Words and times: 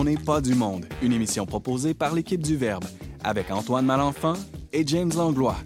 On 0.00 0.04
n'est 0.04 0.16
pas 0.16 0.40
du 0.40 0.54
monde, 0.54 0.86
une 1.02 1.12
émission 1.12 1.44
proposée 1.44 1.92
par 1.92 2.14
l'équipe 2.14 2.40
du 2.40 2.56
Verbe, 2.56 2.86
avec 3.22 3.50
Antoine 3.50 3.84
Malenfant 3.84 4.32
et 4.72 4.82
James 4.86 5.12
Langlois. 5.14 5.58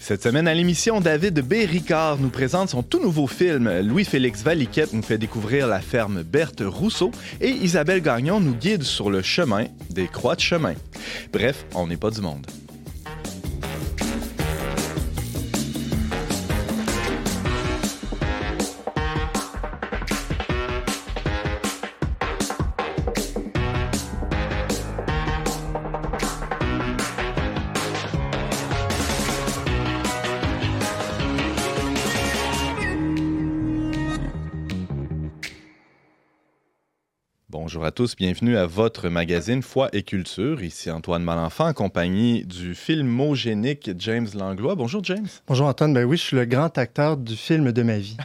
Cette 0.00 0.22
semaine 0.22 0.48
à 0.48 0.54
l'émission, 0.54 1.02
David 1.02 1.40
B. 1.40 1.66
Ricard 1.68 2.16
nous 2.16 2.30
présente 2.30 2.70
son 2.70 2.82
tout 2.82 2.98
nouveau 2.98 3.26
film. 3.26 3.80
Louis-Félix 3.80 4.42
Valiquette 4.42 4.94
nous 4.94 5.02
fait 5.02 5.18
découvrir 5.18 5.66
la 5.66 5.82
ferme 5.82 6.22
Berthe 6.22 6.62
Rousseau 6.64 7.10
et 7.42 7.50
Isabelle 7.50 8.00
Gagnon 8.00 8.40
nous 8.40 8.54
guide 8.54 8.84
sur 8.84 9.10
le 9.10 9.20
chemin 9.20 9.66
des 9.90 10.08
croix 10.08 10.34
de 10.34 10.40
chemin. 10.40 10.76
Bref, 11.30 11.66
on 11.74 11.88
n'est 11.88 11.98
pas 11.98 12.10
du 12.10 12.22
monde. 12.22 12.46
À 37.88 37.90
tous, 37.90 38.16
bienvenue 38.16 38.58
à 38.58 38.66
votre 38.66 39.08
magazine 39.08 39.62
Foi 39.62 39.88
et 39.94 40.02
Culture. 40.02 40.62
Ici 40.62 40.90
Antoine 40.90 41.22
Malenfant, 41.22 41.68
en 41.68 41.72
compagnie 41.72 42.44
du 42.44 42.74
filmogénique 42.74 43.92
James 43.96 44.28
Langlois. 44.34 44.74
Bonjour 44.74 45.02
James. 45.04 45.26
Bonjour 45.46 45.66
Antoine, 45.66 45.94
ben 45.94 46.04
oui, 46.04 46.18
je 46.18 46.22
suis 46.22 46.36
le 46.36 46.44
grand 46.44 46.76
acteur 46.76 47.16
du 47.16 47.34
film 47.34 47.72
de 47.72 47.82
ma 47.82 47.96
vie. 47.96 48.18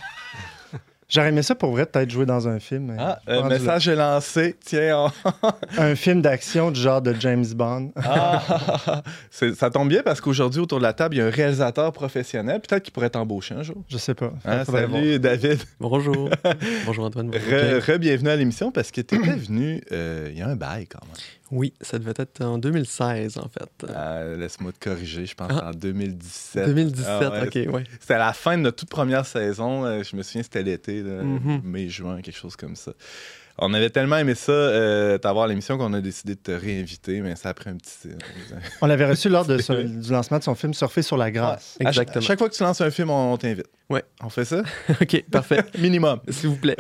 J'aurais 1.14 1.30
aimé 1.30 1.44
ça 1.44 1.54
pour 1.54 1.70
vrai, 1.72 1.86
peut-être 1.86 2.10
jouer 2.10 2.26
dans 2.26 2.48
un 2.48 2.60
film. 2.60 2.96
Ah, 2.98 3.20
euh, 3.30 3.44
message 3.44 3.88
est 3.88 3.96
lancé. 3.96 4.56
Tiens, 4.66 5.12
un 5.78 5.94
film 5.94 6.24
d'action 6.24 6.72
du 6.72 6.82
genre 6.82 7.04
de 7.04 7.14
James 7.20 7.46
Bond. 7.54 7.92
ah, 8.04 9.04
ça 9.30 9.70
tombe 9.70 9.90
bien 9.90 10.02
parce 10.02 10.22
qu'aujourd'hui, 10.22 10.60
autour 10.60 10.80
de 10.80 10.84
la 10.84 10.94
table, 10.94 11.14
il 11.14 11.20
y 11.20 11.22
a 11.22 11.28
un 11.28 11.30
réalisateur 11.30 11.94
professionnel. 11.94 12.62
Peut-être 12.62 12.82
qu'il 12.82 12.94
pourrait 12.94 13.12
t'embaucher 13.12 13.54
un 13.54 13.62
jour. 13.62 13.84
Je 13.90 13.98
sais 14.00 14.16
pas. 14.16 14.34
Hein, 14.44 14.66
salut, 14.66 15.20
David. 15.20 15.60
Bonjour. 15.80 16.32
Bonjour, 16.88 17.06
Antoine. 17.06 17.30
Re-bienvenue 17.30 18.30
à 18.30 18.36
l'émission 18.36 18.72
parce 18.72 18.90
que 18.90 19.02
tu 19.02 19.16
étais 19.16 19.36
venu 19.36 19.84
euh, 19.92 20.30
il 20.32 20.40
y 20.40 20.42
a 20.42 20.48
un 20.48 20.56
bail 20.56 20.88
quand 20.88 21.06
même. 21.06 21.16
Oui, 21.54 21.72
ça 21.82 22.00
devait 22.00 22.14
être 22.18 22.42
en 22.42 22.58
2016, 22.58 23.38
en 23.38 23.48
fait. 23.48 23.92
Ah, 23.94 24.24
laisse-moi 24.36 24.72
te 24.72 24.90
corriger, 24.90 25.28
je 25.28 25.36
pense 25.36 25.52
ah. 25.52 25.70
en 25.70 25.72
2017. 25.72 26.66
2017, 26.66 27.08
ah 27.08 27.44
OK, 27.44 27.56
ouais. 27.72 27.84
C'était 28.00 28.18
la 28.18 28.34
fin 28.34 28.58
de 28.58 28.64
notre 28.64 28.78
toute 28.78 28.90
première 28.90 29.28
saison. 29.28 29.86
Euh, 29.86 30.02
je 30.02 30.16
me 30.16 30.24
souviens, 30.24 30.42
c'était 30.42 30.64
l'été, 30.64 31.04
mm-hmm. 31.04 31.62
mai-juin, 31.64 32.22
quelque 32.22 32.38
chose 32.38 32.56
comme 32.56 32.76
ça. 32.76 32.94
On 33.60 33.72
avait 33.76 33.92
tellement 33.92 34.18
aimé 34.18 34.34
ça, 34.34 34.52
euh, 34.52 35.20
t'avoir 35.20 35.48
l'émission, 35.48 35.78
qu'on 35.78 35.94
a 35.94 36.02
décidé 36.02 36.34
de 36.34 36.40
te 36.40 36.52
réinviter, 36.52 37.22
mais 37.22 37.36
ça 37.36 37.50
a 37.50 37.54
pris 37.54 37.70
un 37.70 37.76
petit. 37.76 38.08
Euh, 38.08 38.58
on 38.82 38.88
l'avait 38.88 39.06
reçu 39.06 39.30
lors 39.30 39.46
de 39.46 39.58
du 40.02 40.12
lancement 40.12 40.40
de 40.40 40.44
son 40.44 40.56
film 40.56 40.74
Surfer 40.74 41.04
sur 41.04 41.18
la 41.18 41.30
grâce. 41.30 41.78
exactement. 41.80 42.18
À 42.18 42.22
chaque 42.22 42.40
fois 42.40 42.50
que 42.50 42.56
tu 42.56 42.64
lances 42.64 42.82
un 42.82 42.90
film, 42.90 43.12
on, 43.12 43.38
t'invite. 43.38 43.68
Ouais. 43.94 44.04
On 44.24 44.30
fait 44.30 44.46
ça? 44.46 44.64
OK, 45.02 45.24
parfait. 45.30 45.64
Minimum. 45.78 46.20
S'il 46.30 46.50
vous 46.50 46.56
plaît. 46.56 46.76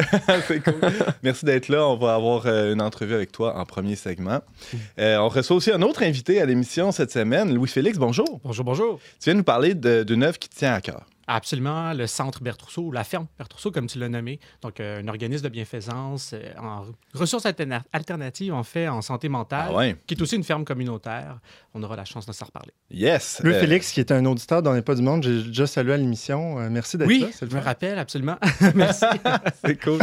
C'est 0.48 0.64
cool. 0.64 0.82
Merci 1.22 1.46
d'être 1.46 1.68
là. 1.68 1.88
On 1.88 1.96
va 1.96 2.16
avoir 2.16 2.48
euh, 2.48 2.74
une 2.74 2.82
entrevue 2.82 3.14
avec 3.14 3.32
toi 3.32 3.56
en 3.56 3.66
premier 3.66 3.96
segment. 3.96 4.40
Mm. 4.42 4.78
Euh, 4.98 5.18
on 5.18 5.30
reçoit 5.30 5.56
aussi 5.56 5.72
un 5.72 5.84
autre 5.84 6.02
invité 6.02 6.42
à 6.42 6.46
l'émission 6.48 6.92
cette 6.92 7.12
semaine, 7.12 7.54
Louis-Félix. 7.54 8.00
Bonjour. 8.00 8.42
Bonjour, 8.44 8.66
bonjour. 8.66 9.00
Tu 9.20 9.26
viens 9.26 9.36
nous 9.36 9.44
parler 9.44 9.76
d'une 9.76 10.24
œuvre 10.24 10.40
qui 10.40 10.50
te 10.50 10.56
tient 10.56 10.74
à 10.74 10.82
cœur. 10.82 11.06
Absolument, 11.28 11.94
le 11.94 12.08
centre 12.08 12.42
Bertrousseau, 12.42 12.92
la 12.92 13.04
ferme 13.04 13.28
Bertrousseau, 13.38 13.72
comme 13.72 13.88
tu 13.88 14.00
l'as 14.00 14.10
nommé. 14.10 14.40
Donc, 14.62 14.80
euh, 14.80 15.02
un 15.02 15.08
organisme 15.08 15.44
de 15.44 15.50
bienfaisance 15.50 16.36
en 16.60 16.86
ressources 17.14 17.46
alternatives, 17.46 18.54
en 18.54 18.64
fait, 18.64 18.88
en 18.88 19.02
santé 19.02 19.30
mentale, 19.30 19.72
ah 19.76 19.94
qui 20.06 20.16
est 20.16 20.22
aussi 20.22 20.36
une 20.36 20.44
ferme 20.44 20.66
communautaire. 20.66 21.40
On 21.74 21.82
aura 21.84 21.96
la 21.96 22.06
chance 22.06 22.26
de 22.26 22.34
s'en 22.34 22.46
reparler. 22.46 22.72
Yes! 22.92 23.42
Louis 23.44 23.54
Félix, 23.54 23.92
qui 23.92 24.00
est 24.00 24.12
un 24.12 24.26
auditeur 24.26 24.62
dans 24.62 24.74
Les 24.74 24.82
Pas 24.82 24.96
du 24.96 25.02
Monde, 25.02 25.24
j'ai 25.24 25.44
déjà 25.44 25.68
salué 25.68 25.94
à 25.94 25.98
l'émission. 25.98 26.56
merci 26.70 26.98
d'être 26.98 27.10
là. 27.10 27.16
Oui, 27.16 27.34
je 27.42 27.56
me 27.56 27.62
rappelle, 27.62 28.00
absolument. 28.00 28.38
merci. 28.76 29.06
C'est 29.66 29.82
cool. 29.84 30.00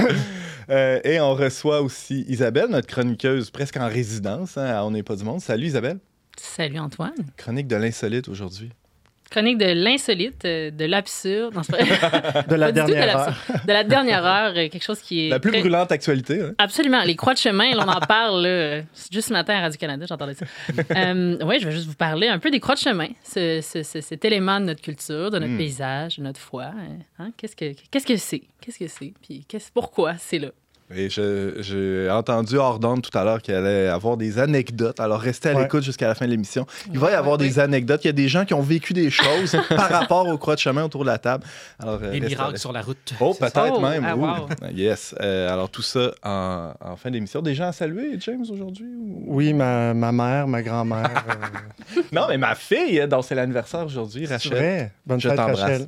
Euh, 0.68 1.00
et 1.04 1.20
on 1.20 1.34
reçoit 1.34 1.82
aussi 1.82 2.24
Isabelle, 2.28 2.68
notre 2.70 2.86
chroniqueuse 2.86 3.50
presque 3.50 3.76
en 3.76 3.88
résidence 3.88 4.56
hein, 4.56 4.82
On 4.84 4.92
n'est 4.92 5.02
pas 5.02 5.16
du 5.16 5.24
monde. 5.24 5.40
Salut 5.40 5.66
Isabelle. 5.66 5.98
Salut 6.36 6.78
Antoine. 6.78 7.12
Chronique 7.36 7.66
de 7.66 7.76
l'insolite 7.76 8.28
aujourd'hui. 8.28 8.70
Chronique 9.30 9.58
de 9.58 9.66
l'insolite, 9.66 10.44
euh, 10.44 10.70
de 10.72 10.84
l'absurde. 10.84 11.54
de 12.48 12.54
la 12.56 12.72
dernière 12.72 13.16
heure. 13.16 13.36
De 13.64 13.72
la 13.72 13.84
dernière 13.84 14.26
heure, 14.26 14.50
euh, 14.56 14.68
quelque 14.68 14.82
chose 14.82 15.00
qui 15.00 15.26
est. 15.26 15.28
La 15.30 15.38
plus 15.38 15.52
brûlante 15.52 15.92
actualité. 15.92 16.40
Hein? 16.42 16.54
Absolument. 16.58 17.02
Les 17.04 17.14
croix 17.14 17.34
de 17.34 17.38
chemin, 17.38 17.70
on 17.76 17.88
en 17.88 18.00
parle 18.00 18.84
juste 19.12 19.28
ce 19.28 19.32
matin 19.32 19.54
à 19.54 19.60
Radio-Canada, 19.60 20.06
j'entendais 20.08 20.34
ça. 20.34 20.46
oui, 20.74 21.58
je 21.60 21.66
vais 21.66 21.72
juste 21.72 21.86
vous 21.86 21.94
parler 21.94 22.26
un 22.26 22.40
peu 22.40 22.50
des 22.50 22.58
croix 22.58 22.74
de 22.74 22.80
chemin, 22.80 23.08
cet 23.22 24.24
élément 24.24 24.58
de 24.58 24.66
notre 24.66 24.82
culture, 24.82 25.30
de 25.30 25.38
notre 25.38 25.52
hmm. 25.52 25.58
paysage, 25.58 26.18
de 26.18 26.24
notre 26.24 26.40
foi. 26.40 26.72
Hein? 27.18 27.30
Qu'est-ce 27.36 27.54
que 27.54 27.66
c'est? 27.72 27.76
Qu'est-ce 27.90 28.06
que 28.06 28.16
c'est? 28.16 28.42
Qu'est-ce 28.60 28.78
que 28.78 28.88
c'est? 28.88 29.12
Puis 29.22 29.46
pourquoi 29.72 30.14
c'est 30.18 30.38
là? 30.38 30.48
Et 30.92 31.08
j'ai 31.08 32.10
entendu 32.10 32.56
hors 32.56 32.80
tout 32.80 33.16
à 33.18 33.24
l'heure 33.24 33.40
qu'il 33.40 33.54
allait 33.54 33.86
avoir 33.86 34.16
des 34.16 34.38
anecdotes. 34.38 34.98
Alors, 34.98 35.20
restez 35.20 35.50
à 35.50 35.54
l'écoute 35.54 35.84
jusqu'à 35.84 36.08
la 36.08 36.14
fin 36.16 36.26
de 36.26 36.32
l'émission. 36.32 36.66
Il 36.92 36.98
va 36.98 37.12
y 37.12 37.14
avoir 37.14 37.38
des 37.38 37.60
anecdotes. 37.60 38.04
Il 38.04 38.08
y 38.08 38.10
a 38.10 38.14
des 38.14 38.28
gens 38.28 38.44
qui 38.44 38.54
ont 38.54 38.60
vécu 38.60 38.92
des 38.92 39.10
choses 39.10 39.56
par 39.68 39.88
rapport 39.88 40.26
aux 40.26 40.36
croix 40.36 40.56
de 40.56 40.60
chemin 40.60 40.84
autour 40.84 41.02
de 41.02 41.06
la 41.06 41.18
table. 41.18 41.44
Alors, 41.78 42.00
euh, 42.02 42.10
des 42.10 42.20
miracles 42.20 42.58
sur 42.58 42.72
la 42.72 42.82
route. 42.82 43.14
Oh, 43.20 43.34
peut-être 43.34 43.80
même. 43.80 44.04
Ah, 44.04 44.46
yes. 44.72 45.14
Euh, 45.20 45.52
alors, 45.52 45.70
tout 45.70 45.82
ça 45.82 46.12
en, 46.24 46.96
fin 46.96 47.10
d'émission. 47.10 47.40
Des 47.40 47.54
gens 47.54 47.68
à 47.68 47.72
saluer, 47.72 48.16
James, 48.18 48.44
aujourd'hui? 48.50 48.90
Oui, 49.26 49.52
ma, 49.52 49.94
ma, 49.94 50.10
mère, 50.10 50.48
ma 50.48 50.62
grand-mère. 50.62 51.24
Euh. 51.28 52.02
non, 52.12 52.22
mais 52.28 52.38
ma 52.38 52.56
fille, 52.56 53.06
donc 53.08 53.24
c'est 53.24 53.36
l'anniversaire 53.36 53.86
aujourd'hui, 53.86 54.26
Rachel. 54.26 54.52
Vrai. 54.52 54.92
Bonne 55.06 55.20
fête, 55.20 55.38
Rachel. 55.38 55.86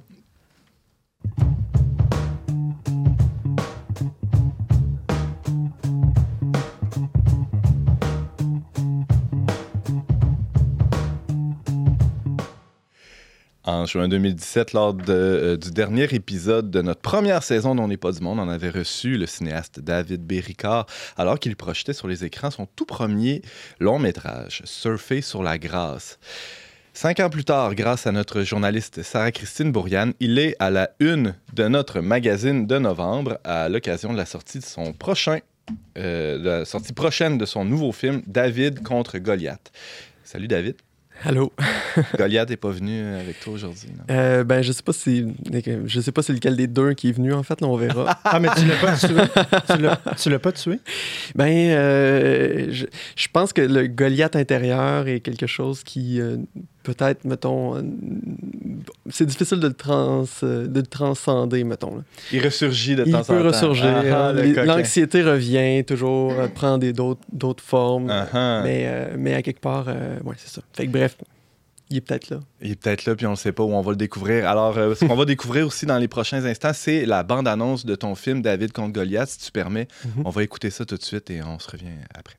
En 13.64 13.86
juin 13.86 14.08
2017, 14.08 14.72
lors 14.72 14.96
euh, 15.08 15.56
du 15.56 15.70
dernier 15.70 16.12
épisode 16.12 16.68
de 16.72 16.82
notre 16.82 17.00
première 17.00 17.44
saison 17.44 17.76
d'On 17.76 17.86
n'est 17.86 17.96
pas 17.96 18.10
du 18.10 18.20
monde, 18.20 18.40
on 18.40 18.48
avait 18.48 18.70
reçu 18.70 19.16
le 19.16 19.26
cinéaste 19.26 19.78
David 19.78 20.26
Béricard 20.26 20.86
alors 21.16 21.38
qu'il 21.38 21.54
projetait 21.54 21.92
sur 21.92 22.08
les 22.08 22.24
écrans 22.24 22.50
son 22.50 22.66
tout 22.66 22.86
premier 22.86 23.40
long 23.78 24.00
métrage, 24.00 24.62
Surfer 24.64 25.20
sur 25.20 25.44
la 25.44 25.58
grâce. 25.58 26.18
Cinq 26.92 27.20
ans 27.20 27.30
plus 27.30 27.44
tard, 27.44 27.76
grâce 27.76 28.08
à 28.08 28.10
notre 28.10 28.42
journaliste 28.42 29.04
Sarah-Christine 29.04 29.70
Bourriane, 29.70 30.12
il 30.18 30.40
est 30.40 30.56
à 30.58 30.70
la 30.70 30.90
une 30.98 31.36
de 31.52 31.68
notre 31.68 32.00
magazine 32.00 32.66
de 32.66 32.78
novembre 32.78 33.38
à 33.44 33.68
l'occasion 33.68 34.12
de 34.12 34.18
la 34.18 34.26
sortie 34.26 34.58
de 34.58 34.64
son 34.64 34.92
prochain, 34.92 35.38
euh, 35.98 36.38
de 36.38 36.48
la 36.48 36.64
sortie 36.64 36.92
prochaine 36.92 37.38
de 37.38 37.46
son 37.46 37.64
nouveau 37.64 37.92
film 37.92 38.22
David 38.26 38.82
contre 38.82 39.18
Goliath. 39.18 39.70
Salut 40.24 40.48
David. 40.48 40.74
Allô? 41.24 41.52
Goliath 42.18 42.50
n'est 42.50 42.56
pas 42.56 42.70
venu 42.70 43.00
avec 43.14 43.40
toi 43.40 43.52
aujourd'hui. 43.52 43.88
Euh, 44.10 44.44
ben, 44.44 44.62
je 44.62 44.72
sais 44.72 44.82
pas 44.82 44.92
si 44.92 45.26
je 45.86 46.00
sais 46.00 46.12
pas 46.12 46.22
c'est 46.22 46.32
lequel 46.32 46.56
des 46.56 46.66
deux 46.66 46.94
qui 46.94 47.10
est 47.10 47.12
venu 47.12 47.32
en 47.32 47.42
fait, 47.42 47.60
là, 47.60 47.68
on 47.68 47.76
verra. 47.76 48.18
ah 48.24 48.40
mais 48.40 48.48
tu 48.56 48.64
l'as 48.66 48.76
pas 48.76 48.96
tué. 48.96 49.96
tu 50.20 50.30
l'as 50.30 50.38
pas 50.38 50.52
tué? 50.52 50.80
Ben, 51.34 51.70
euh, 51.70 52.66
je, 52.70 52.86
je, 53.16 53.28
pense 53.32 53.52
que 53.52 53.62
le 53.62 53.86
Goliath 53.86 54.36
intérieur 54.36 55.06
est 55.06 55.20
quelque 55.20 55.46
chose 55.46 55.82
qui 55.82 56.20
euh, 56.20 56.38
peut-être, 56.82 57.24
mettons, 57.24 57.76
euh, 57.76 57.82
c'est 59.10 59.26
difficile 59.26 59.60
de 59.60 59.68
le, 59.68 59.74
trans, 59.74 60.24
euh, 60.42 60.66
de 60.66 60.80
transcender, 60.80 61.64
mettons. 61.64 62.02
Il 62.32 62.44
ressurgit 62.44 62.96
de 62.96 63.04
temps 63.04 63.20
en 63.20 63.24
temps. 63.24 63.34
Il 63.34 63.42
peut 63.42 63.48
ressurgir. 63.48 64.02
Ah, 64.12 64.32
ah, 64.36 64.64
l'anxiété 64.64 65.22
revient 65.22 65.84
toujours, 65.84 66.32
euh, 66.32 66.48
prend 66.48 66.78
d'autres 66.78 67.62
formes. 67.62 68.10
Ah, 68.10 68.62
mais, 68.64 69.12
mais 69.16 69.34
à 69.34 69.42
quelque 69.42 69.60
part, 69.60 69.86
ouais, 69.86 70.34
c'est 70.36 70.50
ça. 70.50 70.62
Fait 70.72 70.86
que 70.86 70.92
bref, 70.92 71.16
il 71.90 71.98
est 71.98 72.00
peut-être 72.00 72.30
là. 72.30 72.40
Il 72.60 72.70
est 72.72 72.76
peut-être 72.80 73.04
là, 73.04 73.14
puis 73.14 73.26
on 73.26 73.32
ne 73.32 73.36
sait 73.36 73.52
pas 73.52 73.62
où 73.62 73.72
on 73.72 73.82
va 73.82 73.90
le 73.90 73.96
découvrir. 73.96 74.48
Alors, 74.48 74.74
ce 74.74 75.04
qu'on 75.04 75.16
va 75.16 75.24
découvrir 75.24 75.66
aussi 75.66 75.86
dans 75.86 75.98
les 75.98 76.08
prochains 76.08 76.44
instants, 76.44 76.72
c'est 76.74 77.04
la 77.04 77.22
bande-annonce 77.22 77.84
de 77.84 77.94
ton 77.94 78.14
film 78.14 78.42
David 78.42 78.72
contre 78.72 78.92
Goliath, 78.92 79.28
si 79.28 79.38
tu 79.38 79.52
permets. 79.52 79.88
Mhm. 80.04 80.22
On 80.24 80.30
va 80.30 80.42
écouter 80.42 80.70
ça 80.70 80.84
tout 80.84 80.96
de 80.96 81.02
suite 81.02 81.30
et 81.30 81.42
on 81.42 81.58
se 81.58 81.70
revient 81.70 81.86
après. 82.14 82.36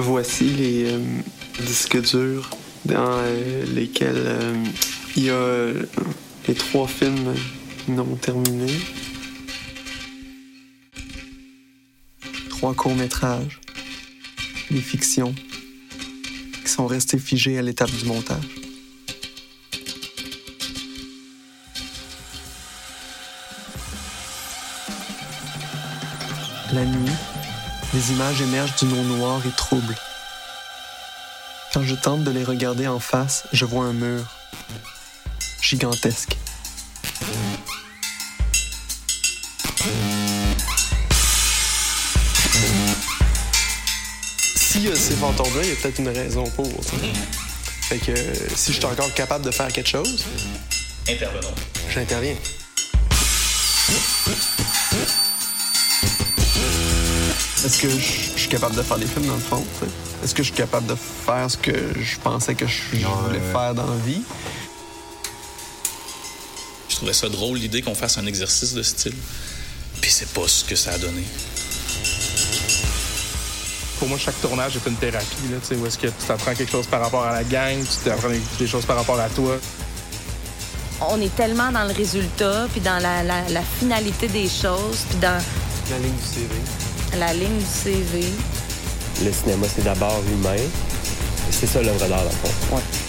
Voici 0.00 0.44
les 0.44 0.92
euh, 0.92 1.00
disques 1.58 2.00
durs 2.00 2.48
dans 2.84 3.18
euh, 3.18 3.64
lesquels 3.74 4.14
euh, 4.14 4.64
il 5.16 5.24
y 5.24 5.30
a 5.30 5.72
les 6.46 6.54
trois 6.54 6.86
films 6.86 7.34
non 7.88 8.14
terminés. 8.14 8.78
Trois 12.48 12.74
courts-métrages, 12.74 13.60
des 14.70 14.80
fictions 14.80 15.34
qui 16.64 16.70
sont 16.70 16.86
restés 16.86 17.18
figés 17.18 17.58
à 17.58 17.62
l'étape 17.62 17.90
du 17.90 18.04
montage. 18.04 18.38
La 26.72 26.84
nuit, 26.84 27.10
les 27.94 28.12
images 28.12 28.40
émergent 28.40 28.74
d'une 28.76 28.92
eau 28.92 29.02
noire 29.16 29.40
et 29.46 29.56
trouble. 29.56 29.94
Quand 31.72 31.82
je 31.82 31.94
tente 31.94 32.24
de 32.24 32.30
les 32.30 32.44
regarder 32.44 32.86
en 32.88 32.98
face, 32.98 33.44
je 33.52 33.64
vois 33.64 33.84
un 33.84 33.92
mur 33.92 34.24
gigantesque. 35.60 36.36
Si 44.56 44.86
a 44.88 44.94
ces 44.94 45.14
fantômes-là, 45.14 45.62
il 45.62 45.68
y 45.70 45.72
a 45.72 45.76
peut-être 45.76 45.98
une 45.98 46.08
raison 46.08 46.44
pour. 46.50 46.68
tu 46.68 46.90
sais. 46.90 47.12
Fait 47.88 47.98
que 47.98 48.12
euh, 48.12 48.34
si 48.54 48.72
je 48.72 48.76
suis 48.78 48.84
encore 48.84 49.12
capable 49.14 49.44
de 49.44 49.50
faire 49.50 49.68
quelque 49.68 49.88
chose, 49.88 50.24
Intervenons. 51.08 51.54
j'interviens. 51.90 52.34
Est-ce 57.68 57.82
que 57.82 57.90
je 57.90 58.38
suis 58.40 58.48
capable 58.48 58.74
de 58.76 58.80
faire 58.82 58.96
des 58.96 59.04
films 59.04 59.26
dans 59.26 59.34
le 59.34 59.40
fond? 59.40 59.62
Est-ce 60.24 60.34
que 60.34 60.42
je 60.42 60.48
suis 60.48 60.56
capable 60.56 60.86
de 60.86 60.94
faire 60.94 61.50
ce 61.50 61.58
que 61.58 61.70
je 62.00 62.18
pensais 62.18 62.54
que 62.54 62.66
je 62.66 62.96
voulais 63.06 63.42
faire 63.52 63.74
dans 63.74 63.84
la 63.86 63.96
vie? 64.06 64.22
Je 66.88 66.96
trouvais 66.96 67.12
ça 67.12 67.28
drôle 67.28 67.58
l'idée 67.58 67.82
qu'on 67.82 67.94
fasse 67.94 68.16
un 68.16 68.24
exercice 68.24 68.72
de 68.72 68.82
style. 68.82 69.12
Puis 70.00 70.10
c'est 70.10 70.30
pas 70.30 70.48
ce 70.48 70.64
que 70.64 70.76
ça 70.76 70.92
a 70.92 70.98
donné. 70.98 71.22
Pour 73.98 74.08
moi, 74.08 74.16
chaque 74.16 74.40
tournage 74.40 74.74
est 74.76 74.88
une 74.88 74.96
thérapie, 74.96 75.26
là, 75.50 75.58
tu 75.60 75.66
sais, 75.68 75.76
où 75.76 75.84
est-ce 75.84 75.98
que 75.98 76.06
tu 76.06 76.24
t'apprends 76.26 76.54
quelque 76.54 76.72
chose 76.72 76.86
par 76.86 77.02
rapport 77.02 77.24
à 77.24 77.32
la 77.34 77.44
gang, 77.44 77.76
tu 77.82 78.08
t'apprends 78.08 78.30
des- 78.30 78.40
des 78.58 78.66
choses 78.66 78.86
par 78.86 78.96
rapport 78.96 79.20
à 79.20 79.28
toi. 79.28 79.58
On 81.02 81.20
est 81.20 81.36
tellement 81.36 81.70
dans 81.70 81.84
le 81.84 81.92
résultat, 81.92 82.66
puis 82.72 82.80
dans 82.80 82.98
la, 82.98 83.22
la- 83.22 83.46
la 83.50 83.62
finalité 83.78 84.26
des 84.28 84.48
choses, 84.48 85.04
puis 85.10 85.18
dans 85.18 85.38
La 85.90 85.98
ligne 85.98 86.14
du 86.16 86.24
CV. 86.34 86.48
La 87.16 87.32
ligne 87.32 87.58
du 87.58 87.64
CV. 87.64 88.24
Le 89.24 89.32
cinéma, 89.32 89.66
c'est 89.74 89.84
d'abord 89.84 90.22
humain. 90.30 90.56
C'est 91.50 91.66
ça 91.66 91.82
l'œuvre 91.82 92.06
d'art, 92.06 92.18
dans 92.18 92.24
le 92.24 92.30
fond. 92.30 92.82
David 92.82 93.07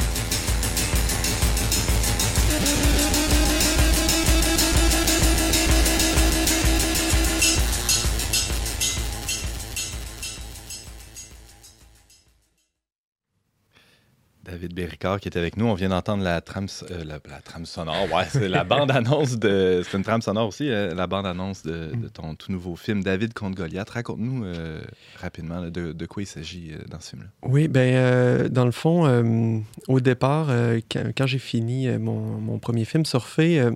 Béricard 14.79 15.19
qui 15.19 15.27
est 15.27 15.37
avec 15.37 15.57
nous. 15.57 15.65
On 15.65 15.73
vient 15.73 15.89
d'entendre 15.89 16.23
la 16.23 16.39
trame, 16.39 16.67
euh, 16.89 17.03
la, 17.03 17.19
la 17.29 17.41
trame 17.43 17.65
sonore. 17.65 18.07
Ouais, 18.13 18.23
c'est 18.29 18.47
la 18.47 18.63
bande-annonce 18.63 19.37
de. 19.37 19.81
C'est 19.83 19.97
une 19.97 20.03
trame 20.03 20.21
sonore 20.21 20.47
aussi, 20.47 20.69
euh, 20.69 20.95
la 20.95 21.05
bande-annonce 21.05 21.63
de, 21.63 21.91
de 21.93 22.07
ton 22.07 22.35
tout 22.35 22.51
nouveau 22.51 22.75
film, 22.77 23.03
David 23.03 23.33
contre 23.33 23.57
Goliath. 23.57 23.89
Raconte-nous 23.89 24.45
euh, 24.45 24.81
rapidement 25.19 25.59
là, 25.59 25.69
de, 25.69 25.91
de 25.91 26.05
quoi 26.05 26.23
il 26.23 26.27
s'agit 26.27 26.71
dans 26.89 26.99
ce 27.01 27.09
film-là. 27.11 27.27
Oui, 27.43 27.67
ben 27.67 28.47
dans 28.49 28.65
le 28.65 28.71
fond, 28.71 29.63
au 29.87 29.99
départ, 29.99 30.47
quand, 30.89 31.03
quand 31.17 31.27
j'ai 31.27 31.39
fini 31.39 31.89
mon, 31.97 32.19
mon 32.39 32.57
premier 32.59 32.85
film, 32.85 33.05
Surfer, 33.05 33.69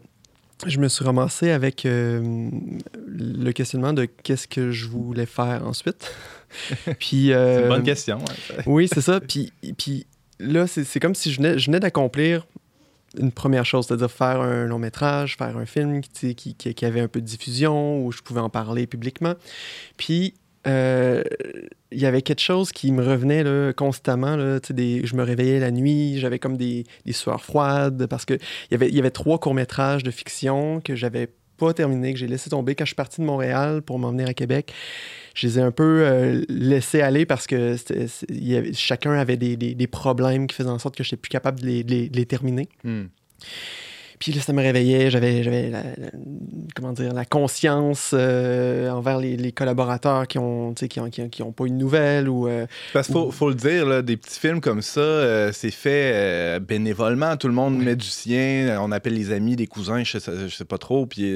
je 0.66 0.80
me 0.80 0.88
suis 0.88 1.04
ramassé 1.04 1.52
avec 1.52 1.86
euh, 1.86 2.50
le 3.08 3.52
questionnement 3.52 3.92
de 3.94 4.06
qu'est-ce 4.06 4.48
que 4.48 4.72
je 4.72 4.88
voulais 4.88 5.26
faire 5.26 5.66
ensuite. 5.66 6.16
Puis, 7.00 7.32
C'est 7.34 7.62
une 7.64 7.68
bonne 7.68 7.84
question. 7.84 8.20
ouais. 8.20 8.64
Oui, 8.66 8.88
c'est 8.92 9.02
ça. 9.02 9.20
Puis, 9.20 9.52
puis 9.78 10.06
là, 10.40 10.68
c'est 10.68 11.00
comme 11.00 11.16
si 11.16 11.32
je 11.32 11.38
venais, 11.38 11.58
je 11.58 11.66
venais 11.68 11.80
d'accomplir 11.80 12.46
une 13.20 13.32
première 13.32 13.66
chose, 13.66 13.86
c'est-à-dire 13.88 14.12
faire 14.12 14.42
un 14.42 14.66
long 14.66 14.80
métrage, 14.80 15.38
faire 15.38 15.56
un 15.58 15.66
film 15.66 16.02
qui, 16.02 16.36
qui, 16.36 16.56
qui- 16.56 16.86
avait 16.86 17.00
un 17.02 17.08
peu 17.08 17.22
de 17.22 17.26
diffusion, 17.26 18.04
où 18.04 18.12
je 18.12 18.22
pouvais 18.22 18.40
en 18.40 18.50
parler 18.50 18.88
publiquement. 18.88 19.36
Puis, 19.98 20.34
euh, 20.66 21.24
il 21.92 22.00
y 22.00 22.06
avait 22.06 22.22
quelque 22.22 22.42
chose 22.42 22.72
qui 22.72 22.92
me 22.92 23.04
revenait 23.04 23.44
là, 23.44 23.72
constamment. 23.74 24.36
Là, 24.36 24.60
des, 24.70 25.06
je 25.06 25.16
me 25.16 25.24
réveillais 25.24 25.60
la 25.60 25.72
nuit, 25.72 26.20
j'avais 26.20 26.40
comme 26.40 26.58
des, 26.58 26.86
des 27.06 27.14
sueurs 27.14 27.44
froides 27.44 28.08
parce 28.08 28.26
que 28.26 28.34
il 28.34 28.72
y 28.72 28.76
avait, 28.76 28.90
y 28.90 28.98
avait 29.00 29.12
trois 29.12 29.38
courts-métrages 29.40 30.04
de 30.04 30.10
fiction 30.12 30.82
que 30.82 30.96
j'avais 30.96 31.30
pas 31.64 32.14
que 32.14 32.16
j'ai 32.16 32.28
laissé 32.28 32.50
tomber 32.50 32.76
quand 32.76 32.86
je 32.86 32.90
suis 32.90 32.96
parti 32.96 33.22
de 33.22 33.26
Montréal 33.26 33.82
pour 33.82 34.00
m'en 34.00 34.12
venir 34.12 34.28
à 34.28 34.34
Québec. 34.34 34.74
Je 35.36 35.48
les 35.48 35.60
ai 35.60 35.62
un 35.62 35.72
peu 35.72 36.04
euh, 36.06 36.44
laissés 36.48 37.02
aller 37.02 37.26
parce 37.26 37.48
que 37.48 37.76
chacun 38.74 39.14
avait 39.14 39.38
des, 39.38 39.88
problèmes 39.88 40.48
qui 40.48 40.56
faisaient 40.56 40.70
en 40.70 40.80
sorte 40.80 40.96
que 40.96 41.04
je 41.04 41.10
n'étais 41.10 41.18
plus 41.18 41.30
capable 41.30 41.60
de 41.62 41.68
les 41.68 42.26
terminer. 42.26 42.70
Hmm. 42.84 43.06
Puis 44.24 44.32
là, 44.32 44.42
ça 44.42 44.54
me 44.54 44.62
réveillait, 44.62 45.12
j'avais, 45.12 45.44
j'avais 45.44 45.70
la, 45.70 45.84
la- 45.84 46.12
comment 46.74 46.94
dire, 46.94 47.14
la 47.14 47.26
conscience 47.26 48.12
euh, 48.14 48.90
envers 48.90 49.18
les, 49.18 49.36
les 49.36 49.52
collaborateurs 49.52 50.28
qui 50.28 50.40
ont, 50.40 50.74
qui 50.74 51.00
ont, 51.02 51.10
qui 51.10 51.22
ont, 51.24 51.28
qui 51.28 51.44
ont 51.44 51.52
pas 51.52 51.66
eu 51.66 51.70
de 51.72 51.76
nouvelles 51.76 52.30
ou... 52.30 52.48
euh, 52.48 52.66
Parce 52.94 53.08
qu'il 53.08 53.16
faut, 53.16 53.32
faut 53.32 53.50
le 53.50 53.56
dire, 53.56 53.86
là, 53.86 54.02
des 54.02 54.16
petits 54.16 54.40
films 54.40 54.62
comme 54.62 54.82
ça, 54.82 55.02
euh, 55.02 55.52
c'est 55.52 55.72
fait 55.72 56.58
bénévolement. 56.62 57.36
Tout 57.36 57.48
le 57.50 57.54
monde 57.54 57.78
met 57.78 57.98
du 57.98 58.08
sien. 58.08 58.78
On 58.82 58.94
appelle 58.94 59.14
les 59.16 59.32
amis, 59.34 59.58
des 59.58 59.68
cousins, 59.68 60.04
je 60.06 60.18
sais, 60.20 60.32
je 60.48 60.56
sais 60.56 60.64
pas 60.66 60.78
trop. 60.78 61.06
Puis 61.06 61.36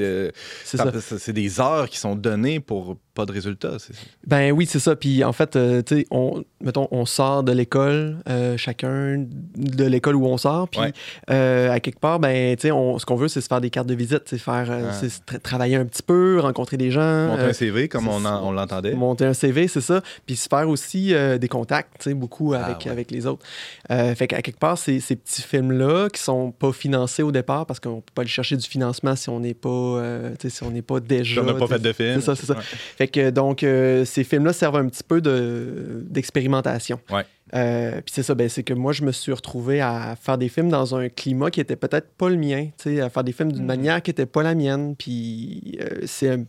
c'est 0.64 0.78
ça- 0.78 1.18
c'est 1.20 1.34
des 1.34 1.60
heures 1.60 1.90
qui 1.90 1.98
sont 1.98 2.16
données 2.16 2.62
pour 2.62 2.96
pas 3.18 3.26
de 3.26 3.32
résultats. 3.34 3.78
c'est- 3.80 3.94
Ben 4.28 4.52
oui, 4.52 4.66
c'est 4.68 4.80
ça. 4.80 4.96
Puis 4.96 5.24
en 5.24 5.34
fait, 5.34 5.56
euh, 5.56 5.82
tu 5.82 5.98
sais, 5.98 6.08
on, 6.12 6.44
mettons, 6.62 6.88
on 6.92 7.06
sort 7.06 7.42
de 7.44 7.52
l'école, 7.52 8.18
euh, 8.30 8.56
chacun 8.58 9.26
de 9.58 9.84
l'école 9.86 10.16
où 10.16 10.26
on 10.28 10.38
sort. 10.38 10.70
Puis 10.70 10.80
Ouais. 10.80 10.94
euh, 11.32 11.72
à 11.72 11.80
quelque 11.80 12.00
part, 12.00 12.20
ben, 12.20 12.56
tu 12.56 12.62
sais, 12.62 12.68
ce 12.70 13.06
qu'on 13.06 13.16
veut, 13.16 13.28
c'est 13.28 13.42
se 13.42 13.48
faire 13.48 13.60
des 13.60 13.70
cartes 13.72 13.88
de 13.88 13.96
visite, 13.96 14.22
c'est 14.26 14.38
faire, 14.38 14.68
Ah. 14.70 14.94
c'est 14.94 15.08
tra- 15.26 15.40
travailler 15.40 15.76
un 15.78 15.86
petit 15.86 16.04
peu, 16.04 16.40
rencontrer 16.40 16.78
des 16.78 16.92
gens. 16.92 17.28
Monter 17.28 17.42
un 17.44 17.54
CV 17.54 17.88
comme 17.88 18.08
on, 18.08 18.24
en- 18.24 18.48
on 18.48 18.52
l'entendait. 18.52 18.94
monter 18.94 19.26
un 19.26 19.34
CV, 19.34 19.68
c'est 19.68 19.82
ça. 19.82 20.02
Puis 20.26 20.36
se 20.36 20.48
faire 20.48 20.70
aussi 20.70 21.14
des 21.40 21.48
contacts, 21.48 21.94
tu 22.00 22.10
sais, 22.12 22.14
beaucoup 22.14 22.54
Ah, 22.54 22.66
avec, 22.66 22.86
ouais. 22.86 22.92
avec 22.92 23.10
les 23.12 23.26
autres. 23.26 23.44
Fait 23.90 24.28
qu'à 24.28 24.42
quelque 24.42 24.60
part, 24.60 24.78
ces, 24.78 25.00
ces 25.00 25.16
petits 25.16 25.42
films-là 25.42 26.10
qui 26.10 26.22
sont 26.22 26.52
pas 26.52 26.72
financés 26.72 27.24
au 27.24 27.32
départ 27.32 27.66
parce 27.66 27.80
qu'on 27.80 28.02
peut 28.02 28.12
pas 28.14 28.22
aller 28.22 28.30
chercher 28.30 28.56
du 28.58 28.68
financement 28.68 29.16
si 29.16 29.30
on 29.30 29.40
n'est 29.40 29.54
pas, 29.56 30.02
si 30.48 30.64
on 30.64 30.70
n'est 30.72 30.82
pas 30.84 31.00
déjà. 31.00 31.42
on 31.42 31.46
n'a 31.46 31.54
pas 31.56 31.68
fait 31.68 31.80
de 31.80 31.94
film. 31.94 32.16
C'est 32.16 32.22
ça, 32.22 32.36
c'est 32.36 32.46
ça. 32.46 32.54
Ouais. 32.54 32.62
Fait 32.98 33.07
que 33.08 33.30
donc, 33.30 33.64
euh, 33.64 34.06
ces 34.06 34.24
films-là 34.24 34.54
servent 34.54 34.78
un 34.78 34.88
petit 34.88 35.04
peu 35.04 35.22
de- 35.22 36.04
d'expérimentation. 36.10 37.00
Ouais. 37.12 37.24
Euh, 37.56 38.02
Puis 38.02 38.12
c'est 38.14 38.24
ça, 38.24 38.36
ben, 38.36 38.50
c'est 38.50 38.64
que 38.64 38.74
moi, 38.74 38.92
je 38.92 39.04
me 39.04 39.14
suis 39.14 39.32
retrouvé 39.32 39.80
à 39.80 40.18
faire 40.22 40.38
des 40.38 40.50
films 40.50 40.68
dans 40.70 40.96
un 40.96 41.08
climat 41.08 41.50
qui 41.50 41.62
était 41.62 41.78
peut-être 41.78 42.10
pas 42.18 42.28
le 42.30 42.36
mien, 42.36 42.68
à 43.02 43.10
faire 43.10 43.24
des 43.24 43.32
films 43.32 43.54
d'une 43.54 43.66
manière 43.66 44.02
qui 44.02 44.12
était 44.12 44.26
pas 44.26 44.44
la 44.44 44.54
mienne. 44.54 44.96
Puis 44.98 45.78
euh, 45.80 46.02
c'est 46.06 46.30
un, 46.30 46.44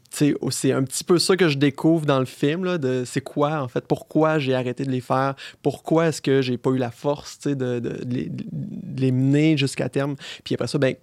petit 0.82 1.04
peu 1.04 1.18
ça 1.20 1.36
que 1.36 1.48
je 1.48 1.56
découvre 1.56 2.04
dans 2.04 2.18
le 2.18 2.26
film, 2.26 2.64
là, 2.64 2.78
de 2.78 3.04
c'est 3.06 3.20
quoi, 3.20 3.62
en 3.62 3.68
fait, 3.68 3.86
pourquoi 3.86 4.40
j'ai 4.40 4.54
arrêté 4.54 4.84
de 4.84 4.90
les 4.90 5.00
faire, 5.00 5.36
pourquoi 5.62 6.08
est-ce 6.08 6.20
que 6.20 6.42
j'ai 6.42 6.58
pas 6.58 6.70
eu 6.70 6.78
la 6.78 6.90
force, 6.90 7.38
de, 7.42 7.54
de- 7.54 7.78
de 7.78 8.04
les, 8.08 8.28
de 8.28 9.00
les 9.00 9.12
mener 9.12 9.56
jusqu'à 9.56 9.88
terme. 9.88 10.16
Puis 10.42 10.54
après 10.56 10.66
ça, 10.66 10.78
ben, 10.78 10.94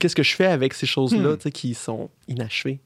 qu'est-ce 0.00 0.16
que 0.16 0.24
je 0.24 0.34
fais 0.34 0.46
avec 0.46 0.74
ces 0.74 0.86
choses-là, 0.86 1.34
Hmm. 1.34 1.50
qui 1.52 1.74
sont 1.74 2.10
inachevées? 2.26 2.80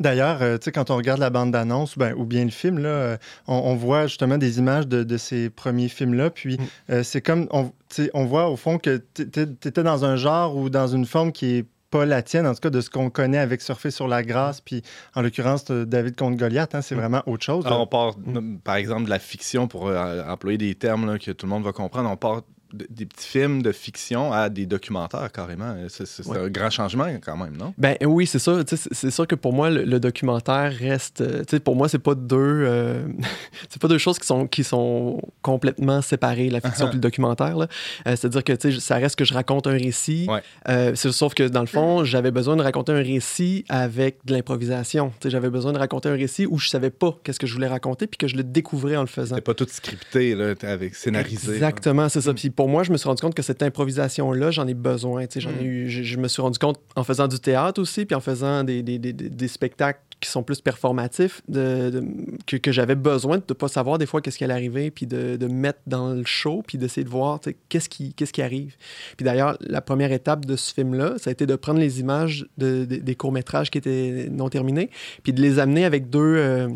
D'ailleurs, 0.00 0.42
euh, 0.42 0.58
tu 0.58 0.64
sais, 0.64 0.72
quand 0.72 0.90
on 0.90 0.96
regarde 0.96 1.20
la 1.20 1.30
bande-annonce 1.30 1.98
ben, 1.98 2.14
ou 2.16 2.24
bien 2.24 2.44
le 2.44 2.50
film, 2.50 2.78
là, 2.78 2.88
euh, 2.88 3.16
on, 3.46 3.54
on 3.54 3.74
voit 3.74 4.06
justement 4.06 4.38
des 4.38 4.58
images 4.58 4.86
de, 4.86 5.02
de 5.02 5.16
ces 5.16 5.50
premiers 5.50 5.88
films-là. 5.88 6.30
Puis 6.30 6.58
euh, 6.90 7.02
c'est 7.02 7.20
comme, 7.20 7.48
on, 7.50 8.24
voit 8.24 8.48
au 8.48 8.56
fond 8.56 8.78
que 8.78 9.02
tu 9.14 9.22
étais 9.22 9.82
dans 9.82 10.04
un 10.04 10.16
genre 10.16 10.56
ou 10.56 10.70
dans 10.70 10.86
une 10.88 11.06
forme 11.06 11.32
qui 11.32 11.56
est 11.56 11.66
pas 11.90 12.04
la 12.06 12.22
tienne, 12.22 12.44
en 12.46 12.54
tout 12.54 12.60
cas 12.60 12.70
de 12.70 12.80
ce 12.80 12.90
qu'on 12.90 13.08
connaît 13.08 13.38
avec 13.38 13.60
Surfer 13.60 13.92
sur 13.92 14.08
la 14.08 14.24
grâce, 14.24 14.60
puis 14.60 14.82
en 15.14 15.22
l'occurrence 15.22 15.66
David 15.66 16.16
contre 16.16 16.36
Goliath, 16.36 16.74
hein, 16.74 16.82
c'est 16.82 16.96
vraiment 16.96 17.22
autre 17.26 17.44
chose. 17.44 17.64
Alors, 17.66 17.82
on 17.82 17.86
part, 17.86 18.16
par 18.64 18.74
exemple, 18.74 19.04
de 19.04 19.10
la 19.10 19.20
fiction, 19.20 19.68
pour 19.68 19.92
employer 20.28 20.58
des 20.58 20.74
termes 20.74 21.06
là, 21.06 21.18
que 21.20 21.30
tout 21.30 21.46
le 21.46 21.50
monde 21.50 21.62
va 21.62 21.72
comprendre. 21.72 22.10
On 22.10 22.16
part 22.16 22.38
de- 22.38 22.46
des 22.90 23.06
petits 23.06 23.26
films 23.26 23.62
de 23.62 23.72
fiction 23.72 24.32
à 24.32 24.48
des 24.48 24.66
documentaires, 24.66 25.30
carrément. 25.32 25.76
C'est 25.88 26.26
Ouais. 26.26 26.38
un 26.38 26.48
grand 26.48 26.70
changement, 26.70 27.06
quand 27.24 27.36
même, 27.36 27.56
non? 27.56 27.72
Ben 27.78 27.96
oui, 28.04 28.26
c'est 28.26 28.38
sais, 28.38 28.52
C'est 28.92 29.10
sûr 29.10 29.26
que 29.26 29.34
pour 29.34 29.52
moi, 29.52 29.70
le, 29.70 29.84
le 29.84 30.00
documentaire 30.00 30.72
reste. 30.72 31.20
euh, 31.20 31.42
Pour 31.64 31.76
moi, 31.76 31.88
c'est 31.88 31.98
pas 31.98 32.14
deux. 32.14 32.36
euh, 32.38 33.06
c'est 33.68 33.80
pas 33.80 33.88
deux 33.88 33.98
choses 33.98 34.18
qui 34.18 34.26
sont, 34.26 34.46
qui 34.46 34.64
sont 34.64 35.20
complètement 35.42 36.02
séparées, 36.02 36.50
la 36.50 36.60
fiction 36.60 36.86
Uh-huh. 36.86 36.90
et 36.90 36.94
le 36.94 37.00
documentaire. 37.00 37.56
Euh, 37.58 37.66
C'est-à-dire 38.04 38.42
que 38.44 38.70
ça 38.80 38.96
reste 38.96 39.16
que 39.16 39.24
je 39.24 39.32
raconte 39.34 39.66
un 39.66 39.72
récit. 39.72 40.26
Ouais. 40.28 40.42
Euh, 40.68 40.94
sauf 40.94 41.34
que 41.34 41.44
dans 41.48 41.60
le 41.60 41.66
fond, 41.66 42.04
j'avais 42.04 42.30
besoin 42.30 42.56
de 42.56 42.62
raconter 42.62 42.92
un 42.92 43.02
récit 43.02 43.64
avec 43.68 44.18
de 44.24 44.32
l'improvisation. 44.34 45.12
J'avais 45.24 45.50
besoin 45.50 45.72
de 45.72 45.78
raconter 45.78 46.08
un 46.08 46.14
récit 46.16 46.46
où 46.46 46.58
je 46.58 46.68
savais 46.68 46.90
pas 46.90 47.16
qu'est-ce 47.22 47.38
que 47.38 47.46
je 47.46 47.54
voulais 47.54 47.66
raconter 47.68 48.06
puis 48.06 48.18
que 48.18 48.26
je 48.28 48.36
le 48.36 48.42
découvrais 48.42 48.96
en 48.96 49.02
le 49.02 49.06
faisant. 49.06 49.36
C'était 49.36 49.40
pas 49.44 49.54
tout 49.54 49.66
scripté, 49.70 50.34
là, 50.34 50.54
avec 50.62 50.94
scénarisé. 50.94 51.52
Exactement, 51.54 52.08
c'est 52.08 52.20
ça. 52.20 52.34
Puis 52.34 52.50
pour 52.50 52.63
moi, 52.68 52.82
je 52.82 52.92
me 52.92 52.96
suis 52.96 53.08
rendu 53.08 53.20
compte 53.22 53.34
que 53.34 53.42
cette 53.42 53.62
improvisation-là, 53.62 54.50
j'en 54.50 54.66
ai 54.66 54.74
besoin. 54.74 55.26
tu 55.26 55.34
sais, 55.34 55.40
J'en 55.40 55.50
ai 55.50 55.62
Mm. 55.64 55.66
eu, 55.66 55.88
je, 55.90 56.02
je 56.02 56.16
me 56.18 56.28
suis 56.28 56.42
rendu 56.42 56.58
compte 56.58 56.78
en 56.96 57.04
faisant 57.04 57.28
du 57.28 57.38
théâtre 57.40 57.80
aussi, 57.80 58.04
puis 58.04 58.14
en 58.14 58.20
faisant 58.20 58.64
des, 58.64 58.82
des, 58.82 58.98
des- 58.98 59.48
spectacles 59.48 60.00
qui 60.20 60.30
sont 60.30 60.42
plus 60.42 60.60
performatifs, 60.60 61.42
de, 61.48 61.90
de- 61.90 62.04
que, 62.46 62.56
que 62.56 62.72
j'avais 62.72 62.94
besoin 62.94 63.36
de 63.38 63.44
ne 63.48 63.54
pas 63.54 63.68
savoir 63.68 63.98
des 63.98 64.06
fois 64.06 64.20
qu'est-ce 64.22 64.38
qui 64.38 64.44
allait 64.44 64.54
arriver, 64.54 64.90
puis 64.90 65.06
de, 65.06 65.36
de 65.36 65.46
me 65.46 65.52
mettre 65.52 65.80
dans 65.86 66.14
le 66.14 66.24
show, 66.24 66.62
puis 66.66 66.78
d'essayer 66.78 67.04
de 67.04 67.10
voir 67.10 67.40
qu'est-ce 67.68 67.88
qui, 67.88 68.14
qu'est-ce 68.14 68.32
qui 68.32 68.40
arrive. 68.42 68.74
Puis 69.16 69.24
d'ailleurs, 69.24 69.58
la 69.60 69.80
première 69.82 70.12
étape 70.12 70.46
de 70.46 70.56
ce 70.56 70.72
film-là, 70.72 71.14
ça 71.18 71.30
a 71.30 71.32
été 71.32 71.44
de 71.46 71.56
prendre 71.56 71.78
les 71.80 72.00
images 72.00 72.46
de- 72.58 72.84
de- 72.84 72.96
des 72.96 73.14
courts-métrages 73.14 73.70
qui 73.70 73.78
étaient 73.78 74.28
non 74.30 74.48
terminés, 74.48 74.88
puis 75.22 75.32
de 75.32 75.42
les 75.42 75.58
amener 75.58 75.84
avec 75.84 76.08
deux... 76.10 76.20
euh, 76.38 76.68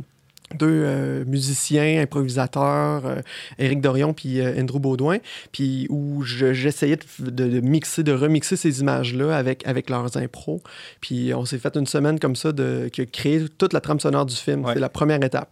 deux 0.55 0.67
euh, 0.85 1.25
musiciens, 1.27 2.01
improvisateurs, 2.03 3.07
euh, 3.07 3.21
Éric 3.59 3.81
Dorion 3.81 4.13
puis 4.15 4.41
euh, 4.41 4.61
Andrew 4.61 4.79
Baudouin, 4.79 5.19
puis 5.53 5.87
où 5.91 6.23
je- 6.23 6.53
j'essayais 6.53 6.97
de, 6.97 7.31
de- 7.31 7.49
de 7.49 7.61
mixer, 7.61 8.03
de 8.03 8.13
remixer 8.13 8.57
ces 8.57 8.81
images-là 8.81 9.37
avec, 9.37 9.67
avec 9.67 9.91
leurs 9.91 10.17
impros. 10.17 10.63
Puis 11.01 11.33
on 11.35 11.45
s'est 11.45 11.59
fait 11.59 11.77
une 11.77 11.87
semaine 11.87 12.19
comme 12.19 12.37
ça 12.37 12.53
de, 12.53 12.89
qui 12.93 13.03
a 13.03 13.07
créé 13.07 13.45
toute 13.59 13.73
la 13.73 13.81
trame 13.81 14.01
sonore 14.01 14.27
du 14.27 14.35
film. 14.37 14.65
C'est 14.73 14.81
la 14.81 14.89
première 14.89 15.23
étape. 15.23 15.51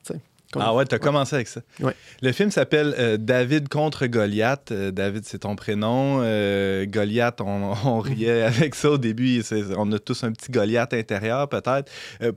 Ah 0.61 0.75
ouais, 0.75 0.85
t'as 0.85 0.99
commencé 0.99 1.35
avec 1.37 1.49
ça. 1.49 1.61
Ouais. 1.81 1.93
Le 2.23 2.33
film 2.33 2.51
s'appelle 2.51 2.95
euh, 2.99 3.17
David 3.17 3.69
contre 3.69 4.07
Goliath. 4.07 4.73
Euh, 4.73 4.91
David, 4.91 5.25
c'est 5.25 5.41
ton 5.41 5.57
prénom. 5.57 6.21
Euh, 6.23 6.87
Goliath, 6.87 7.41
on, 7.41 7.75
on 7.85 7.99
riait 8.01 8.43
avec 8.43 8.75
ça 8.75 8.91
au 8.91 8.99
début. 8.99 9.43
On 9.77 9.91
a 9.93 9.99
tous 9.99 10.25
un 10.25 10.33
petit 10.33 10.51
Goliath 10.53 10.95
intérieur, 10.95 11.49
peut-être. 11.49 11.91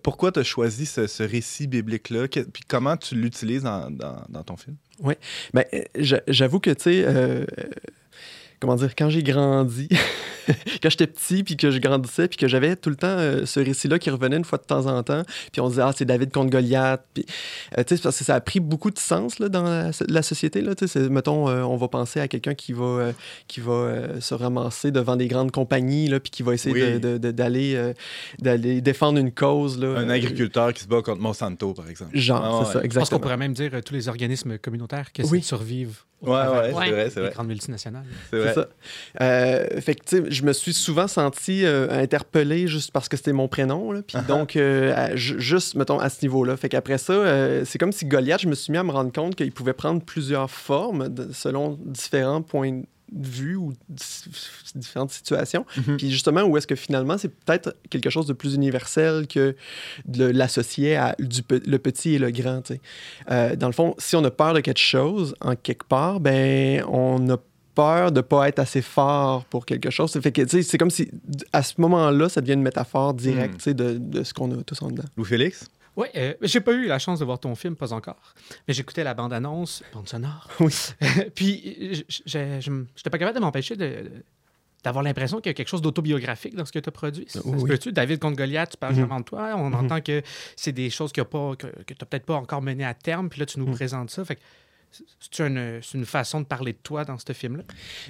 Pourquoi 0.04 0.32
t'as 0.32 0.44
choisi 0.44 0.86
ce, 0.86 1.08
ce 1.08 1.24
récit 1.24 1.68
biblique-là? 1.68 2.28
Que- 2.28 2.42
Puis 2.42 2.64
comment 2.68 2.98
tu 2.98 3.16
l'utilises 3.16 3.64
dans, 3.64 3.90
dans- 3.92 4.24
dans 4.30 4.44
ton 4.44 4.58
film? 4.58 4.76
Oui. 5.02 5.14
Ben, 5.54 5.64
j'a- 5.98 6.22
j'avoue 6.28 6.60
que, 6.60 6.72
tu 6.72 6.84
sais, 6.84 7.06
comment 8.60 8.76
dire, 8.76 8.94
quand 8.96 9.10
j'ai 9.10 9.24
grandi, 9.24 9.88
quand 10.82 10.90
j'étais 10.90 11.08
petit, 11.08 11.44
puis 11.44 11.56
que 11.58 11.72
je 11.72 11.80
grandissais, 11.80 12.28
puis 12.28 12.38
que 12.38 12.48
j'avais 12.48 12.76
tout 12.76 12.90
le 12.90 12.96
temps 12.96 13.08
euh, 13.08 13.46
ce 13.46 13.60
récit-là 13.60 14.00
qui 14.00 14.10
revenait 14.10 14.38
une 14.38 14.44
fois 14.46 14.58
de 14.58 14.64
temps 14.64 14.86
en 14.88 15.02
temps, 15.04 15.24
puis 15.52 15.62
on 15.62 15.66
se 15.68 15.72
disait, 15.74 15.82
ah, 15.84 15.94
c'est 15.96 16.06
David 16.06 16.32
contre 16.32 16.50
Goliath. 16.50 17.04
Puis, 17.14 17.26
euh, 17.78 17.84
tu 17.84 17.90
sais, 17.90 17.98
c'est 17.98 18.04
parce 18.04 18.18
que 18.18 18.24
ça 18.24 18.36
a 18.36 18.42
pris 18.42 18.60
beaucoup 18.60 18.92
de 18.92 19.00
sens 19.00 19.40
là, 19.40 19.50
dans 19.50 19.64
la, 19.64 19.92
la 20.08 20.22
société. 20.22 20.62
Là, 20.62 20.76
tu 20.76 20.88
sais, 20.88 21.10
mettons, 21.10 21.48
euh, 21.50 21.62
on 21.64 21.78
va 21.78 21.88
penser 21.88 22.20
à 22.20 22.28
quelqu'un 22.28 22.54
qui 22.56 22.74
va, 22.74 22.84
euh, 22.86 23.12
qui 23.48 23.60
va 23.62 23.72
euh, 23.74 24.20
se 24.22 24.34
ramasser 24.34 24.92
devant 24.92 25.16
des 25.16 25.28
grandes 25.28 25.52
compagnies, 25.52 26.08
là, 26.08 26.20
puis 26.20 26.32
qui 26.32 26.44
va 26.44 26.54
essayer 26.54 26.74
Oui. 26.74 26.94
de- 26.94 26.98
de- 27.00 27.18
de- 27.18 27.32
d'aller 27.32 27.76
euh, 27.76 27.94
d'aller 28.40 28.82
défendre 28.82 29.20
une 29.20 29.32
cause. 29.32 29.80
Là, 29.80 29.98
Un 30.00 30.10
Euh, 30.10 30.14
agriculteur 30.14 30.74
qui 30.74 30.84
se 30.84 30.88
bat 30.88 31.02
contre 31.02 31.22
Monsanto, 31.22 31.74
par 31.74 31.90
exemple. 31.90 32.18
Genre, 32.18 32.42
Ah 32.44 32.50
c'est 32.52 32.58
ouais. 32.60 32.66
ça, 32.66 32.72
Je 32.72 32.74
pense 32.74 32.84
exactement. 32.86 33.18
qu'on 33.18 33.22
pourrait 33.22 33.38
même 33.38 33.54
dire 33.54 33.72
euh, 33.74 33.82
tous 33.82 33.94
les 33.94 34.08
organismes 34.10 34.58
communautaires 34.58 35.12
qui 35.12 35.22
essaient 35.22 35.32
Oui. 35.32 35.40
de 35.40 35.46
survivre 35.46 36.06
Ouais, 36.22 36.32
ouais, 36.32 36.46
c'est 36.70 36.74
Ouais. 36.76 36.92
vrai, 36.92 37.10
c'est 37.10 37.20
vrai. 37.22 37.32
grandes 37.32 37.48
multinationales. 37.48 38.04
C'est 38.30 38.38
vrai. 38.40 38.54
ça. 38.54 38.68
Euh, 39.22 39.80
fait 39.82 39.96
que, 39.96 40.04
tu 40.06 40.18
sais, 40.18 40.24
je 40.30 40.44
me 40.44 40.52
suis 40.54 40.74
souvent 40.74 41.08
senti 41.08 41.64
euh, 41.66 41.88
interpellé 41.92 42.68
juste 42.68 42.92
parce 42.92 43.08
que 43.08 43.16
c'était 43.16 43.32
mon 43.32 43.48
prénom. 43.48 43.92
là. 43.94 44.02
Puis 44.06 44.18
Uh-huh. 44.18 44.26
donc, 44.28 44.56
euh, 44.58 44.94
à- 44.96 45.16
juste, 45.16 45.76
mettons, 45.76 45.98
à 46.00 46.10
ce 46.10 46.22
niveau-là. 46.24 46.58
Fait 46.58 46.68
qu'après 46.70 46.98
ça, 46.98 47.14
euh, 47.14 47.64
c'est 47.66 47.78
comme 47.78 47.92
si 47.94 48.06
Goliath, 48.06 48.42
je 48.42 48.48
me 48.50 48.56
suis 48.56 48.72
mis 48.72 48.78
à 48.78 48.84
me 48.84 48.92
rendre 48.92 49.12
compte 49.14 49.36
qu'il 49.36 49.52
pouvait 49.54 49.74
prendre 49.74 50.02
plusieurs 50.04 50.50
formes 50.52 51.08
de- 51.10 51.32
selon 51.32 51.78
différents 51.86 52.42
points 52.42 52.82
de 53.12 53.28
vue 53.28 53.56
ou 53.56 53.74
di- 53.90 54.04
différentes 54.76 55.12
situations. 55.12 55.66
Mhm. 55.78 55.98
Puis 55.98 56.12
justement, 56.12 56.44
où 56.44 56.58
est-ce 56.58 56.68
que 56.68 56.76
finalement, 56.76 57.18
c'est 57.18 57.30
peut-être 57.30 57.76
quelque 57.90 58.10
chose 58.10 58.26
de 58.28 58.34
plus 58.34 58.56
universel 58.56 59.28
que 59.28 59.56
de 60.06 60.26
l'associer 60.26 60.96
à 60.96 61.16
du 61.20 61.44
pe- 61.44 61.62
le 61.66 61.78
petit 61.80 62.16
et 62.16 62.20
le 62.20 62.32
grand. 62.32 62.64
Euh, 63.32 63.56
dans 63.56 63.68
le 63.68 63.74
fond, 63.74 63.96
si 63.98 64.16
on 64.16 64.24
a 64.24 64.32
peur 64.32 64.54
de 64.54 64.60
quelque 64.62 64.78
chose, 64.80 65.36
en 65.42 65.56
quelque 65.56 65.86
part, 65.88 66.20
ben, 66.20 66.84
on 66.88 67.30
a 67.30 67.38
peur 67.76 68.12
de 68.12 68.20
pas 68.22 68.50
être 68.50 68.60
assez 68.60 68.82
fort 68.82 69.46
pour 69.46 69.66
quelque 69.66 69.90
chose. 69.90 70.12
Ça 70.12 70.20
fait 70.22 70.32
que, 70.34 70.46
c'est 70.48 70.78
comme 70.78 70.90
si, 70.90 71.10
à 71.54 71.64
ce 71.64 71.76
moment-là, 71.80 72.28
ça 72.28 72.42
devient 72.42 72.54
une 72.54 72.62
métaphore 72.62 73.14
directe 73.14 73.56
Mm. 73.56 73.60
sais, 73.60 73.74
de, 73.74 73.98
de 73.98 74.24
ce 74.24 74.34
qu'on 74.34 74.52
a 74.52 74.64
tous 74.64 74.82
en 74.82 74.90
dedans. 74.90 75.04
Louis-Félix? 75.16 75.70
Oui, 76.00 76.08
euh, 76.16 76.34
j'ai 76.42 76.62
pas 76.62 76.72
eu 76.74 76.86
la 76.88 76.98
chance 76.98 77.20
de 77.20 77.26
voir 77.26 77.40
ton 77.40 77.54
film, 77.56 77.76
pas 77.76 77.92
encore. 77.94 78.34
Mais 78.68 78.74
j'écoutais 78.74 79.04
la 79.04 79.14
bande-annonce, 79.14 79.84
bande 79.94 80.08
sonore. 80.08 80.48
Oui. 80.62 80.74
Puis, 81.36 82.06
je- 82.10 82.70
n'étais 82.72 83.10
pas 83.10 83.18
capable 83.18 83.36
de 83.38 83.42
m'empêcher 83.44 83.76
de, 83.76 84.10
d'avoir 84.84 85.04
l'impression 85.04 85.38
qu'il 85.42 85.50
y 85.50 85.52
a 85.52 85.54
quelque 85.54 85.68
chose 85.68 85.82
d'autobiographique 85.82 86.56
dans 86.56 86.64
ce 86.66 86.72
que 86.72 86.80
tu 86.80 86.88
as 86.88 86.92
produit. 86.94 87.28
Oui. 87.44 87.68
peut-tu? 87.70 87.92
David 87.92 88.20
contre 88.20 88.38
Goliath, 88.38 88.72
tu 88.72 88.78
parles 88.78 88.96
de 88.96 89.24
toi. 89.24 89.54
On 89.58 89.70
Mhm. 89.70 89.76
entend 89.76 90.00
que 90.02 90.22
c'est 90.56 90.72
des 90.72 90.90
choses 90.90 91.12
que, 91.12 91.20
tu 91.22 91.66
n'as 91.68 92.06
peut-être 92.06 92.26
pas 92.26 92.36
encore 92.36 92.62
menées 92.62 92.86
à 92.86 92.94
terme. 92.94 93.28
Puis 93.30 93.42
là, 93.42 93.46
tu 93.46 93.60
nous 93.60 93.68
Mhm. 93.68 93.76
présentes 93.76 94.10
ça. 94.10 94.24
Fait 94.24 94.36
que 94.36 94.42
c'est 94.92 95.44
une, 95.46 95.80
une 95.94 96.06
façon 96.06 96.42
de 96.42 96.46
parler 96.46 96.74
de 96.74 96.78
toi 96.82 97.06
dans 97.06 97.18
ce 97.18 97.32
film-là? 97.34 97.64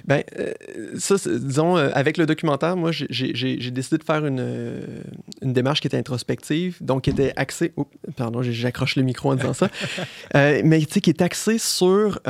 Ben, 0.06 0.22
euh, 0.38 0.52
ça, 0.98 1.16
disons, 1.16 1.76
euh, 1.76 1.90
avec 1.92 2.16
le 2.16 2.26
documentaire, 2.26 2.76
moi, 2.76 2.90
j'ai- 2.92 3.70
décidé 3.70 3.98
de 3.98 4.02
faire 4.04 4.24
une, 4.26 4.40
euh, 4.40 4.80
une 5.42 5.52
démarche 5.52 5.80
qui 5.80 5.86
était 5.86 5.98
introspective, 5.98 6.78
donc 6.80 7.02
qui 7.04 7.10
était 7.10 7.32
axée. 7.36 7.72
Oups, 7.76 7.90
pardon, 8.16 8.42
j'accroche 8.42 8.96
le 8.96 9.02
micro 9.02 9.30
en 9.30 9.34
disant 9.36 9.52
ça. 9.52 9.68
Euh, 10.36 10.62
mais 10.64 10.78
tu 10.80 10.86
sais, 10.94 11.00
qui 11.00 11.10
est 11.10 11.22
axée 11.22 11.58
sur, 11.58 12.20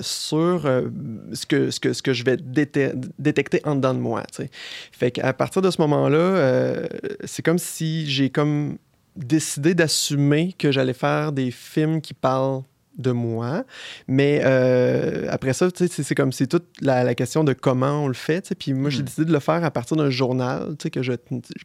sur 0.00 0.62
ce, 0.62 1.46
que, 1.46 1.70
ce, 1.70 1.80
que, 1.80 1.92
ce 1.92 2.02
que 2.02 2.12
je 2.12 2.24
vais 2.24 2.36
déte- 2.36 2.94
détecter 3.18 3.60
en 3.64 3.74
dedans 3.74 3.94
de 3.94 3.98
moi. 3.98 4.22
tu 4.30 4.42
sais. 4.44 4.50
Fait 4.92 5.10
qu'à 5.10 5.32
partir 5.32 5.60
de 5.62 5.70
ce 5.70 5.80
moment-là, 5.80 6.82
c'est 7.24 7.44
comme 7.44 7.58
si 7.58 8.08
j'ai 8.10 8.30
comme 8.30 8.78
décidé 9.16 9.74
d'assumer 9.74 10.54
que 10.58 10.70
j'allais 10.70 10.92
faire 10.94 11.32
des 11.32 11.50
films 11.50 12.00
qui 12.00 12.14
parlent 12.14 12.62
de 12.98 13.10
moi. 13.12 13.64
Mais 14.08 14.40
euh, 14.44 15.26
après 15.30 15.52
ça, 15.52 15.68
c'est 15.74 16.14
comme 16.14 16.32
c'est 16.32 16.46
toute 16.46 16.66
la, 16.80 17.04
la 17.04 17.14
question 17.14 17.44
de 17.44 17.52
comment 17.52 18.04
on 18.04 18.08
le 18.08 18.14
fait. 18.14 18.42
tu 18.42 18.48
sais. 18.48 18.54
Puis 18.54 18.72
moi, 18.74 18.90
j'ai 18.90 19.00
Hmm. 19.02 19.04
décidé 19.04 19.24
de 19.26 19.32
le 19.32 19.40
faire 19.40 19.64
à 19.64 19.70
partir 19.70 19.96
d'un 19.96 20.10
journal 20.10 20.74
que 20.92 21.02
je, 21.02 21.12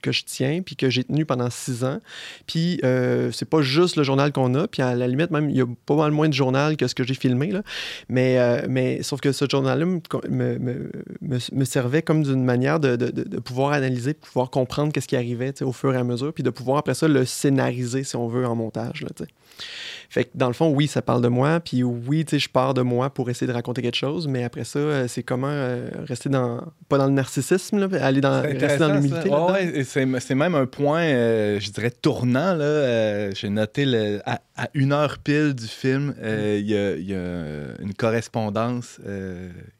que 0.01 0.11
je 0.11 0.23
tiens, 0.25 0.61
puis 0.61 0.75
que 0.75 0.89
j'ai 0.89 1.03
tenu 1.03 1.25
pendant 1.25 1.49
six 1.49 1.83
ans. 1.83 1.99
Puis 2.47 2.79
euh, 2.83 3.31
c'est 3.31 3.49
pas 3.49 3.61
juste 3.61 3.95
le 3.95 4.03
journal 4.03 4.31
qu'on 4.31 4.53
a. 4.55 4.67
Puis 4.67 4.81
à 4.81 4.95
la 4.95 5.07
limite, 5.07 5.31
même, 5.31 5.49
il 5.49 5.55
y 5.55 5.61
a 5.61 5.65
pas 5.85 5.95
mal 5.95 6.11
moins 6.11 6.27
de 6.29 6.33
journal 6.33 6.75
que 6.77 6.87
ce 6.87 6.95
que 6.95 7.03
j'ai 7.03 7.13
filmé. 7.13 7.51
Là. 7.51 7.63
Mais, 8.09 8.37
euh, 8.39 8.65
mais 8.69 9.03
sauf 9.03 9.21
que 9.21 9.31
ce 9.31 9.45
journal-là 9.49 9.85
me, 9.85 9.99
me, 10.29 10.89
me- 11.51 11.65
servait 11.65 12.01
comme 12.01 12.23
d'une 12.23 12.43
manière 12.43 12.79
de, 12.79 12.95
de- 12.95 13.11
de- 13.11 13.23
de 13.23 13.39
pouvoir 13.39 13.71
analyser, 13.73 14.13
de 14.13 14.17
pouvoir 14.19 14.49
comprendre 14.49 14.91
qu'est-ce 14.91 15.07
qui 15.07 15.15
arrivait 15.15 15.53
au 15.63 15.71
fur 15.71 15.93
et 15.93 15.97
à 15.97 16.03
mesure, 16.03 16.33
puis 16.33 16.43
de 16.43 16.49
pouvoir 16.49 16.77
après 16.79 16.93
ça 16.93 17.07
le 17.07 17.23
scénariser, 17.25 18.03
si 18.03 18.15
on 18.15 18.27
veut, 18.27 18.45
en 18.45 18.55
montage. 18.55 19.03
Là. 19.03 19.09
Fait 20.13 20.25
que 20.25 20.31
dans 20.35 20.47
le 20.47 20.53
fond, 20.53 20.69
oui, 20.75 20.87
ça 20.87 21.01
parle 21.01 21.21
de 21.21 21.29
moi, 21.29 21.61
puis 21.61 21.83
oui, 21.83 22.25
tu 22.25 22.31
sais, 22.31 22.39
je 22.39 22.49
pars 22.49 22.73
de 22.73 22.81
moi 22.81 23.09
pour 23.09 23.29
essayer 23.29 23.47
de 23.47 23.53
raconter 23.53 23.81
quelque 23.81 23.95
chose, 23.95 24.27
mais 24.27 24.43
après 24.43 24.65
ça, 24.65 24.77
euh, 24.79 25.07
c'est 25.07 25.23
comment 25.23 25.47
euh, 25.49 25.87
rester 26.05 26.27
dans, 26.27 26.61
pas 26.89 26.97
dans 26.97 27.05
le 27.05 27.13
narcissisme, 27.13 27.79
là, 27.79 27.87
aller 28.05 28.19
dans, 28.19 28.41
rester 28.41 28.77
dans 28.77 28.93
l'humilité. 28.93 29.29
Ouais, 29.29 29.85
c'est, 29.85 30.05
c'est 30.19 30.35
même 30.35 30.53
un 30.55 30.65
point, 30.65 31.03
euh, 31.03 31.61
je 31.61 31.71
dirais, 31.71 31.91
tournant. 31.91 32.53
Là. 32.55 32.65
Euh, 32.65 33.31
j'ai 33.33 33.47
noté 33.47 33.85
le- 33.85 34.19
à, 34.25 34.41
à 34.57 34.67
une 34.73 34.91
heure 34.91 35.17
pile 35.19 35.53
du 35.53 35.67
film, 35.67 36.13
euh, 36.21 36.57
il 36.59 36.69
y, 36.69 36.75
a, 36.75 36.95
il 36.97 37.09
y 37.09 37.15
a 37.15 37.81
une 37.81 37.93
correspondance 37.93 38.99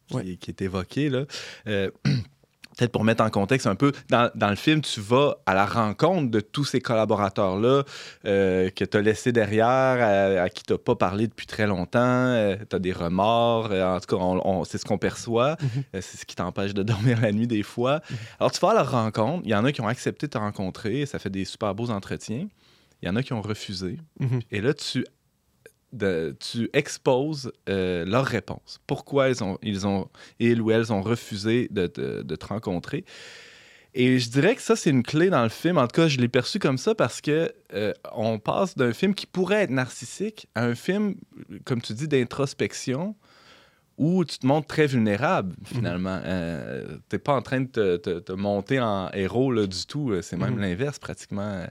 qui, 0.08 0.16
Ouais. 0.16 0.38
qui 0.40 0.52
est 0.52 0.62
évoquée. 0.62 1.10
Là. 1.10 1.26
Euh, 2.82 2.86
Peut-être 2.86 2.92
pour 2.94 3.04
mettre 3.04 3.24
en 3.24 3.30
contexte 3.30 3.68
un 3.68 3.76
peu, 3.76 3.92
dans, 4.10 4.32
dans 4.34 4.50
le 4.50 4.56
film, 4.56 4.82
tu 4.82 5.02
vas 5.02 5.36
à 5.46 5.54
la 5.54 5.66
rencontre 5.68 6.32
de 6.32 6.40
tous 6.40 6.66
ces 6.66 6.82
collaborateurs-là 6.82 7.84
euh, 8.26 8.70
que 8.72 8.84
tu 8.86 8.98
as 8.98 9.02
laissés 9.02 9.32
derrière, 9.32 9.68
à, 9.68 10.42
à 10.44 10.50
qui 10.50 10.64
tu 10.64 10.74
n'as 10.74 10.80
pas 10.80 10.96
parlé 10.96 11.28
depuis 11.28 11.46
très 11.46 11.68
longtemps. 11.68 12.56
tu 12.70 12.76
as 12.76 12.80
des 12.80 12.92
remords. 12.94 13.70
euh, 13.72 13.96
en 13.96 14.00
tout 14.00 14.16
cas, 14.16 14.24
on- 14.24 14.42
on- 14.48 14.64
c'est 14.64 14.78
ce 14.80 14.86
qu'on 14.86 14.98
perçoit. 14.98 15.58
Mhm. 15.62 15.84
Euh, 15.96 16.00
c'est 16.02 16.18
ce 16.18 16.26
qui 16.26 16.36
t'empêche 16.36 16.74
de 16.74 16.84
dormir 17.16 17.22
la 17.22 17.32
nuit 17.32 17.48
des 17.48 17.64
fois. 17.64 18.02
Alors, 18.40 18.52
tu 18.52 18.60
vas 18.60 18.72
à 18.72 18.74
leur 18.74 18.92
rencontre. 18.92 19.42
Il 19.46 19.52
y 19.52 19.56
en 19.56 19.64
a 19.66 19.72
qui 19.72 19.82
ont 19.82 19.88
accepté 19.88 20.26
de 20.28 20.32
te 20.32 20.38
rencontrer. 20.38 21.06
Ça 21.06 21.20
fait 21.20 21.30
des 21.30 21.46
super 21.46 21.76
beaux 21.76 21.92
entretiens. 21.92 22.48
Il 23.04 23.08
y 23.08 23.10
en 23.10 23.16
a 23.16 23.24
qui 23.24 23.34
ont 23.34 23.42
refusé. 23.42 23.98
Mhm. 24.20 24.40
Et 24.52 24.62
là, 24.62 24.74
tu, 24.74 25.06
de- 25.94 26.36
tu 26.40 26.70
exposes 26.74 27.52
euh, 27.70 28.06
leurs 28.06 28.26
réponses. 28.26 28.80
Pourquoi 28.88 29.30
ils 29.30 29.44
ont, 29.44 29.58
ils 29.62 29.86
ont, 29.88 30.10
ils 30.40 30.62
ou 30.62 30.72
elles 30.72 30.92
ont 30.94 31.02
refusé 31.02 31.68
de, 31.72 31.88
te- 31.88 32.22
de 32.22 32.36
te 32.36 32.46
rencontrer. 32.46 33.04
Et 33.94 34.20
je 34.20 34.30
dirais 34.30 34.56
que 34.56 34.62
ça, 34.62 34.78
c'est 34.78 34.90
une 34.90 35.04
clé 35.04 35.30
dans 35.30 35.44
le 35.44 35.50
film. 35.50 35.78
En 35.78 35.86
tout 35.86 35.96
cas, 36.02 36.08
je 36.08 36.18
l'ai 36.18 36.30
perçu 36.30 36.60
comme 36.60 36.78
ça 36.78 36.96
parce 36.96 37.20
que 37.20 37.52
euh, 37.74 37.92
on 38.14 38.40
passe 38.40 38.78
d'un 38.78 38.94
film 38.94 39.14
qui 39.14 39.26
pourrait 39.26 39.64
être 39.64 39.70
narcissique 39.70 40.48
à 40.56 40.64
un 40.64 40.76
film, 40.76 41.16
comme 41.66 41.82
tu 41.82 41.94
dis, 41.94 42.08
d'introspection 42.08 43.16
où 43.98 44.24
tu 44.24 44.40
te 44.40 44.48
montres 44.48 44.68
très 44.68 44.88
vulnérable, 44.88 45.54
finalement. 45.66 46.22
Euh, 46.24 46.98
t'es 47.10 47.20
pas 47.20 47.34
en 47.36 47.42
train 47.42 47.60
de 47.62 47.68
te, 47.68 47.98
te- 47.98 48.20
te 48.20 48.32
monter 48.32 48.80
en 48.80 49.10
héros 49.12 49.52
là, 49.52 49.68
du 49.68 49.86
tout. 49.86 50.14
C'est 50.22 50.38
même 50.38 50.56
Mhm. 50.56 50.62
l'inverse, 50.62 50.98
pratiquement. 50.98 51.66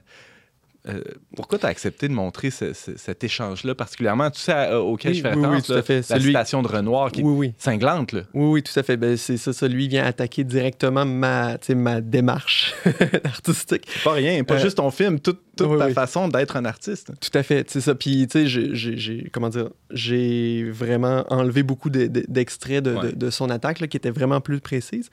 Euh, 0.89 1.01
pourquoi 1.35 1.59
tu 1.59 1.65
as 1.67 1.69
accepté 1.69 2.07
de 2.07 2.13
montrer 2.13 2.49
ce- 2.49 2.73
ce- 2.73 2.97
cet 2.97 3.23
échange-là 3.23 3.75
particulièrement? 3.75 4.31
Tu 4.31 4.39
sais 4.41 4.51
à- 4.51 4.81
auquel 4.81 5.11
Oui, 5.11 5.17
je 5.17 5.21
fais 5.21 5.35
oui, 5.35 5.35
fait. 5.83 5.97
la 5.97 6.03
Celui- 6.03 6.23
citation 6.29 6.63
de 6.63 6.67
Renoir 6.67 7.11
qui 7.11 7.21
est 7.21 7.53
cinglante. 7.59 8.13
Là. 8.13 8.21
Oui, 8.33 8.45
oui, 8.49 8.63
tout 8.63 8.77
à 8.79 8.81
fait. 8.81 8.97
Ben, 8.97 9.15
c'est 9.15 9.37
ça, 9.37 9.53
ça. 9.53 9.67
Lui 9.67 9.87
vient 9.87 10.03
attaquer 10.03 10.43
directement 10.43 11.05
ma, 11.05 11.57
démarche 12.01 12.73
artistique. 13.23 13.87
Pas 14.03 14.13
rien, 14.13 14.43
pas 14.43 14.55
Euh, 14.55 14.59
juste 14.59 14.77
ton 14.77 14.89
film, 14.89 15.19
toute, 15.19 15.39
ta 15.55 15.89
façon 15.93 16.27
d'être 16.27 16.55
un 16.55 16.65
artiste. 16.65 17.11
Tout 17.21 17.37
à 17.37 17.43
fait, 17.43 17.69
c'est 17.69 17.81
ça. 17.81 17.93
Puis, 17.93 18.25
tu 18.27 18.39
sais, 18.39 18.47
j'ai- 18.47 18.73
j'ai, 18.73 18.97
j'ai- 18.97 19.29
comment 19.31 19.49
dire, 19.49 19.69
j'ai 19.91 20.63
vraiment 20.71 21.25
enlevé 21.29 21.61
beaucoup 21.61 21.91
de- 21.91 22.07
de- 22.07 22.25
d'extraits 22.27 22.83
de, 22.83 22.91
de- 22.91 22.97
Ouais. 22.97 23.11
de 23.13 23.29
son 23.29 23.51
attaque, 23.51 23.81
là, 23.81 23.87
qui 23.87 23.97
était 23.97 24.09
vraiment 24.09 24.41
plus 24.41 24.59
précise. 24.59 25.09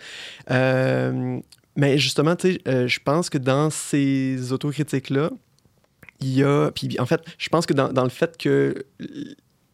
Euh, 0.51 1.39
mais 1.77 1.99
justement, 1.99 2.37
tu 2.37 2.53
sais, 2.55 2.61
euh, 2.69 2.89
je 2.89 3.01
pense 3.05 3.29
que 3.31 3.39
dans 3.39 3.71
ces 3.71 4.53
autocritiques-là, 4.53 5.31
il 6.21 6.35
y 6.35 6.43
a... 6.45 6.71
Puis, 6.73 6.97
en 6.99 7.07
fait, 7.07 7.21
je 7.39 7.49
pense 7.49 7.67
que 7.67 7.75
dans, 7.75 7.93
dans 7.93 8.05
le 8.05 8.11
fait 8.11 8.37
que... 8.37 8.85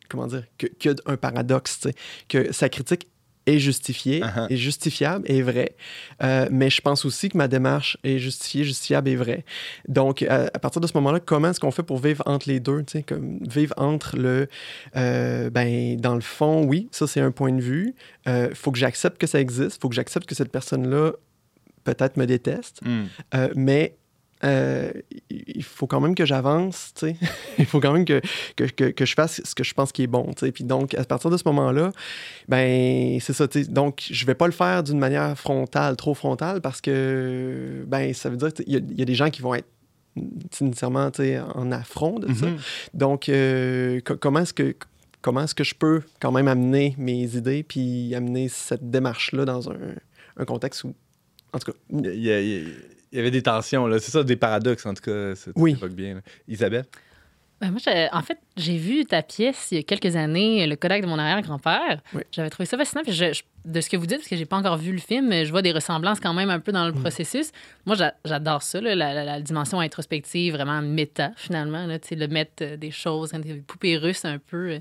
Comment 0.08 0.26
dire? 0.26 0.44
que- 0.58 0.66
Qu'il 0.66 0.90
y 0.90 0.94
a 0.94 1.12
un 1.12 1.16
paradoxe, 1.16 1.80
tu 1.80 1.88
sais, 1.88 1.94
que 2.28 2.52
sa 2.52 2.68
critique 2.68 3.08
est 3.46 3.58
justifiée, 3.58 4.20
Uh-huh. 4.22 4.46
est 4.50 4.56
justifiable, 4.56 5.30
est 5.30 5.42
vraie. 5.42 5.76
Euh, 6.22 6.46
mais 6.50 6.70
je 6.70 6.80
pense 6.80 7.04
aussi 7.04 7.28
que 7.28 7.36
ma 7.36 7.46
démarche 7.46 7.98
est 8.02 8.18
justifiée, 8.18 8.64
justifiable 8.64 9.08
et 9.10 9.16
vraie. 9.16 9.44
Donc, 9.86 10.22
à, 10.22 10.44
à 10.54 10.58
partir 10.58 10.80
de 10.80 10.86
ce 10.86 10.92
moment-là, 10.94 11.20
comment 11.20 11.50
est-ce 11.50 11.60
qu'on 11.60 11.70
fait 11.70 11.82
pour 11.82 11.98
vivre 11.98 12.22
entre 12.26 12.48
les 12.48 12.58
deux? 12.60 12.82
tu 12.84 12.92
sais, 12.98 13.02
Comme 13.02 13.38
vivre 13.42 13.74
entre 13.76 14.16
le... 14.16 14.48
euh, 14.96 15.50
ben, 15.50 15.96
dans 16.00 16.14
le 16.14 16.22
fond, 16.22 16.64
oui, 16.64 16.88
ça, 16.90 17.06
c'est 17.06 17.20
un 17.20 17.32
point 17.32 17.52
de 17.52 17.60
vue. 17.60 17.94
Il 18.26 18.50
faut 18.54 18.72
que 18.72 18.78
j'accepte 18.78 19.18
que 19.18 19.26
ça 19.26 19.40
existe. 19.40 19.76
Il 19.76 19.80
faut 19.80 19.88
que 19.90 19.94
j'accepte 19.94 20.26
que 20.26 20.34
cette 20.34 20.50
personne-là 20.52 21.12
peut-être 21.84 22.16
me 22.16 22.26
déteste. 22.26 22.80
Hmm. 22.82 23.04
Euh, 23.34 23.48
mais 23.54 23.96
euh, 24.42 24.90
il 25.30 25.62
faut 25.62 25.86
quand 25.86 26.00
même 26.00 26.14
que 26.14 26.26
j'avance, 26.26 26.92
tu 26.94 27.06
sais. 27.06 27.16
il 27.58 27.66
faut 27.66 27.80
quand 27.80 27.92
même 27.92 28.04
que, 28.04 28.20
que, 28.56 28.64
que, 28.64 28.84
que 28.90 29.04
je 29.06 29.14
fasse 29.14 29.40
ce 29.44 29.54
que 29.54 29.64
je 29.64 29.72
pense 29.74 29.92
qui 29.92 30.02
est 30.02 30.06
bon, 30.06 30.24
tu 30.34 30.46
sais. 30.46 30.52
Puis 30.52 30.64
donc, 30.64 30.94
à 30.94 31.04
partir 31.04 31.30
de 31.30 31.36
ce 31.36 31.44
moment-là, 31.46 31.92
ben, 32.48 33.18
c'est 33.20 33.32
ça, 33.32 33.46
tu 33.48 33.64
sais. 33.64 33.70
Donc, 33.70 34.02
je 34.10 34.26
vais 34.26 34.34
pas 34.34 34.46
le 34.46 34.52
faire 34.52 34.82
d'une 34.82 34.98
manière 34.98 35.38
frontale, 35.38 35.96
trop 35.96 36.14
frontale, 36.14 36.60
parce 36.60 36.80
que, 36.80 37.84
ben, 37.86 38.12
ça 38.12 38.28
veut 38.28 38.36
dire 38.36 38.52
qu'il 38.52 38.68
y, 38.70 38.76
a- 38.76 38.80
il 38.90 38.98
y 38.98 39.02
a 39.02 39.06
des 39.06 39.14
gens 39.14 39.30
qui 39.30 39.40
vont 39.42 39.54
être 39.54 39.68
nécessairement, 40.60 41.10
tu 41.10 41.22
sais, 41.22 41.40
en 41.40 41.72
affront 41.72 42.18
de 42.18 42.32
ça. 42.34 42.46
Mhm. 42.46 42.56
Donc, 42.94 43.28
euh, 43.28 44.00
co- 44.04 44.16
comment 44.16 44.40
est-ce 44.40 44.54
que 44.54 44.74
comment 45.22 45.42
est-ce 45.42 45.54
que 45.54 45.64
je 45.64 45.74
peux 45.74 46.02
quand 46.20 46.30
même 46.32 46.48
amener 46.48 46.94
mes 46.98 47.34
idées 47.36 47.62
puis 47.62 48.14
amener 48.14 48.48
cette 48.50 48.90
démarche-là 48.90 49.46
dans 49.46 49.70
un, 49.70 49.76
un 50.36 50.44
contexte 50.44 50.84
où, 50.84 50.94
en 51.54 51.58
tout 51.58 51.72
cas, 51.72 51.78
où- 51.90 52.00
Il 52.04 52.22
y, 52.22 52.30
a- 52.30 52.40
il 52.40 52.48
y 52.48 52.56
a- 52.58 52.68
il 53.14 53.18
y 53.18 53.20
avait 53.20 53.30
des 53.30 53.42
tensions, 53.42 53.86
là. 53.86 53.98
C'est 54.00 54.10
ça, 54.10 54.22
des 54.24 54.36
paradoxes, 54.36 54.84
en 54.84 54.92
tout 54.94 55.02
cas. 55.02 55.34
Ça, 55.34 55.50
Oui. 55.56 55.70
évoques 55.72 55.92
bien. 55.94 56.14
là. 56.16 56.20
Isabelle? 56.48 56.84
Ben, 57.60 57.70
moi, 57.70 57.80
en 58.12 58.22
fait, 58.22 58.36
j'ai 58.56 58.76
vu 58.76 59.04
ta 59.06 59.22
pièce 59.22 59.68
il 59.70 59.76
y 59.76 59.80
a 59.80 59.84
quelques 59.84 60.16
années, 60.16 60.66
Le 60.66 60.74
Kodak 60.74 61.02
de 61.02 61.06
mon 61.06 61.18
arrière-grand-père. 61.18 62.00
Oui. 62.12 62.22
J'avais 62.32 62.50
trouvé 62.50 62.66
ça 62.66 62.76
fascinant. 62.76 63.02
Puis 63.04 63.12
je- 63.12 63.32
je- 63.32 63.42
de 63.64 63.80
ce 63.80 63.88
que 63.88 63.96
vous 63.96 64.06
dites, 64.06 64.18
parce 64.18 64.28
que 64.28 64.36
j'ai 64.36 64.44
pas 64.44 64.56
encore 64.56 64.76
vu 64.76 64.92
le 64.92 64.98
film, 64.98 65.32
je 65.32 65.50
vois 65.50 65.62
des 65.62 65.70
ressemblances 65.72 66.18
quand 66.20 66.34
même 66.34 66.50
un 66.50 66.58
peu 66.58 66.72
dans 66.72 66.84
le 66.86 66.92
processus. 66.92 67.52
Moi, 67.86 67.94
j'a- 67.96 68.14
j'adore 68.24 68.62
ça, 68.62 68.80
là, 68.80 68.94
la, 68.96 69.14
la- 69.14 69.24
la 69.24 69.40
dimension 69.40 69.78
introspective, 69.80 70.52
vraiment 70.54 70.82
méta, 70.82 71.30
finalement. 71.36 71.86
Là, 71.86 71.98
tu 72.00 72.08
sais, 72.08 72.14
le 72.16 72.26
mettre 72.26 72.52
euh, 72.62 72.76
des 72.76 72.90
choses, 72.90 73.30
des 73.30 73.54
poupées 73.54 73.96
russes 73.96 74.24
un 74.24 74.38
peu. 74.38 74.72
euh. 74.72 74.78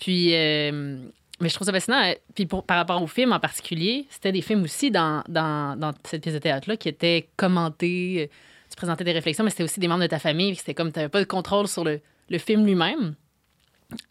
Puis, 0.00 0.34
euh, 0.34 0.98
mais 1.40 1.48
je 1.48 1.54
trouve 1.54 1.66
ça 1.66 1.72
fascinant. 1.72 2.02
euh, 2.02 2.14
Puis 2.34 2.46
par 2.46 2.76
rapport 2.76 3.02
au 3.02 3.06
film 3.06 3.32
en 3.32 3.40
particulier, 3.40 4.06
c'était 4.10 4.32
des 4.32 4.42
films 4.42 4.62
aussi 4.62 4.90
dans, 4.90 5.22
dans, 5.28 5.92
cette 6.04 6.22
pièce 6.22 6.34
de 6.34 6.38
théâtre-là 6.40 6.76
qui 6.76 6.88
étaient 6.88 7.28
commentés. 7.36 8.28
euh, 8.30 8.34
Tu 8.70 8.76
présentais 8.76 9.04
des 9.04 9.12
réflexions, 9.12 9.44
mais 9.44 9.50
c'était 9.50 9.64
aussi 9.64 9.80
des 9.80 9.88
membres 9.88 10.02
de 10.02 10.06
ta 10.06 10.18
famille. 10.18 10.54
C'était 10.54 10.74
comme 10.74 10.92
tu 10.92 10.98
n'avais 10.98 11.08
pas 11.08 11.20
de 11.20 11.24
contrôle 11.24 11.66
sur 11.66 11.84
le, 11.84 12.00
le 12.28 12.38
film 12.38 12.64
lui-même. 12.66 13.14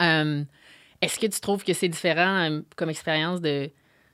Euh, 0.02 0.42
Est-ce 1.00 1.18
que 1.18 1.26
tu 1.26 1.40
trouves 1.40 1.64
que 1.64 1.72
c'est 1.72 1.88
différent 1.88 2.50
euh, 2.50 2.60
comme 2.76 2.90
expérience 2.90 3.40
de, 3.40 3.70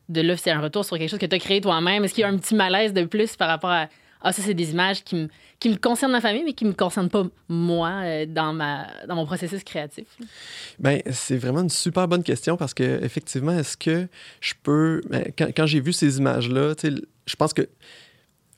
de 0.08 0.20
là, 0.20 0.36
c'est 0.36 0.50
un 0.52 0.60
retour 0.60 0.84
sur 0.84 0.98
quelque 0.98 1.10
chose 1.10 1.18
que 1.18 1.26
tu 1.26 1.34
as 1.34 1.40
créé 1.40 1.60
toi-même? 1.60 2.04
Est-ce 2.04 2.14
qu'il 2.14 2.22
y 2.22 2.24
a 2.24 2.28
un 2.28 2.38
petit 2.38 2.54
malaise 2.54 2.92
de 2.92 3.04
plus 3.04 3.34
par 3.36 3.48
rapport 3.48 3.70
à 3.70 3.88
Ah, 4.20 4.32
ça, 4.32 4.42
c'est 4.42 4.54
des 4.54 4.70
images 4.70 5.04
qui 5.04 5.14
me, 5.14 5.28
qui 5.58 5.68
me 5.68 5.76
concernent 5.76 6.12
ma 6.12 6.20
famille, 6.20 6.42
mais 6.44 6.52
qui 6.52 6.64
me 6.64 6.72
concernent 6.72 7.10
pas 7.10 7.24
moi 7.48 7.90
euh, 8.02 8.26
dans, 8.26 8.52
ma, 8.52 8.86
dans 9.06 9.14
mon 9.14 9.26
processus 9.26 9.62
créatif? 9.62 10.06
Ben, 10.78 11.02
c'est 11.10 11.36
vraiment 11.36 11.60
une 11.60 11.70
super 11.70 12.08
bonne 12.08 12.22
question 12.22 12.56
parce 12.56 12.74
que 12.74 13.04
effectivement, 13.04 13.52
est-ce 13.58 13.76
que 13.76 14.08
je 14.40 14.54
peux. 14.62 15.02
ben, 15.08 15.32
quand 15.36 15.48
quand 15.56 15.66
j'ai 15.66 15.80
vu 15.80 15.92
ces 15.92 16.18
images-là, 16.18 16.74
je 16.82 17.36
pense 17.36 17.52
que 17.52 17.68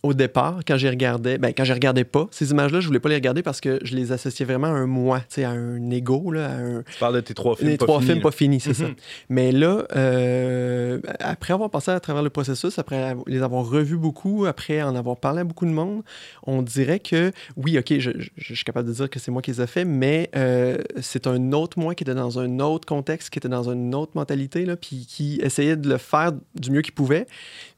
au 0.05 0.15
départ, 0.15 0.61
quand 0.67 0.77
j'ai 0.77 0.89
regardé, 0.91 1.39
ben, 1.39 1.53
quand 1.57 1.65
je 1.65 1.73
regardais 1.73 2.05
pas 2.05 2.29
ces 2.31 2.51
images-là, 2.53 2.79
je 2.81 2.87
voulais 2.87 3.01
pas 3.01 3.09
les 3.09 3.17
regarder 3.17 3.43
parce 3.43 3.61
que 3.61 3.81
je 3.83 3.97
les 3.97 4.13
associais 4.13 4.45
vraiment 4.47 4.69
à 4.69 4.71
un 4.71 4.87
moi, 4.87 5.19
tu 5.21 5.27
sais, 5.31 5.45
à 5.45 5.51
un 5.51 5.91
ego, 5.91 6.31
là, 6.31 6.47
à 6.47 6.53
un, 6.55 6.83
Tu 6.83 6.99
parles 7.01 7.17
de 7.17 7.21
tes 7.21 7.35
trois 7.35 7.57
films 7.57 7.71
les 7.71 7.77
pas 7.77 7.85
trois 7.87 7.99
finis, 7.99 8.07
films 8.13 8.19
là. 8.19 8.23
pas 8.23 8.31
finis, 8.31 8.61
c'est 8.61 8.75
ça. 8.75 8.85
Mhm. 8.85 8.95
Mais 9.29 9.51
là, 9.53 9.85
euh, 9.97 11.01
après 11.21 11.53
avoir 11.53 11.71
passé 11.71 11.91
à 11.91 12.01
travers 12.01 12.23
le 12.23 12.31
processus, 12.31 12.79
après 12.79 13.15
les 13.27 13.43
avoir 13.43 13.69
revus 13.69 13.97
beaucoup, 13.97 14.47
après 14.47 14.83
en 14.83 14.95
avoir 14.95 15.17
parlé 15.17 15.41
à 15.41 15.45
beaucoup 15.45 15.67
de 15.67 15.71
monde, 15.73 16.03
on 16.47 16.63
dirait 16.63 17.01
que, 17.01 17.33
oui, 17.57 17.79
OK, 17.79 17.99
je, 17.99 18.11
je- 18.19 18.31
je 18.37 18.55
suis 18.55 18.65
capable 18.65 18.89
de 18.89 18.95
dire 18.95 19.11
que 19.11 19.19
c'est 19.19 19.31
moi 19.31 19.43
qui 19.43 19.51
les 19.51 19.61
ai 19.61 19.67
faits, 19.67 19.87
mais 19.87 20.31
euh, 20.37 20.79
c'est 21.01 21.27
un 21.27 21.53
autre 21.53 21.79
moi 21.79 21.95
qui 21.95 22.05
était 22.05 22.15
dans 22.15 22.39
un 22.39 22.61
autre 22.61 22.87
contexte, 22.87 23.31
qui 23.31 23.39
était 23.39 23.49
dans 23.49 23.69
une 23.71 23.95
autre 23.95 24.13
mentalité, 24.15 24.65
là, 24.65 24.77
puis 24.77 25.07
qui 25.09 25.41
essayait 25.43 25.77
de 25.77 25.89
le 25.89 25.99
faire 25.99 26.33
du 26.55 26.71
mieux 26.71 26.83
qu'il 26.83 26.95
pouvait. 26.95 27.27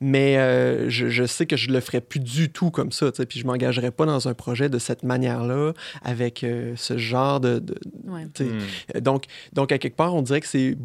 Mais 0.01 0.37
euh, 0.39 0.89
je, 0.91 1.09
je 1.09 1.25
sais 1.25 1.47
que 1.47 1.57
je 1.57 1.71
le 1.71 1.81
ferais 1.81 2.01
plus 2.01 2.20
du 2.21 2.51
tout 2.51 2.71
comme 2.71 2.93
ça, 2.93 3.11
puis 3.29 3.41
je 3.41 3.47
m'engagerais 3.47 3.91
pas 3.91 4.07
dans 4.07 4.29
un 4.29 4.35
projet 4.35 4.69
de 4.69 4.79
cette 4.79 5.03
manière-là, 5.03 5.73
avec 6.03 6.45
euh, 6.45 6.75
ce 6.77 6.97
genre 6.99 7.41
de- 7.41 7.63
Ouais. 8.07 8.25
Hmm. 8.25 8.59
euh, 8.97 9.01
Donc, 9.01 9.25
donc, 9.53 9.73
à 9.73 9.79
quelque 9.79 9.97
part, 9.97 10.15
on 10.15 10.23
dirait 10.23 10.41
que 10.41 10.47
c'est 10.47 10.77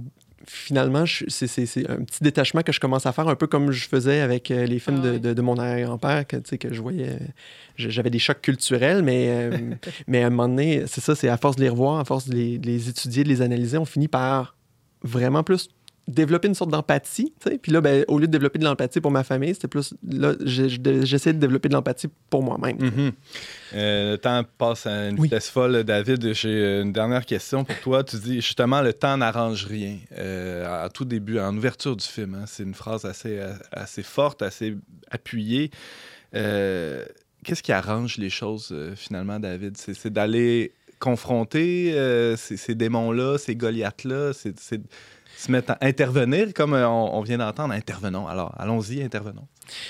finalement, 0.48 1.06
c'est 1.28 1.48
c'est- 1.48 1.66
c'est 1.66 1.90
un 1.90 1.98
petit 2.04 2.24
détachement 2.24 2.62
que 2.62 2.72
je 2.72 2.80
commence 2.80 3.06
à 3.08 3.12
faire, 3.12 3.28
un 3.28 3.36
peu 3.36 3.48
comme 3.48 3.72
je 3.72 3.88
faisais 3.88 4.20
avec 4.22 4.52
euh, 4.52 4.66
les 4.66 4.78
films 4.78 4.98
Ah 5.00 5.06
de, 5.06 5.12
ouais. 5.14 5.20
de, 5.20 5.34
de 5.34 5.42
mon 5.42 5.58
arrière-grand-père, 5.58 6.28
que, 6.28 6.36
tu 6.38 6.44
sais, 6.52 6.58
que 6.60 6.72
je 6.72 6.82
voyais. 6.82 7.10
euh, 7.10 7.18
J'avais 7.78 8.12
des 8.12 8.20
chocs 8.20 8.42
culturels, 8.42 9.02
mais, 9.02 9.28
euh, 9.30 9.58
mais 10.08 10.22
à 10.24 10.28
un 10.28 10.30
moment 10.30 10.48
donné, 10.48 10.84
c'est 10.88 11.02
ça, 11.02 11.16
c'est 11.16 11.30
à 11.30 11.38
force 11.38 11.56
de 11.56 11.62
les 11.62 11.70
revoir, 11.70 12.00
à 12.00 12.06
force 12.06 12.28
de 12.30 12.36
les, 12.36 12.58
de 12.60 12.68
les 12.68 12.90
étudier, 12.90 13.24
de 13.24 13.30
les 13.30 13.42
analyser, 13.42 13.78
on 13.80 13.86
finit 13.86 14.08
par 14.08 14.56
vraiment 15.02 15.42
plus 15.44 15.70
développer 16.08 16.48
une 16.48 16.54
sorte 16.56 16.70
d'empathie. 16.70 17.34
Puis 17.62 17.72
là, 17.72 17.82
ben, 17.82 18.06
au 18.08 18.20
lieu 18.20 18.28
de 18.28 18.32
développer 18.32 18.60
de 18.60 18.64
l'empathie 18.64 19.02
pour 19.02 19.12
ma 19.12 19.24
famille, 19.24 19.54
c'était 19.56 19.68
plus... 19.68 19.94
Là, 20.08 20.34
j'essayais 20.44 21.34
de 21.34 21.40
développer 21.40 21.68
de 21.70 21.74
l'empathie 21.74 22.08
pour 22.30 22.44
moi-même. 22.44 22.78
Mhm. 22.80 23.12
Euh, 23.74 24.12
le 24.12 24.18
temps 24.18 24.44
passe 24.58 24.86
à 24.86 25.10
une 25.10 25.20
Oui. 25.20 25.24
vitesse 25.28 25.50
folle. 25.50 25.84
David, 25.84 26.34
j'ai 26.34 26.82
une 26.82 26.94
dernière 26.94 27.26
question 27.26 27.64
pour 27.64 27.80
toi. 27.80 28.04
Tu 28.04 28.18
dis 28.18 28.36
justement, 28.36 28.82
le 28.82 28.94
temps 28.94 29.18
n'arrange 29.18 29.66
rien. 29.66 29.98
Euh, 30.18 30.86
à 30.86 30.90
tout 30.90 31.06
début, 31.06 31.40
en 31.40 31.56
ouverture 31.58 31.96
du 31.96 32.06
film, 32.06 32.36
hein, 32.36 32.46
c'est 32.46 32.64
une 32.64 32.76
phrase 32.76 33.06
assez, 33.06 33.40
assez 33.72 34.04
forte, 34.04 34.42
assez 34.42 34.76
appuyée. 35.10 35.72
Euh, 36.36 37.04
Qu'est-ce 37.44 37.62
qui 37.62 37.72
arrange 37.72 38.18
les 38.18 38.32
choses 38.32 38.70
euh, 38.72 38.96
finalement, 38.96 39.40
David? 39.40 39.78
C'est 39.78 40.12
d'aller 40.12 40.74
confronter 41.00 41.94
ces, 42.38 42.74
démons-là, 42.76 43.38
ces 43.38 43.56
Goliaths-là, 43.56 44.32
c'est 44.34 44.82
se 45.46 45.52
mettre 45.52 45.72
à 45.72 45.78
intervenir, 45.82 46.54
comme 46.54 46.74
euh, 46.74 46.88
on, 46.88 47.16
on 47.18 47.22
vient 47.22 47.38
d'entendre, 47.38 47.74
intervenons. 47.74 48.28
Alors, 48.28 48.54
allons-y, 48.58 49.02
intervenons. 49.04 49.48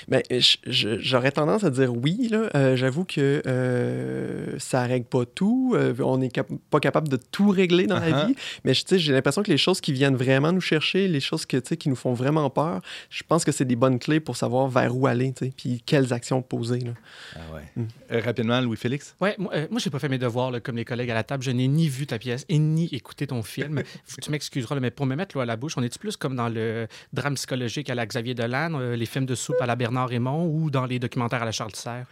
Ben, 0.08 0.22
je- 0.30 0.56
j'aurais 1.00 1.32
tendance 1.32 1.64
à 1.64 1.70
dire 1.70 1.94
oui. 1.94 2.28
là. 2.30 2.48
Euh, 2.54 2.76
J'avoue 2.76 3.04
que 3.04 3.42
euh, 3.46 4.58
ça 4.58 4.82
règle 4.84 5.06
pas 5.06 5.24
tout. 5.26 5.74
Euh, 5.76 5.94
on 6.00 6.18
n'est 6.18 6.30
cap- 6.30 6.48
pas 6.70 6.80
capable 6.80 7.08
de 7.08 7.16
tout 7.16 7.48
régler 7.50 7.86
dans 7.86 7.98
la 7.98 8.06
Uh-huh. 8.10 8.26
vie. 8.28 8.34
Mais 8.64 8.72
je- 8.74 8.82
tu 8.82 8.88
sais, 8.90 8.98
j'ai 8.98 9.12
l'impression 9.12 9.42
que 9.42 9.50
les 9.50 9.58
choses 9.58 9.80
qui 9.80 9.92
viennent 9.92 10.16
vraiment 10.16 10.52
nous 10.52 10.60
chercher, 10.60 11.08
les 11.08 11.20
choses 11.20 11.44
que, 11.46 11.56
tu 11.56 11.68
sais, 11.68 11.76
qui 11.76 11.88
nous 11.88 11.96
font 11.96 12.12
vraiment 12.14 12.48
peur, 12.50 12.80
je 13.10 13.22
pense 13.26 13.44
que 13.44 13.52
c'est 13.52 13.64
des 13.64 13.76
bonnes 13.76 13.98
clés 13.98 14.20
pour 14.20 14.36
savoir 14.36 14.68
vers 14.68 14.96
où 14.96 15.06
aller, 15.06 15.32
tu 15.32 15.46
sais, 15.46 15.52
puis 15.56 15.82
quelles 15.84 16.12
actions 16.12 16.40
poser. 16.42 16.80
là. 16.80 16.92
Ah 17.34 17.38
ouais. 17.54 17.62
Mm. 17.76 17.86
Euh, 18.12 18.20
rapidement, 18.24 18.60
Louis-Félix? 18.60 19.14
Ouais, 19.20 19.34
moi, 19.38 19.52
euh, 19.54 19.66
moi 19.70 19.80
j'ai 19.80 19.90
pas 19.90 19.98
fait 19.98 20.08
mes 20.08 20.18
devoirs 20.18 20.50
là, 20.50 20.60
comme 20.60 20.76
les 20.76 20.84
collègues 20.84 21.10
à 21.10 21.14
la 21.14 21.24
table. 21.24 21.42
Je 21.42 21.50
n'ai 21.50 21.68
ni 21.68 21.88
vu 21.88 22.06
ta 22.06 22.18
pièce 22.18 22.44
et 22.48 22.58
ni 22.58 22.86
écouté 22.92 23.26
ton 23.26 23.42
film. 23.42 23.82
tu 24.22 24.30
m'excuseras, 24.30 24.74
là, 24.76 24.80
mais 24.80 24.90
pour 24.90 25.06
me 25.06 25.14
mettre 25.16 25.36
l'eau 25.36 25.42
à 25.46 25.52
la 25.52 25.56
bouche, 25.56 25.74
on 25.76 25.82
est 25.82 25.98
plus 25.98 26.16
comme 26.16 26.36
dans 26.36 26.48
le 26.48 26.86
drame 27.12 27.34
psychologique 27.34 27.88
à 27.90 27.94
la 27.94 28.04
Xavier 28.06 28.34
Dolan, 28.34 28.72
euh, 28.74 28.96
les 28.96 29.06
films 29.06 29.26
de 29.26 29.34
soupe 29.34 29.56
à 29.60 29.66
la 29.66 29.76
Bernard 29.76 30.08
Raymond 30.08 30.46
ou 30.46 30.70
dans 30.70 30.84
les 30.86 30.98
documentaires 30.98 31.42
à 31.42 31.46
la 31.46 31.52
Charles 31.52 31.74
Serre? 31.74 32.06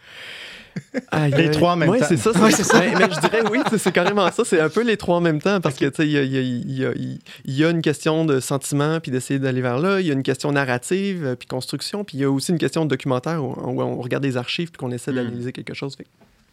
Aïe, 1.11 1.33
Les 1.37 1.51
trois 1.51 1.71
en 1.73 1.75
même 1.77 1.89
Ouais, 1.89 1.99
temps. 1.99 2.05
c'est 2.09 2.17
ça. 2.17 2.31
Ouais, 2.31 2.51
c'est 2.51 2.63
ça. 2.63 2.79
Mais, 2.79 2.93
mais 2.95 3.05
je 3.13 3.19
dirais 3.21 3.41
oui, 3.49 3.59
c'est- 3.77 3.91
carrément 3.93 4.29
ça. 4.31 4.43
C'est 4.43 4.59
un 4.59 4.67
peu 4.69 4.83
les 4.83 4.97
trois 4.97 5.17
en 5.17 5.21
même 5.21 5.41
temps 5.41 5.61
parce 5.61 5.75
que, 5.75 5.85
tu 5.85 5.95
sais, 5.97 6.05
il 6.07 6.11
y 6.11 6.17
a, 6.17 6.21
y 6.23 7.21
y 7.45 7.61
y 7.61 7.63
une 7.63 7.81
question 7.81 8.25
de 8.25 8.39
sentiment 8.41 8.99
puis 8.99 9.09
d'essayer 9.11 9.39
d'aller 9.39 9.61
vers 9.61 9.77
là. 9.79 10.01
Il 10.01 10.07
y 10.07 10.09
a 10.09 10.13
une 10.13 10.23
question 10.23 10.51
narrative 10.51 11.25
euh, 11.25 11.35
puis 11.35 11.47
construction. 11.47 12.03
Puis 12.03 12.17
il 12.17 12.21
y 12.21 12.23
a 12.25 12.31
aussi 12.31 12.51
une 12.51 12.57
question 12.57 12.83
de 12.83 12.89
documentaire 12.89 13.41
où, 13.43 13.53
où 13.53 13.81
on 13.81 14.01
regarde 14.01 14.23
des 14.23 14.35
archives 14.37 14.71
puis 14.71 14.77
qu'on 14.79 14.91
essaie 14.91 15.11
Mm. 15.11 15.15
d'analyser 15.15 15.51
quelque 15.53 15.73
chose. 15.73 15.95
Fait 15.95 16.03
que, 16.03 16.09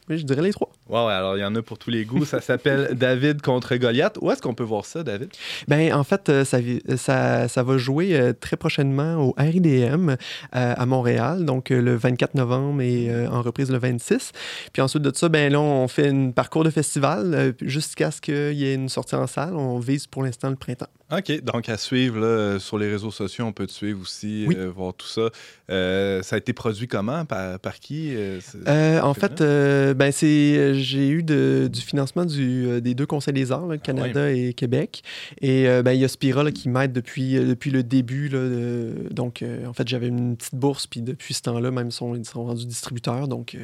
oui, 0.09 0.19
je 0.19 0.25
dirais 0.25 0.43
les 0.43 0.53
trois. 0.53 0.71
Ouais, 0.89 1.13
alors 1.13 1.37
il 1.37 1.41
y 1.41 1.45
en 1.45 1.55
a 1.55 1.63
pour 1.63 1.79
tous 1.79 1.91
les 1.91 2.05
goûts. 2.05 2.25
Ça 2.25 2.41
s'appelle 2.41 2.91
David 2.99 3.41
contre 3.41 3.77
Goliath. 3.77 4.19
Où 4.21 4.31
est-ce 4.31 4.43
qu'on 4.43 4.55
peut 4.55 4.65
voir 4.65 4.85
ça, 4.85 5.03
David? 5.03 5.29
Ben, 5.69 5.93
en 5.95 6.05
fait, 6.05 6.29
euh, 6.29 6.45
ça, 6.45 6.61
vi- 6.61 6.83
ça, 6.97 7.49
ça 7.49 7.63
va 7.63 7.79
jouer 7.79 8.15
euh, 8.19 8.33
très 8.33 8.57
prochainement 8.57 9.17
au 9.17 9.35
RIDM 9.39 10.11
euh, 10.11 10.17
à 10.53 10.87
Montréal, 10.87 11.45
donc 11.45 11.71
euh, 11.71 11.81
le 11.81 11.95
24 11.97 12.35
novembre 12.35 12.83
et 12.83 13.09
euh, 13.11 13.29
en 13.31 13.43
reprise 13.43 13.71
le 13.71 13.79
26. 13.79 14.33
Puis 14.73 14.83
ensuite 14.83 15.03
de 15.03 15.13
ça, 15.15 15.29
ben 15.29 15.53
là, 15.53 15.61
on 15.61 15.87
fait 15.89 16.09
un 16.09 16.31
parcours 16.31 16.65
de 16.65 16.71
festival 16.71 17.33
euh, 17.35 17.53
jusqu'à 17.63 18.11
ce 18.11 18.21
qu'il 18.21 18.53
y 18.55 18.67
ait 18.67 18.75
une 18.75 18.89
sortie 18.89 19.15
en 19.15 19.27
salle. 19.27 19.55
On 19.55 19.79
vise 19.79 20.07
pour 20.07 20.23
l'instant 20.25 20.51
le 20.51 20.57
printemps. 20.57 20.89
OK, 21.17 21.43
donc 21.45 21.69
à 21.69 21.77
suivre 21.77 22.19
là, 22.21 22.27
euh, 22.27 22.59
sur 22.59 22.79
les 22.79 22.89
réseaux 22.91 23.11
sociaux, 23.11 23.45
on 23.45 23.53
peut 23.53 23.67
te 23.67 23.73
suivre 23.73 24.01
aussi, 24.01 24.45
Oui. 24.49 24.55
euh, 24.57 24.71
voir 24.71 24.95
tout 24.95 25.07
ça. 25.07 25.29
Euh, 25.71 26.23
ça 26.23 26.37
a 26.37 26.39
été 26.39 26.53
produit 26.53 26.89
comment? 26.89 27.25
Par, 27.27 27.59
par 27.61 27.79
qui? 27.81 28.15
euh, 28.15 29.01
en 29.03 29.13
fait, 29.15 29.43
ben 29.95 30.11
c'est, 30.11 30.75
j'ai 30.75 31.09
eu 31.11 31.23
de- 31.23 31.69
du 31.71 31.81
financement 31.81 32.25
du, 32.25 32.81
des 32.81 32.95
deux 32.95 33.07
conseils 33.07 33.35
des 33.35 33.53
arts, 33.53 33.67
là, 33.67 33.77
Canada 33.79 34.31
et 34.33 34.55
Québec. 34.55 35.03
Et 35.41 35.65
ben, 35.83 35.93
il 35.93 36.01
y 36.01 36.05
a 36.05 36.09
Spira 36.09 36.43
là, 36.45 36.51
qui 36.51 36.69
m'aide 36.69 36.93
depuis, 36.93 37.35
depuis 37.35 37.71
le 37.71 37.83
début. 37.83 38.29
de- 38.29 39.09
donc, 39.11 39.45
en 39.67 39.73
fait, 39.73 39.87
j'avais 39.89 40.09
une 40.09 40.37
petite 40.37 40.55
bourse, 40.55 40.87
puis 40.87 41.03
depuis 41.03 41.35
ce 41.35 41.43
temps-là, 41.43 41.71
même, 41.71 41.89
ils 41.89 41.93
sont, 41.93 42.15
ils 42.15 42.25
sont 42.25 42.45
rendus 42.45 42.67
distributeurs. 42.67 43.29
Donc, 43.29 43.55
euh. 43.55 43.59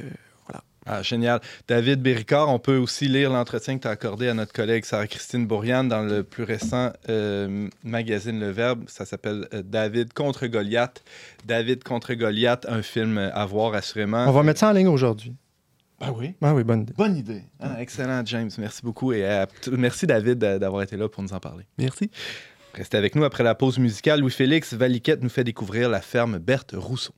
Ah, 0.87 1.03
génial. 1.03 1.41
David 1.67 2.01
Béricard, 2.01 2.49
on 2.49 2.59
peut 2.59 2.77
aussi 2.79 3.09
lire 3.09 3.31
l'entretien 3.31 3.77
que 3.77 3.83
tu 3.83 3.89
as 3.89 3.91
accordé 3.91 4.29
à 4.29 4.35
notre 4.35 4.53
collègue 4.55 4.85
Sarah-Christine 4.87 5.47
Bourriane 5.47 5.89
dans 5.89 6.03
le 6.03 6.23
plus 6.23 6.45
récent 6.45 6.93
euh, 7.11 7.69
magazine 7.85 8.41
Le 8.41 8.51
Verbe. 8.51 8.85
Ça 8.87 9.05
s'appelle 9.05 9.47
euh, 9.53 9.63
David 9.63 10.15
contre 10.15 10.47
Goliath. 10.47 11.03
David 11.45 11.85
contre 11.85 12.15
Goliath, 12.15 12.65
un 12.69 12.81
film 12.83 13.19
à 13.19 13.45
voir 13.45 13.75
assurément. 13.75 14.25
On 14.27 14.33
va 14.33 14.43
mettre 14.43 14.61
ça 14.61 14.69
en 14.71 14.73
ligne 14.73 14.89
aujourd'hui. 14.89 15.35
Ah 16.01 16.13
oui? 16.13 16.35
Ah 16.41 16.55
oui, 16.55 16.65
bonne 16.65 16.83
idée. 16.83 16.95
Bonne 16.97 17.17
idée. 17.17 17.43
Ah, 17.61 17.83
excellent, 17.83 18.23
James. 18.25 18.51
Merci 18.57 18.83
beaucoup. 18.83 19.13
Et 19.13 19.25
euh, 19.27 19.45
merci, 19.73 20.07
David, 20.07 20.39
d'a- 20.39 20.59
d'avoir 20.59 20.83
été 20.83 20.97
là 20.97 21.09
pour 21.09 21.23
nous 21.23 21.33
en 21.35 21.41
parler. 21.41 21.65
Merci. 21.77 22.11
Restez 22.73 22.97
avec 22.97 23.15
nous 23.17 23.25
après 23.25 23.43
la 23.43 23.55
pause 23.57 23.79
musicale. 23.79 24.21
Louis-Félix 24.21 24.73
Valiquette 24.75 25.23
nous 25.23 25.29
fait 25.29 25.43
découvrir 25.45 25.89
la 25.91 26.01
ferme 26.01 26.39
Berthe 26.39 26.73
Rousseau. 26.77 27.13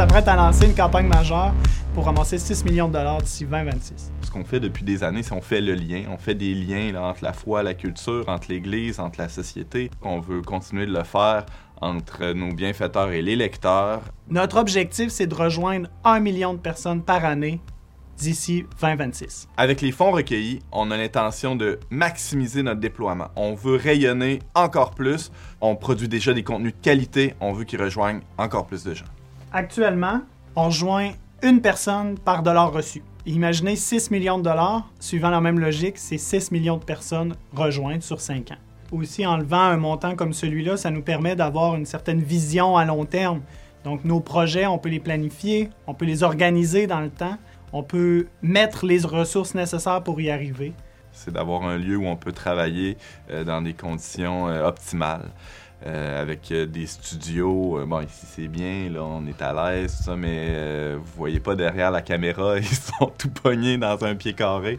S'apprête 0.00 0.28
à 0.28 0.36
lancer 0.36 0.64
une 0.64 0.74
campagne 0.74 1.08
majeure 1.08 1.52
pour 1.92 2.06
ramasser 2.06 2.38
6 2.38 2.64
millions 2.64 2.88
de 2.88 2.94
dollars 2.94 3.20
d'ici 3.20 3.44
2026. 3.44 4.10
Ce 4.22 4.30
qu'on 4.30 4.46
fait 4.46 4.58
depuis 4.58 4.82
des 4.82 5.04
années, 5.04 5.22
c'est 5.22 5.34
on 5.34 5.42
fait 5.42 5.60
le 5.60 5.74
lien. 5.74 6.04
On 6.10 6.16
fait 6.16 6.34
des 6.34 6.54
liens 6.54 6.90
là, 6.90 7.02
entre 7.02 7.22
la 7.22 7.34
foi, 7.34 7.62
la 7.62 7.74
culture, 7.74 8.26
entre 8.26 8.46
l'Église, 8.48 8.98
entre 8.98 9.20
la 9.20 9.28
société. 9.28 9.90
On 10.00 10.18
veut 10.18 10.40
continuer 10.40 10.86
de 10.86 10.92
le 10.94 11.04
faire 11.04 11.44
entre 11.82 12.32
nos 12.32 12.50
bienfaiteurs 12.54 13.10
et 13.10 13.20
les 13.20 13.36
lecteurs. 13.36 14.00
Notre 14.30 14.56
objectif, 14.56 15.10
c'est 15.10 15.26
de 15.26 15.34
rejoindre 15.34 15.90
1 16.04 16.20
million 16.20 16.54
de 16.54 16.60
personnes 16.60 17.02
par 17.02 17.26
année 17.26 17.60
d'ici 18.16 18.64
2026. 18.80 19.48
Avec 19.58 19.82
les 19.82 19.92
fonds 19.92 20.12
recueillis, 20.12 20.60
on 20.72 20.90
a 20.92 20.96
l'intention 20.96 21.56
de 21.56 21.78
maximiser 21.90 22.62
notre 22.62 22.80
déploiement. 22.80 23.28
On 23.36 23.52
veut 23.52 23.76
rayonner 23.76 24.38
encore 24.54 24.92
plus. 24.92 25.30
On 25.60 25.76
produit 25.76 26.08
déjà 26.08 26.32
des 26.32 26.42
contenus 26.42 26.72
de 26.72 26.80
qualité. 26.80 27.34
On 27.38 27.52
veut 27.52 27.64
qu'ils 27.64 27.82
rejoignent 27.82 28.22
encore 28.38 28.66
plus 28.66 28.82
de 28.82 28.94
gens. 28.94 29.04
Actuellement, 29.52 30.20
on 30.54 30.66
rejoint 30.66 31.10
une 31.42 31.60
personne 31.60 32.16
par 32.16 32.44
dollar 32.44 32.72
reçu. 32.72 33.02
Imaginez 33.26 33.74
6 33.74 34.12
millions 34.12 34.38
de 34.38 34.44
dollars, 34.44 34.88
suivant 35.00 35.30
la 35.30 35.40
même 35.40 35.58
logique, 35.58 35.98
c'est 35.98 36.18
6 36.18 36.52
millions 36.52 36.76
de 36.76 36.84
personnes 36.84 37.34
rejointes 37.52 38.02
sur 38.02 38.20
5 38.20 38.52
ans. 38.52 38.58
Aussi, 38.92 39.26
en 39.26 39.36
levant 39.38 39.62
un 39.62 39.76
montant 39.76 40.14
comme 40.14 40.32
celui-là, 40.32 40.76
ça 40.76 40.90
nous 40.90 41.02
permet 41.02 41.34
d'avoir 41.34 41.74
une 41.74 41.84
certaine 41.84 42.20
vision 42.20 42.76
à 42.76 42.84
long 42.84 43.04
terme. 43.04 43.40
Donc, 43.82 44.04
nos 44.04 44.20
projets, 44.20 44.66
on 44.66 44.78
peut 44.78 44.88
les 44.88 45.00
planifier, 45.00 45.70
on 45.88 45.94
peut 45.94 46.04
les 46.04 46.22
organiser 46.22 46.86
dans 46.86 47.00
le 47.00 47.10
temps, 47.10 47.36
on 47.72 47.82
peut 47.82 48.28
mettre 48.42 48.86
les 48.86 49.04
ressources 49.04 49.56
nécessaires 49.56 50.04
pour 50.04 50.20
y 50.20 50.30
arriver. 50.30 50.74
C'est 51.12 51.32
d'avoir 51.32 51.64
un 51.64 51.76
lieu 51.76 51.96
où 51.96 52.06
on 52.06 52.16
peut 52.16 52.32
travailler 52.32 52.96
euh, 53.30 53.42
dans 53.42 53.62
des 53.62 53.74
conditions 53.74 54.48
euh, 54.48 54.64
optimales. 54.64 55.30
Euh, 55.86 56.20
avec 56.20 56.50
euh, 56.52 56.66
des 56.66 56.86
studios. 56.86 57.78
Euh, 57.78 57.86
bon, 57.86 58.00
ici 58.02 58.26
c'est 58.26 58.48
bien, 58.48 58.90
là, 58.90 59.02
on 59.02 59.26
est 59.26 59.40
à 59.42 59.52
l'aise, 59.52 59.96
tout 59.96 60.02
ça, 60.04 60.16
mais 60.16 60.46
euh, 60.50 60.98
vous 60.98 61.12
voyez 61.16 61.40
pas 61.40 61.54
derrière 61.54 61.90
la 61.90 62.02
caméra, 62.02 62.58
ils 62.58 62.64
sont 62.66 63.12
tout 63.18 63.30
pognés 63.30 63.78
dans 63.78 64.02
un 64.04 64.14
pied 64.14 64.32
carré. 64.34 64.78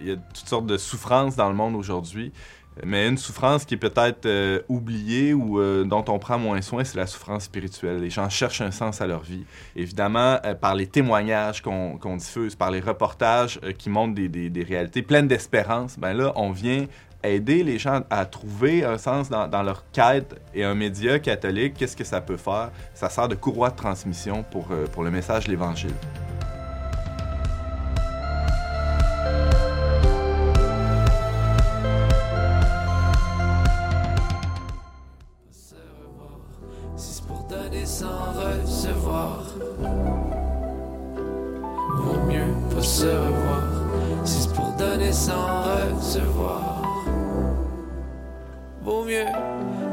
Il 0.00 0.08
y 0.08 0.12
a 0.12 0.16
toutes 0.16 0.48
sortes 0.48 0.66
de 0.66 0.76
souffrances 0.76 1.36
dans 1.36 1.48
le 1.48 1.54
monde 1.54 1.76
aujourd'hui. 1.76 2.32
Mais 2.86 3.06
une 3.06 3.18
souffrance 3.18 3.66
qui 3.66 3.74
est 3.74 3.76
peut-être 3.76 4.26
oubliée 4.66 5.34
ou 5.34 5.60
dont 5.84 6.04
on 6.08 6.18
prend 6.18 6.38
moins 6.38 6.62
soin, 6.62 6.84
c'est 6.84 6.96
la 6.96 7.06
souffrance 7.06 7.44
spirituelle. 7.44 8.00
Les 8.00 8.08
gens 8.08 8.30
cherchent 8.30 8.62
un 8.62 8.70
sens 8.70 9.02
à 9.02 9.06
leur 9.06 9.20
vie. 9.20 9.44
Évidemment, 9.76 10.38
par 10.58 10.74
les 10.74 10.86
témoignages 10.86 11.60
qu'on 11.60 12.16
diffuse, 12.16 12.54
par 12.56 12.70
les 12.70 12.80
reportages 12.80 13.60
qui 13.76 13.90
montrent 13.90 14.14
des- 14.14 14.48
des 14.48 14.64
réalités 14.64 15.02
pleines 15.02 15.28
d'espérance, 15.28 15.98
ben 15.98 16.14
là, 16.14 16.32
on 16.34 16.50
vient 16.50 16.86
aider 17.22 17.62
les 17.62 17.78
gens 17.78 18.02
à 18.10 18.24
trouver 18.26 18.84
un 18.84 18.98
sens 18.98 19.28
dans, 19.28 19.62
leur 19.62 19.84
quête. 19.92 20.34
Et 20.54 20.64
un 20.64 20.74
média 20.74 21.18
catholique, 21.18 21.74
qu'est-ce 21.74 21.96
que 21.96 22.04
ça 22.04 22.20
peut 22.20 22.36
faire? 22.36 22.70
Ça 22.94 23.08
sert 23.08 23.28
de 23.28 23.34
courroie 23.34 23.70
de 23.70 23.76
transmission 23.76 24.44
pour, 24.50 24.68
euh, 24.70 24.86
pour 24.86 25.02
le 25.02 25.10
message 25.10 25.46
de 25.46 25.50
l'Évangile. 25.50 25.94
Mieux 42.28 42.82
se 42.82 43.04
revoir. 43.04 43.62
Si 44.24 44.42
c'est 44.42 44.54
pour 44.54 44.72
donner 44.72 45.12
sans 45.12 45.62
recevoir, 45.62 46.71
vaut 48.84 49.04
mieux 49.04 49.24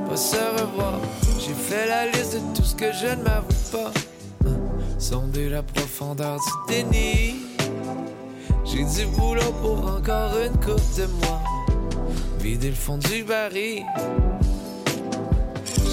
pas 0.08 0.18
se 0.18 0.36
revoir. 0.36 1.00
J'ai 1.40 1.54
fait 1.54 1.88
la 1.88 2.08
liste 2.08 2.36
de 2.36 2.56
tout 2.56 2.64
ce 2.64 2.76
que 2.76 2.92
je 2.92 3.08
ne 3.08 3.24
m'avoue 3.24 3.48
pas. 3.72 3.92
Sonder 4.98 5.50
la 5.50 5.64
profondeur 5.64 6.38
du 6.38 6.74
déni. 6.74 7.36
J'ai 8.66 8.84
du 8.84 9.06
boulot 9.16 9.52
pour 9.62 9.78
encore 9.92 10.32
une 10.46 10.58
coupe 10.60 10.96
de 10.98 11.06
mois. 11.26 11.42
Vider 12.40 12.70
le 12.70 12.76
fond 12.76 12.98
du 12.98 13.24
baril. 13.24 13.86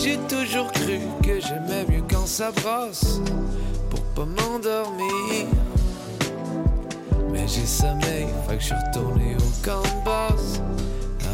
J'ai 0.02 0.18
toujours 0.28 0.70
cru 0.72 1.00
que 1.22 1.40
j'aimais 1.40 1.84
mieux 1.88 2.02
quand 2.08 2.26
ça 2.26 2.52
brasse 2.52 3.20
pour 3.90 4.00
pas 4.14 4.24
m'endormir. 4.24 5.46
Mais 7.32 7.46
j'ai 7.48 7.66
sommeil, 7.66 8.26
fait 8.48 8.56
que 8.56 8.60
je 8.60 8.66
suis 8.66 8.74
retourné 8.74 9.36
au 9.36 9.64
camp 9.64 9.82
de 9.82 10.04
base 10.04 10.62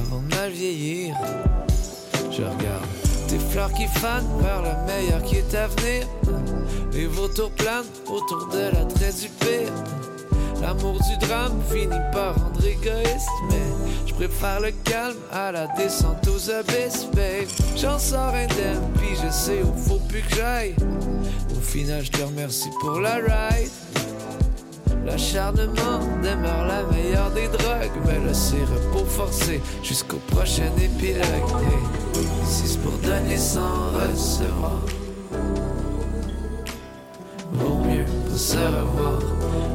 avant 0.05 0.21
de 0.21 0.35
mal 0.35 0.51
vieillir. 0.51 1.15
Regarde 2.51 2.87
tes 3.29 3.39
fleurs 3.39 3.73
qui 3.73 3.87
fanent 3.87 4.29
vers 4.41 4.61
le 4.63 4.87
meilleur 4.87 5.23
qui 5.23 5.37
est 5.37 5.55
à 5.55 5.67
venir. 5.69 6.07
Les 6.93 7.07
vautours 7.07 7.51
planent 7.53 7.87
autour 8.07 8.49
de 8.49 8.59
l'attrait 8.59 9.13
du 9.13 9.29
pire. 9.41 9.73
L'amour 10.61 10.99
du 11.01 11.27
drame 11.27 11.59
finit 11.71 11.89
par 12.13 12.35
rendre 12.37 12.65
égoïste, 12.65 13.29
mais 13.49 14.07
je 14.07 14.15
préfère 14.15 14.61
le 14.61 14.71
calme 14.85 15.17
à 15.33 15.51
la 15.51 15.67
descente 15.79 16.29
aux 16.29 16.51
abysses, 16.51 17.07
babe. 17.15 17.49
J'en 17.77 17.99
sors 17.99 18.35
indemne, 18.35 18.83
puis 18.97 19.17
je 19.17 19.33
sais 19.33 19.63
où 19.63 19.73
faut 19.77 20.01
plus 20.09 20.21
que 20.21 20.37
j'aille. 20.37 20.77
Au 21.57 21.61
final, 21.61 22.05
je 22.05 22.11
te 22.11 22.23
remercie 22.23 22.71
pour 22.81 23.01
la 23.01 23.15
ride. 23.15 23.71
L'acharnement 25.13 26.01
demeure 26.23 26.65
la 26.67 26.85
meilleure 26.85 27.31
des 27.33 27.47
drogues, 27.47 28.01
mais 28.07 28.33
c'est 28.33 28.65
repos 28.65 29.05
forcé 29.05 29.61
jusqu'au 29.83 30.17
prochain 30.17 30.73
épilogue. 30.83 31.23
Si 32.47 32.67
c'est 32.67 32.79
pour 32.81 32.93
donner 32.93 33.37
sans 33.37 33.91
recevoir, 33.93 34.81
vaut 37.53 37.85
mieux 37.85 38.07
se 38.35 38.57
revoir. 38.57 39.21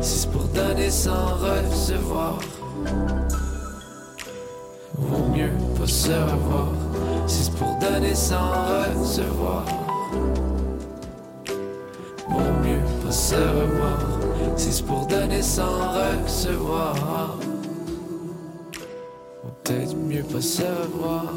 Si 0.01 0.21
c'est 0.21 0.31
pour 0.31 0.45
donner 0.45 0.89
sans 0.89 1.35
recevoir, 1.35 2.39
vaut 4.97 5.27
mieux 5.35 5.51
pas 5.77 5.85
se 5.85 6.13
revoir. 6.13 6.71
Si 7.27 7.43
c'est 7.43 7.55
pour 7.57 7.75
donner 7.75 8.15
sans 8.15 8.53
recevoir, 8.71 9.65
vaut 12.27 12.39
mieux 12.63 12.81
pas 13.05 13.11
se 13.11 13.35
revoir. 13.35 14.26
Si 14.57 14.73
c'est 14.73 14.85
pour 14.85 15.05
donner 15.05 15.41
sans 15.41 15.93
recevoir, 15.93 17.37
peut-être 19.43 19.95
mieux 19.95 20.23
pas 20.23 20.41
se 20.41 20.63
revoir. 20.63 21.33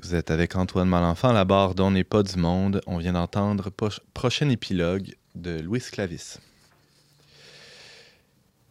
Vous 0.00 0.14
êtes 0.14 0.30
avec 0.30 0.56
Antoine 0.56 0.88
Malenfant, 0.88 1.32
la 1.32 1.44
barre 1.44 1.74
d'On 1.74 1.90
n'est 1.90 2.04
pas 2.04 2.22
du 2.22 2.38
monde. 2.38 2.80
On 2.86 2.98
vient 2.98 3.14
d'entendre 3.14 3.70
prochain 4.14 4.48
épilogue 4.48 5.16
de 5.34 5.60
Louis 5.60 5.80
Clavis. 5.80 6.38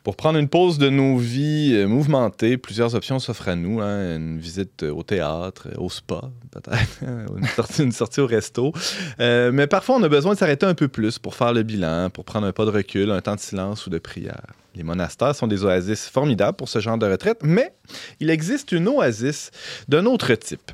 Pour 0.08 0.16
prendre 0.16 0.40
une 0.40 0.48
pause 0.48 0.78
de 0.78 0.88
nos 0.90 1.18
vies 1.18 1.74
euh, 1.74 1.86
mouvementées, 1.86 2.56
plusieurs 2.56 2.96
options 2.96 3.20
s'offrent 3.20 3.50
à 3.50 3.58
nous. 3.58 3.82
hein. 3.82 4.16
Une 4.16 4.40
visite 4.40 4.84
euh, 4.84 4.90
au 4.94 5.04
théâtre, 5.04 5.68
euh, 5.68 5.82
au 5.82 5.90
spa, 5.90 6.32
peut-être, 6.52 7.04
une, 7.36 7.46
sortie, 7.46 7.84
une 7.84 7.92
sortie 7.92 8.22
au 8.22 8.26
resto. 8.26 8.72
Mais 9.20 9.68
parfois, 9.68 9.98
on 9.98 10.04
a 10.04 10.08
besoin 10.08 10.34
de 10.34 10.40
s'arrêter 10.40 10.66
un 10.66 10.76
peu 10.76 10.88
plus 10.88 11.20
pour 11.20 11.36
faire 11.36 11.52
le 11.52 11.62
bilan, 11.64 12.10
pour 12.10 12.24
prendre 12.24 12.48
un 12.48 12.54
pas 12.54 12.64
de 12.64 12.70
recul, 12.70 13.12
un 13.12 13.20
temps 13.20 13.36
de 13.36 13.42
silence 13.42 13.86
ou 13.86 13.90
de 13.90 13.98
prière. 13.98 14.46
Les 14.76 14.84
monastères 14.84 15.36
sont 15.36 15.46
des 15.48 15.66
oasis 15.66 16.08
formidables 16.08 16.56
pour 16.56 16.70
ce 16.70 16.80
genre 16.80 16.98
de 16.98 17.06
retraite, 17.06 17.40
mais 17.44 17.74
il 18.22 18.30
existe 18.30 18.72
une 18.72 18.88
oasis 18.88 19.52
d'un 19.90 20.06
autre 20.06 20.34
type. 20.36 20.72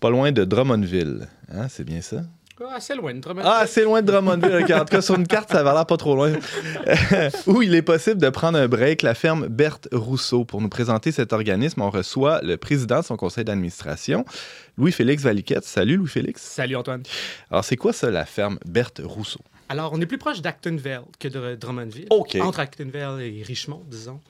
Pas 0.00 0.10
loin 0.10 0.32
de 0.32 0.44
Drummondville. 0.44 1.28
Hein, 1.50 1.68
c'est 1.70 1.84
bien 1.84 2.02
ça? 2.02 2.18
Ah, 2.60 2.76
assez 2.76 2.94
loin 2.94 3.12
de 3.12 3.18
Drummondville. 3.18 3.52
Ah, 3.52 3.66
c'est 3.66 3.82
loin 3.82 4.00
de 4.00 4.06
Drummondville. 4.06 4.62
ok. 4.62 4.70
En 4.70 4.78
tout 4.80 4.84
cas, 4.86 5.02
sur 5.02 5.16
une 5.16 5.26
carte, 5.26 5.50
ça 5.50 5.62
va 5.64 5.72
l'air 5.74 5.86
pas 5.86 5.96
trop 5.96 6.14
loin. 6.14 6.32
Où 7.46 7.62
il 7.62 7.74
est 7.74 7.82
possible 7.82 8.20
de 8.20 8.28
prendre 8.30 8.56
un 8.58 8.68
break, 8.68 9.02
la 9.02 9.14
ferme 9.14 9.48
Berthe 9.48 9.88
Rousseau. 9.92 10.44
Pour 10.44 10.60
nous 10.60 10.68
présenter 10.68 11.10
cet 11.10 11.32
organisme, 11.32 11.82
on 11.82 11.90
reçoit 11.90 12.40
le 12.42 12.56
président 12.56 13.00
de 13.00 13.04
son 13.04 13.16
conseil 13.16 13.44
d'administration, 13.44 14.24
Louis-Félix 14.78 15.24
Valiquette. 15.24 15.64
Salut, 15.64 15.96
Louis-Félix. 15.96 16.42
Salut, 16.42 16.76
Antoine. 16.76 17.02
Alors, 17.50 17.64
c'est 17.64 17.76
quoi 17.76 17.92
ça, 17.92 18.10
la 18.10 18.24
ferme 18.24 18.58
Berthe 18.64 19.00
Rousseau? 19.04 19.40
Alors, 19.68 19.92
on 19.92 20.00
est 20.00 20.06
plus 20.06 20.18
proche 20.18 20.42
d'Actonville 20.42 21.02
que 21.18 21.28
de 21.28 21.54
Drummondville. 21.54 22.06
OK. 22.10 22.36
Entre 22.36 22.60
Actonville 22.60 23.20
et 23.20 23.42
Richmond, 23.42 23.82
disons. 23.86 24.20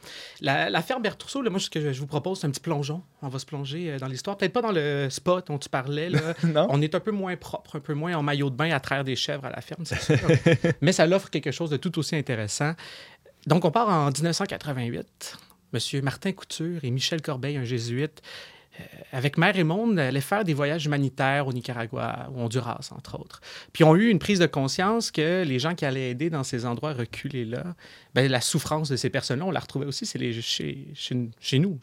La, 0.40 0.70
la 0.70 0.82
ferme 0.82 1.02
Bertrousseau, 1.02 1.42
là, 1.42 1.50
moi, 1.50 1.58
ce 1.58 1.70
que 1.70 1.92
je, 1.92 1.98
vous 1.98 2.06
propose, 2.06 2.40
c'est 2.40 2.46
un 2.46 2.50
petit 2.50 2.60
plongeon. 2.60 3.02
On 3.22 3.28
va 3.28 3.38
se 3.38 3.46
plonger 3.46 3.90
euh, 3.90 3.98
dans 3.98 4.06
l'histoire. 4.06 4.36
Peut-être 4.36 4.52
pas 4.52 4.62
dans 4.62 4.72
le 4.72 5.08
spot 5.10 5.48
dont 5.48 5.58
tu 5.58 5.68
parlais. 5.68 6.10
Là. 6.10 6.20
Non. 6.44 6.66
On 6.70 6.80
est 6.82 6.94
un 6.94 7.00
peu 7.00 7.10
moins 7.10 7.36
propre, 7.36 7.76
un 7.76 7.80
peu 7.80 7.94
moins 7.94 8.14
en 8.14 8.22
maillot 8.22 8.50
de 8.50 8.54
bain 8.54 8.70
à 8.70 8.78
travers 8.78 9.02
des 9.02 9.16
chèvres 9.16 9.44
à 9.46 9.50
la 9.50 9.60
ferme, 9.60 9.84
c'est 9.84 10.00
sûr. 10.00 10.18
Mais 10.82 10.92
ça 10.92 11.06
l'offre 11.06 11.30
quelque 11.30 11.50
chose 11.50 11.70
de 11.70 11.76
tout 11.76 11.98
aussi 11.98 12.14
intéressant. 12.14 12.74
Donc, 13.46 13.64
on 13.64 13.70
part 13.70 13.88
en 13.88 14.10
1988. 14.10 15.38
Monsieur 15.72 16.02
Martin 16.02 16.32
Couture 16.32 16.84
et 16.84 16.90
Michel 16.90 17.22
Corbeil, 17.22 17.56
un 17.56 17.64
jésuite, 17.64 18.22
avec 19.12 19.38
Mère 19.38 19.56
et 19.56 19.62
Monde, 19.62 19.98
allaient 19.98 20.20
faire 20.20 20.44
des 20.44 20.54
voyages 20.54 20.86
humanitaires 20.86 21.46
au 21.46 21.52
Nicaragua, 21.52 22.28
au 22.34 22.40
Honduras, 22.40 22.90
entre 22.90 23.20
autres. 23.20 23.40
Puis 23.72 23.84
ont 23.84 23.94
eu 23.94 24.08
une 24.08 24.18
prise 24.18 24.40
de 24.40 24.46
conscience 24.46 25.12
que 25.12 25.44
les 25.44 25.60
gens 25.60 25.76
qui 25.76 25.84
allaient 25.84 26.10
aider 26.10 26.30
dans 26.30 26.42
ces 26.42 26.66
endroits 26.66 26.92
reculés-là, 26.92 27.76
ben, 28.14 28.28
la 28.28 28.40
souffrance 28.40 28.88
de 28.88 28.96
ces 28.96 29.10
personnes-là, 29.10 29.46
on 29.46 29.52
la 29.52 29.60
retrouvait 29.60 29.86
aussi 29.86 30.04
chez, 30.04 31.58
nous, 31.58 31.78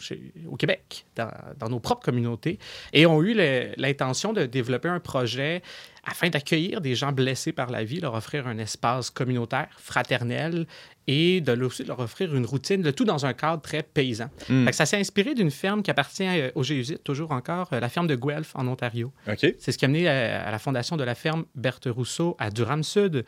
au 0.50 0.56
Québec, 0.58 1.06
dans, 1.16 1.70
nos 1.70 1.80
propres 1.80 2.04
communautés, 2.04 2.60
et 2.92 3.06
ont 3.06 3.24
eu 3.24 3.34
l'intention 3.78 4.34
de 4.34 4.46
développer 4.46 4.90
un 4.90 5.00
projet 5.00 5.62
afin 6.04 6.30
d'accueillir 6.30 6.82
des 6.82 6.96
gens 6.96 7.12
blessés 7.12 7.52
par 7.52 7.70
la 7.70 7.84
vie, 7.84 8.00
leur 8.00 8.16
offrir 8.16 8.48
un 8.48 8.58
espace 8.58 9.10
communautaire, 9.12 9.68
fraternel, 9.78 10.66
et 11.08 11.42
de 11.42 11.52
leur 11.52 11.68
aussi 11.68 11.84
leur 11.84 12.00
offrir 12.00 12.34
une 12.36 12.46
routine, 12.46 12.82
le 12.84 12.92
tout 12.94 13.06
dans 13.06 13.26
un 13.26 13.34
cadre 13.34 13.62
très 13.62 13.84
paysan. 13.84 14.30
Mm. 14.50 14.66
Que 14.66 14.72
ça 14.72 14.86
s'est 14.86 14.98
inspiré 15.00 15.34
d'une 15.36 15.52
ferme 15.52 15.84
qui 15.84 15.92
appartient 15.92 16.24
euh, 16.26 16.50
aux 16.56 16.64
Jésuites, 16.64 17.04
toujours 17.04 17.32
encore, 17.32 17.70
euh, 17.74 17.80
la 17.80 17.90
ferme 17.90 18.08
de 18.08 18.16
Guelph, 18.16 18.52
en 18.56 18.68
Ontario. 18.68 19.12
OK. 19.28 19.54
C'est 19.60 19.72
ce 19.72 19.78
qui 19.78 19.86
a 19.86 19.88
mené 19.88 20.08
à, 20.08 20.48
à 20.48 20.52
la 20.52 20.60
fondation 20.60 20.98
de 20.98 21.04
la 21.04 21.14
ferme 21.16 21.46
Berthe 21.56 21.88
Rousseau 21.92 22.36
à 22.40 22.50
Durham-Sud. 22.50 23.26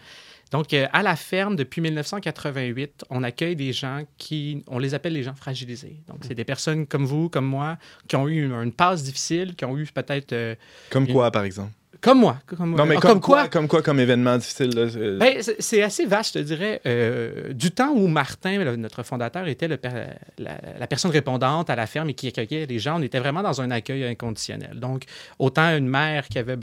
Donc, 0.52 0.74
euh, 0.74 0.88
à 0.94 1.04
la 1.04 1.16
ferme, 1.16 1.56
depuis 1.56 1.82
1988, 1.82 3.06
on 3.10 3.24
accueille 3.24 3.56
des 3.56 3.74
gens 3.74 4.04
qui, 4.18 4.64
on 4.68 4.80
les 4.80 4.94
appelle 4.94 5.14
les 5.14 5.24
gens 5.24 5.36
fragilisés. 5.36 5.98
Donc, 6.08 6.20
c'est 6.28 6.36
des 6.36 6.46
personnes 6.46 6.86
comme 6.88 7.06
vous, 7.06 7.30
comme 7.30 7.46
moi, 7.46 7.78
qui 8.08 8.16
ont 8.16 8.28
eu 8.28 8.44
une, 8.46 8.52
une 8.54 8.72
passe 8.72 9.04
difficile, 9.04 9.56
qui 9.56 9.66
ont 9.66 9.78
eu 9.78 9.86
peut-être... 9.94 10.32
euh, 10.34 10.56
Comme 10.90 11.06
une- 11.06 11.14
quoi, 11.14 11.32
par 11.32 11.44
exemple? 11.44 11.72
Comme 12.04 12.20
moi. 12.20 12.38
Comme, 12.46 12.76
Non, 12.76 12.86
mais 12.86 12.96
Ah, 12.98 13.02
comme, 13.02 13.22
quoi? 13.22 13.48
Comme 13.48 13.68
quoi, 13.70 13.82
comme 13.82 14.00
événement 14.00 14.38
difficile? 14.38 14.72
ben, 15.20 15.42
c'est- 15.60 15.82
assez 15.82 16.06
vaste, 16.06 16.34
je 16.36 16.40
te 16.40 16.44
dirais. 16.46 16.82
Euh, 16.86 17.54
du 17.54 17.72
temps 17.72 17.92
où 17.92 18.08
Martin, 18.08 18.64
le- 18.64 18.76
notre 18.76 19.04
fondateur, 19.04 19.48
était 19.48 19.70
le 19.70 19.78
per- 19.78 20.08
la, 20.38 20.58
la 20.80 20.88
personne 20.88 21.12
répondante 21.12 21.70
à 21.70 21.76
la 21.78 21.88
ferme 21.88 22.10
et 22.10 22.14
qui 22.14 22.28
accueillait 22.28 22.66
les 22.66 22.80
gens, 22.80 23.00
on 23.00 23.02
était 23.02 23.20
vraiment 23.20 23.42
dans 23.42 23.62
un 23.62 23.72
accueil 23.72 24.04
inconditionnel. 24.04 24.80
Donc, 24.80 25.04
autant 25.40 25.70
une 25.78 25.88
mère 25.88 26.28
qui 26.28 26.38
avait 26.40 26.58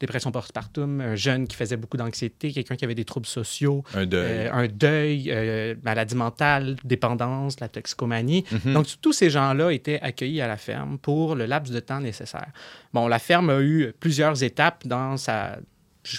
dépression 0.00 0.30
postpartum, 0.30 1.00
un 1.00 1.14
jeune 1.14 1.46
qui 1.46 1.56
faisait 1.56 1.76
beaucoup 1.76 1.96
d'anxiété, 1.96 2.52
quelqu'un 2.52 2.76
qui 2.76 2.84
avait 2.84 2.94
des 2.94 3.04
troubles 3.04 3.26
sociaux, 3.26 3.82
Un 3.94 4.06
deuil. 4.06 4.30
euh, 4.46 4.52
un 4.52 4.66
deuil, 4.68 5.30
euh, 5.30 5.74
maladie 5.82 6.14
mentale, 6.14 6.76
dépendance, 6.84 7.60
la 7.60 7.68
toxicomanie. 7.68 8.44
Mhm. 8.64 8.72
Donc, 8.74 8.86
tous 9.00 9.12
ces 9.12 9.30
gens-là 9.30 9.72
étaient 9.72 10.00
accueillis 10.00 10.40
à 10.40 10.48
la 10.48 10.56
ferme 10.56 10.98
pour 10.98 11.34
le 11.34 11.46
laps 11.46 11.72
de 11.72 11.80
temps 11.80 12.00
nécessaire. 12.00 12.48
Bon, 12.92 13.08
la 13.08 13.18
ferme 13.18 13.50
a 13.50 13.60
eu 13.60 13.92
plusieurs 13.98 14.42
étapes 14.42 14.86
dans 14.86 15.16
sa 15.16 15.58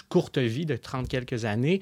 courte 0.10 0.38
vie 0.38 0.66
de 0.66 0.76
30 0.76 1.08
quelques 1.08 1.46
années. 1.46 1.80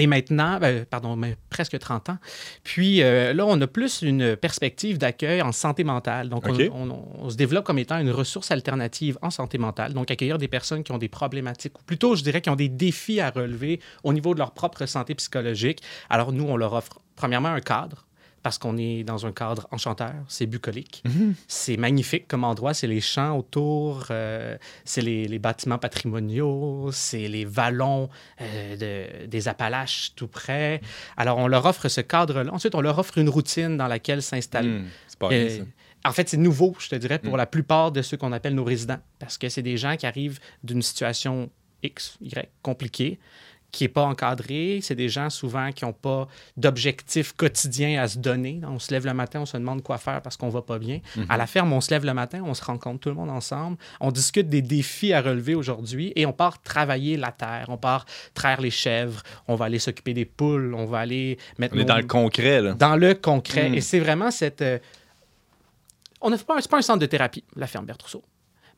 Et 0.00 0.08
maintenant, 0.08 0.58
ben, 0.58 0.84
pardon, 0.84 1.14
mais 1.14 1.36
presque 1.50 1.78
30 1.78 2.08
ans. 2.08 2.18
Puis 2.64 3.00
euh, 3.00 3.32
là, 3.32 3.46
on 3.46 3.60
a 3.60 3.66
plus 3.68 4.02
une 4.02 4.34
perspective 4.36 4.98
d'accueil 4.98 5.40
en 5.40 5.52
santé 5.52 5.84
mentale. 5.84 6.28
Donc, 6.28 6.46
on- 6.48 6.52
OK. 6.52 6.62
on, 6.72 7.04
on 7.20 7.30
se 7.30 7.36
développe 7.36 7.64
comme 7.64 7.78
étant 7.78 7.98
une 7.98 8.10
ressource 8.10 8.50
alternative 8.50 9.18
en 9.22 9.30
santé 9.30 9.56
mentale. 9.56 9.92
Donc, 9.94 10.10
accueillir 10.10 10.38
des 10.38 10.48
personnes 10.48 10.82
qui 10.82 10.90
ont 10.90 10.98
des 10.98 11.08
problématiques, 11.08 11.78
ou 11.78 11.82
plutôt, 11.84 12.16
je 12.16 12.24
dirais, 12.24 12.40
qui 12.40 12.50
ont 12.50 12.56
des 12.56 12.68
défis 12.68 13.20
à 13.20 13.30
relever 13.30 13.78
au 14.02 14.12
niveau 14.12 14.34
de 14.34 14.40
leur 14.40 14.50
propre 14.50 14.84
santé 14.86 15.14
psychologique. 15.14 15.80
Alors, 16.10 16.32
nous, 16.32 16.44
on 16.44 16.56
leur 16.56 16.72
offre, 16.72 16.98
premièrement, 17.14 17.50
un 17.50 17.60
cadre 17.60 18.04
parce 18.44 18.58
qu'on 18.58 18.76
est 18.76 19.02
dans 19.02 19.24
un 19.26 19.32
cadre 19.32 19.66
enchanteur, 19.72 20.12
c'est 20.28 20.46
bucolique. 20.46 21.02
C'est 21.48 21.76
magnifique 21.78 22.28
comme 22.28 22.44
endroit, 22.44 22.74
c'est 22.74 22.86
les 22.86 23.00
champs 23.00 23.36
autour, 23.36 24.06
euh, 24.10 24.56
c'est 24.84 25.00
les, 25.00 25.26
les 25.26 25.38
bâtiments 25.40 25.78
patrimoniaux, 25.78 26.90
c'est 26.92 27.26
les 27.26 27.44
vallons 27.44 28.08
euh, 28.40 28.76
de- 28.76 29.26
des 29.26 29.48
Appalaches 29.48 30.12
tout 30.14 30.28
près. 30.28 30.80
Alors, 31.16 31.38
on 31.38 31.48
leur 31.48 31.64
offre 31.66 31.88
ce 31.88 32.00
cadre-là. 32.02 32.52
Ensuite, 32.52 32.74
on 32.74 32.80
leur 32.80 32.98
offre 32.98 33.18
une 33.18 33.28
routine 33.28 33.76
dans 33.76 33.88
laquelle 33.88 34.22
s'installer. 34.22 34.68
Hmm, 34.68 34.86
c'est 35.08 35.18
pas 35.18 35.28
rien, 35.28 35.38
Euh, 35.38 35.58
ça. 36.04 36.10
en 36.10 36.12
fait, 36.12 36.28
c'est 36.28 36.36
nouveau, 36.36 36.76
je 36.78 36.88
te 36.90 36.94
dirais, 36.96 37.18
pour 37.18 37.34
Mm. 37.34 37.38
la 37.38 37.46
plupart 37.46 37.92
de 37.92 38.02
ceux 38.02 38.16
qu'on 38.18 38.32
appelle 38.32 38.54
nos 38.54 38.64
résidents, 38.64 39.00
parce 39.18 39.38
que 39.38 39.48
c'est 39.48 39.62
des 39.62 39.76
gens 39.78 39.96
qui 39.96 40.06
arrivent 40.06 40.38
d'une 40.62 40.82
situation 40.82 41.50
X, 41.82 42.16
Y, 42.20 42.48
compliquée, 42.62 43.18
qui 43.74 43.84
n'est 43.84 43.88
pas 43.88 44.04
encadrée. 44.04 44.78
C'est 44.82 44.94
des 44.94 45.08
gens 45.08 45.28
souvent 45.30 45.72
qui 45.72 45.84
n'ont 45.84 45.92
pas 45.92 46.28
d'objectifs 46.56 47.32
quotidiens 47.32 48.00
à 48.02 48.08
se 48.08 48.18
donner. 48.18 48.60
On 48.66 48.78
se 48.78 48.92
lève 48.92 49.04
le 49.04 49.14
matin, 49.14 49.40
on 49.40 49.46
se 49.46 49.56
demande 49.56 49.82
quoi 49.82 49.98
faire 49.98 50.22
parce 50.22 50.36
qu'on 50.36 50.48
va 50.48 50.62
pas 50.62 50.78
bien. 50.78 51.00
Mhm. 51.16 51.26
À 51.28 51.36
la 51.36 51.46
ferme, 51.46 51.72
on 51.72 51.80
se 51.80 51.90
lève 51.90 52.04
le 52.04 52.14
matin, 52.14 52.42
on 52.44 52.54
se 52.54 52.64
rencontre 52.64 53.00
tout 53.00 53.08
le 53.08 53.14
monde 53.16 53.30
ensemble, 53.30 53.76
on 54.00 54.10
discute 54.12 54.48
des 54.48 54.62
défis 54.62 55.12
à 55.12 55.20
relever 55.20 55.54
aujourd'hui 55.54 56.12
et 56.16 56.24
on 56.26 56.32
part 56.32 56.62
travailler 56.62 57.16
la 57.16 57.32
terre, 57.32 57.66
on 57.68 57.76
part 57.76 58.06
traire 58.34 58.60
les 58.60 58.70
chèvres, 58.70 59.22
on 59.48 59.56
va 59.56 59.64
aller 59.66 59.78
s'occuper 59.80 60.14
des 60.14 60.24
poules, 60.24 60.74
on 60.74 60.84
va 60.84 60.98
aller 61.00 61.38
mettre 61.58 61.74
On 61.74 61.78
est 61.78 61.82
nos- 61.82 61.88
dans 61.88 61.96
le 61.96 62.04
concret, 62.04 62.62
là. 62.62 62.74
dans 62.74 62.96
le 62.96 63.14
concret. 63.14 63.70
Mm. 63.70 63.74
Et 63.74 63.80
c'est 63.80 64.00
vraiment 64.00 64.30
cette. 64.30 64.62
euh, 64.62 64.78
On 66.20 66.30
n'offre 66.30 66.46
pas, 66.46 66.58
pas 66.62 66.78
un 66.78 66.82
centre 66.82 67.00
de 67.00 67.06
thérapie, 67.06 67.44
la 67.56 67.66
ferme 67.66 67.84
Bertrousseau. 67.86 68.22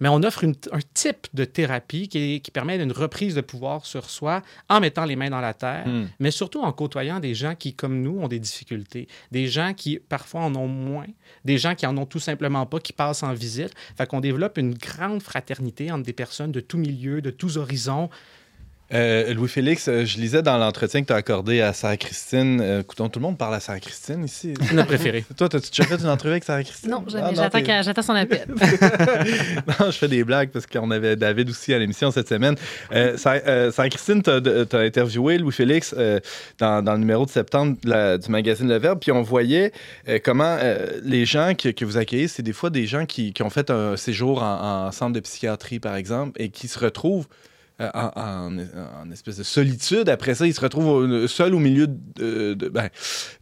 Mais 0.00 0.08
on 0.08 0.22
offre 0.22 0.44
une- 0.44 0.54
un 0.72 0.78
type 0.94 1.26
de 1.34 1.44
thérapie 1.44 2.08
qui, 2.08 2.42
permet 2.52 2.76
une 2.82 2.92
reprise 2.92 3.34
de 3.34 3.40
pouvoir 3.40 3.86
sur 3.86 4.08
soi 4.10 4.42
en 4.68 4.80
mettant 4.80 5.04
les 5.04 5.16
mains 5.16 5.30
dans 5.30 5.40
la 5.40 5.54
terre, 5.54 5.86
Mm. 5.86 6.08
mais 6.20 6.30
surtout 6.30 6.60
en 6.62 6.72
côtoyant 6.72 7.20
des 7.20 7.34
gens 7.34 7.54
qui, 7.54 7.74
comme 7.74 8.02
nous, 8.02 8.18
ont 8.18 8.28
des 8.28 8.38
difficultés, 8.38 9.08
des 9.32 9.46
gens 9.46 9.72
qui 9.74 9.98
parfois 9.98 10.42
en 10.42 10.54
ont 10.54 10.68
moins, 10.68 11.06
des 11.44 11.58
gens 11.58 11.74
qui 11.74 11.86
en 11.86 11.96
ont 11.96 12.06
tout 12.06 12.18
simplement 12.20 12.66
pas, 12.66 12.80
qui 12.80 12.92
passent 12.92 13.22
en 13.22 13.32
visite. 13.34 13.72
Fait 13.96 14.06
qu'on 14.06 14.20
développe 14.20 14.58
une 14.58 14.74
grande 14.74 15.22
fraternité 15.22 15.90
entre 15.90 16.04
des 16.04 16.12
personnes 16.12 16.52
de 16.52 16.60
tous 16.60 16.78
milieux, 16.78 17.20
de 17.20 17.30
tous 17.30 17.56
horizons. 17.56 18.08
Euh, 18.94 19.34
Louis-Félix, 19.34 19.88
euh, 19.88 20.04
je 20.04 20.16
lisais 20.18 20.42
dans 20.42 20.58
l'entretien 20.58 21.02
que 21.02 21.08
tu 21.08 21.12
as 21.12 21.16
accordé 21.16 21.60
à 21.60 21.72
Sarah 21.72 21.96
Christine. 21.96 22.60
Euh, 22.62 22.80
écoutons, 22.82 23.08
tout 23.08 23.18
le 23.18 23.24
monde 23.24 23.36
parle 23.36 23.56
à 23.56 23.60
Sarah 23.60 23.80
Christine 23.80 24.24
ici. 24.24 24.54
C'est 24.62 24.74
notre 24.74 24.86
préférée. 24.86 25.24
Toi, 25.36 25.48
as-tu 25.52 25.70
déjà 25.70 25.84
fait 25.84 26.00
une 26.02 26.08
entrevue 26.08 26.30
avec 26.32 26.44
Sarah 26.44 26.62
Christine? 26.62 26.90
Non, 26.90 27.02
jamais. 27.08 27.34
Ah, 27.36 27.82
J'attends 27.82 28.02
son 28.02 28.14
appel. 28.14 28.46
non, 28.48 29.86
je 29.90 29.98
fais 29.98 30.06
des 30.06 30.22
blagues 30.22 30.50
parce 30.50 30.66
qu'on 30.68 30.92
avait 30.92 31.16
David 31.16 31.50
aussi 31.50 31.74
à 31.74 31.80
l'émission 31.80 32.12
cette 32.12 32.28
semaine. 32.28 32.54
Euh, 32.92 33.16
Sarah, 33.16 33.40
euh, 33.48 33.72
Sarah 33.72 33.88
Christine, 33.88 34.22
tu 34.22 34.30
as, 34.30 34.78
interviewé 34.78 35.38
Louis-Félix 35.38 35.92
euh, 35.98 36.20
dans, 36.60 36.80
dans 36.84 36.92
le 36.92 36.98
numéro 36.98 37.26
de 37.26 37.30
septembre 37.30 37.76
de 37.82 37.90
la- 37.90 38.18
du 38.18 38.30
magazine 38.30 38.68
Le 38.68 38.78
Verbe, 38.78 39.00
puis 39.00 39.10
on 39.10 39.22
voyait 39.22 39.72
euh, 40.08 40.20
comment 40.22 40.56
euh, 40.60 41.00
les 41.02 41.26
gens 41.26 41.54
que, 41.58 41.70
que 41.70 41.84
vous 41.84 41.96
accueillez, 41.96 42.28
c'est 42.28 42.42
des 42.44 42.52
fois 42.52 42.70
des 42.70 42.86
gens 42.86 43.04
qui, 43.04 43.32
qui 43.32 43.42
ont 43.42 43.50
fait 43.50 43.68
un 43.70 43.96
séjour 43.96 44.44
en, 44.44 44.86
en 44.86 44.92
centre 44.92 45.12
de 45.12 45.20
psychiatrie, 45.20 45.80
par 45.80 45.96
exemple, 45.96 46.40
et 46.40 46.50
qui 46.50 46.68
se 46.68 46.78
retrouvent 46.78 47.26
en, 47.80 48.10
en- 48.16 48.58
en 49.02 49.10
espèce 49.10 49.36
de 49.36 49.42
solitude. 49.42 50.08
Après 50.08 50.34
ça, 50.34 50.46
ils 50.46 50.54
se 50.54 50.60
retrouvent 50.60 50.88
au- 50.88 51.26
seuls 51.28 51.54
au 51.54 51.58
milieu 51.58 51.86
de, 51.86 52.54
de- 52.54 52.68
ben, 52.68 52.88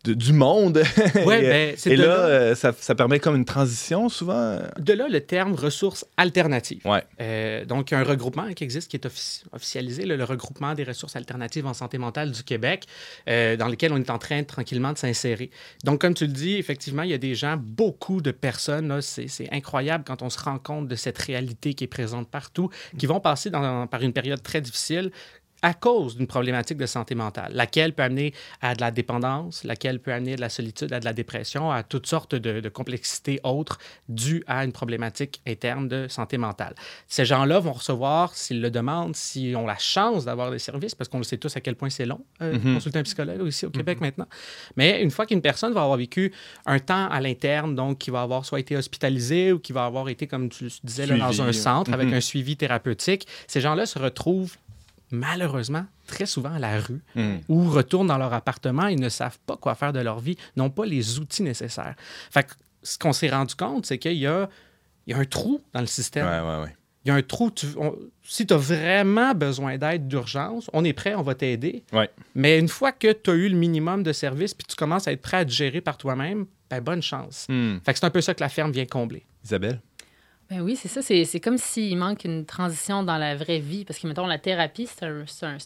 de- 0.04 0.14
du 0.14 0.32
monde. 0.32 0.82
Ouais, 1.24 1.44
et 1.44 1.76
ben, 1.86 1.92
et 1.92 1.96
là, 1.96 2.06
là- 2.06 2.12
euh, 2.26 2.54
ça, 2.54 2.72
ça 2.78 2.94
permet 2.94 3.20
comme 3.20 3.36
une 3.36 3.44
transition 3.44 4.08
souvent. 4.08 4.58
De 4.78 4.92
là, 4.92 5.06
le 5.08 5.20
terme 5.20 5.54
ressources 5.54 6.04
alternatives. 6.16 6.80
Ouais. 6.84 7.04
Euh, 7.20 7.64
donc, 7.64 7.90
il 7.90 7.94
un 7.94 8.02
regroupement 8.02 8.52
qui 8.54 8.64
existe, 8.64 8.90
qui 8.90 8.96
est 8.96 9.06
offici- 9.06 9.44
officialisé, 9.52 10.04
le, 10.04 10.16
le 10.16 10.24
regroupement 10.24 10.74
des 10.74 10.82
ressources 10.84 11.14
alternatives 11.14 11.66
en 11.66 11.74
santé 11.74 11.96
mentale 11.98 12.32
du 12.32 12.42
Québec, 12.42 12.86
euh, 13.28 13.56
dans 13.56 13.68
lequel 13.68 13.92
on 13.92 13.98
est 13.98 14.10
en 14.10 14.18
train 14.18 14.42
tranquillement 14.42 14.92
de 14.92 14.98
s'insérer. 14.98 15.50
Donc, 15.84 16.00
comme 16.00 16.14
tu 16.14 16.26
le 16.26 16.32
dis, 16.32 16.56
effectivement, 16.56 17.02
il 17.02 17.10
y 17.10 17.14
a 17.14 17.18
des 17.18 17.36
gens, 17.36 17.56
beaucoup 17.56 18.20
de 18.20 18.32
personnes, 18.32 19.00
c'est 19.00 19.28
c'est 19.28 19.48
incroyable 19.52 20.02
quand 20.04 20.22
on 20.22 20.30
se 20.30 20.40
rend 20.40 20.58
compte 20.58 20.88
de 20.88 20.96
cette 20.96 21.18
réalité 21.18 21.74
qui 21.74 21.84
est 21.84 21.88
présente 21.88 22.28
partout, 22.28 22.68
qui 22.98 23.06
vont 23.06 23.20
passer 23.20 23.50
dans- 23.50 23.86
par 23.86 24.02
une 24.02 24.12
période 24.12 24.23
très 24.42 24.60
difficile 24.60 25.10
à 25.64 25.72
cause 25.72 26.16
d'une 26.18 26.26
problématique 26.26 26.76
de 26.76 26.84
santé 26.84 27.14
mentale, 27.14 27.50
laquelle 27.54 27.94
peut 27.94 28.02
amener 28.02 28.34
à 28.60 28.74
de 28.74 28.82
la 28.82 28.90
dépendance, 28.90 29.64
laquelle 29.64 29.98
peut 29.98 30.12
amener 30.12 30.34
à 30.34 30.36
de 30.36 30.40
la 30.42 30.50
solitude, 30.50 30.92
à 30.92 31.00
de 31.00 31.06
la 31.06 31.14
dépression, 31.14 31.70
à 31.72 31.82
toutes 31.82 32.06
sortes 32.06 32.34
de, 32.34 32.60
de 32.60 32.68
complexités 32.68 33.40
autres 33.44 33.78
dues 34.10 34.44
à 34.46 34.62
une 34.66 34.72
problématique 34.72 35.40
interne 35.46 35.88
de 35.88 36.06
santé 36.08 36.36
mentale. 36.36 36.74
Ces 37.08 37.24
gens-là 37.24 37.60
vont 37.60 37.72
recevoir, 37.72 38.34
s'ils 38.34 38.60
le 38.60 38.70
demandent, 38.70 39.16
s'ils 39.16 39.56
ont 39.56 39.66
la 39.66 39.78
chance 39.78 40.26
d'avoir 40.26 40.50
des 40.50 40.58
services, 40.58 40.94
parce 40.94 41.08
qu'on 41.08 41.16
le 41.16 41.24
sait 41.24 41.38
tous 41.38 41.56
à 41.56 41.60
quel 41.62 41.76
point 41.76 41.88
c'est 41.88 42.04
long, 42.04 42.20
euh, 42.42 42.58
Mhm. 42.58 42.74
consulter 42.74 42.98
un 42.98 43.02
psychologue 43.04 43.46
ici 43.48 43.64
au 43.64 43.70
Québec 43.70 44.02
maintenant. 44.02 44.28
Mais 44.76 45.02
une 45.02 45.10
fois 45.10 45.24
qu'une 45.24 45.40
personne 45.40 45.72
va 45.72 45.80
avoir 45.82 45.96
vécu 45.96 46.30
un 46.66 46.78
temps 46.78 47.08
à 47.08 47.20
l'interne, 47.22 47.74
donc 47.74 47.96
qui 47.98 48.10
va 48.10 48.20
avoir 48.20 48.44
soit 48.44 48.60
été 48.60 48.76
hospitalisé 48.76 49.50
ou 49.52 49.58
qui 49.58 49.72
va 49.72 49.86
avoir 49.86 50.10
été, 50.10 50.26
comme 50.26 50.50
tu 50.50 50.68
disais, 50.82 51.06
là, 51.06 51.16
dans 51.16 51.40
un 51.40 51.52
centre 51.52 51.90
avec 51.94 52.08
Mhm. 52.08 52.14
un 52.14 52.20
suivi 52.20 52.56
thérapeutique, 52.58 53.26
ces 53.46 53.62
gens-là 53.62 53.86
se 53.86 53.98
retrouvent 53.98 54.56
malheureusement 55.14 55.86
très 56.06 56.26
souvent 56.26 56.54
à 56.54 56.58
la 56.58 56.80
rue 56.80 57.02
Mm. 57.14 57.36
ou 57.48 57.70
retournent 57.70 58.06
dans 58.08 58.18
leur 58.18 58.32
appartement 58.32 58.86
et 58.88 58.96
ne 58.96 59.08
savent 59.08 59.38
pas 59.46 59.56
quoi 59.56 59.74
faire 59.74 59.92
de 59.92 60.00
leur 60.00 60.20
vie, 60.20 60.36
n'ont 60.56 60.70
pas 60.70 60.84
les 60.86 61.18
outils 61.18 61.42
nécessaires. 61.42 61.94
Fait 62.30 62.44
que 62.44 62.52
ce 62.82 62.98
qu'on 62.98 63.12
s'est 63.12 63.30
rendu 63.30 63.54
compte, 63.54 63.86
c'est 63.86 63.98
qu'il 63.98 64.12
y 64.18 64.26
a, 64.26 64.48
il 65.06 65.12
y 65.12 65.14
a 65.16 65.18
un 65.20 65.24
trou 65.24 65.60
dans 65.72 65.80
le 65.80 65.86
système. 65.86 66.26
Ouais, 66.26 66.40
ouais, 66.40 66.62
ouais. 66.64 66.76
Il 67.06 67.08
y 67.08 67.10
a 67.10 67.14
un 67.16 67.22
trou. 67.22 67.50
tu- 67.50 67.66
on- 67.76 67.94
si 68.22 68.46
tu 68.46 68.54
as 68.54 68.56
vraiment 68.56 69.34
besoin 69.34 69.76
d'aide 69.76 70.08
d'urgence, 70.08 70.70
on 70.72 70.84
est 70.84 70.94
prêt, 70.94 71.14
on 71.14 71.22
va 71.22 71.34
t'aider. 71.34 71.84
Mais 72.34 72.58
une 72.58 72.68
fois 72.68 72.92
que 72.92 73.12
tu 73.12 73.30
as 73.30 73.34
eu 73.34 73.48
le 73.50 73.56
minimum 73.56 74.02
de 74.02 74.12
services 74.14 74.54
puis 74.54 74.66
tu 74.66 74.74
commences 74.74 75.06
à 75.06 75.12
être 75.12 75.20
prêt 75.20 75.36
à 75.38 75.44
te 75.44 75.50
gérer 75.50 75.82
par 75.82 75.98
toi-même, 75.98 76.46
ben 76.70 76.80
bonne 76.80 77.02
chance. 77.02 77.44
Hmm. 77.50 77.76
Fait 77.84 77.92
que 77.92 77.98
c'est 77.98 78.06
un 78.06 78.10
peu 78.10 78.22
ça 78.22 78.32
que 78.34 78.40
la 78.40 78.48
ferme 78.48 78.72
vient 78.72 78.86
combler. 78.86 79.26
Isabelle? 79.44 79.80
Ben 80.50 80.60
oui, 80.60 80.76
c'est 80.76 80.88
ça. 80.88 81.00
C'est, 81.02 81.40
comme 81.40 81.56
s'il 81.58 81.96
manque 81.96 82.24
une 82.24 82.44
transition 82.44 83.02
dans 83.02 83.16
la 83.16 83.34
vraie 83.34 83.60
vie. 83.60 83.84
Parce 83.84 83.98
que, 83.98 84.06
mettons, 84.06 84.26
la 84.26 84.38
thérapie, 84.38 84.86
c'est 84.86 85.04
un, 85.06 85.24
un, 85.42 85.56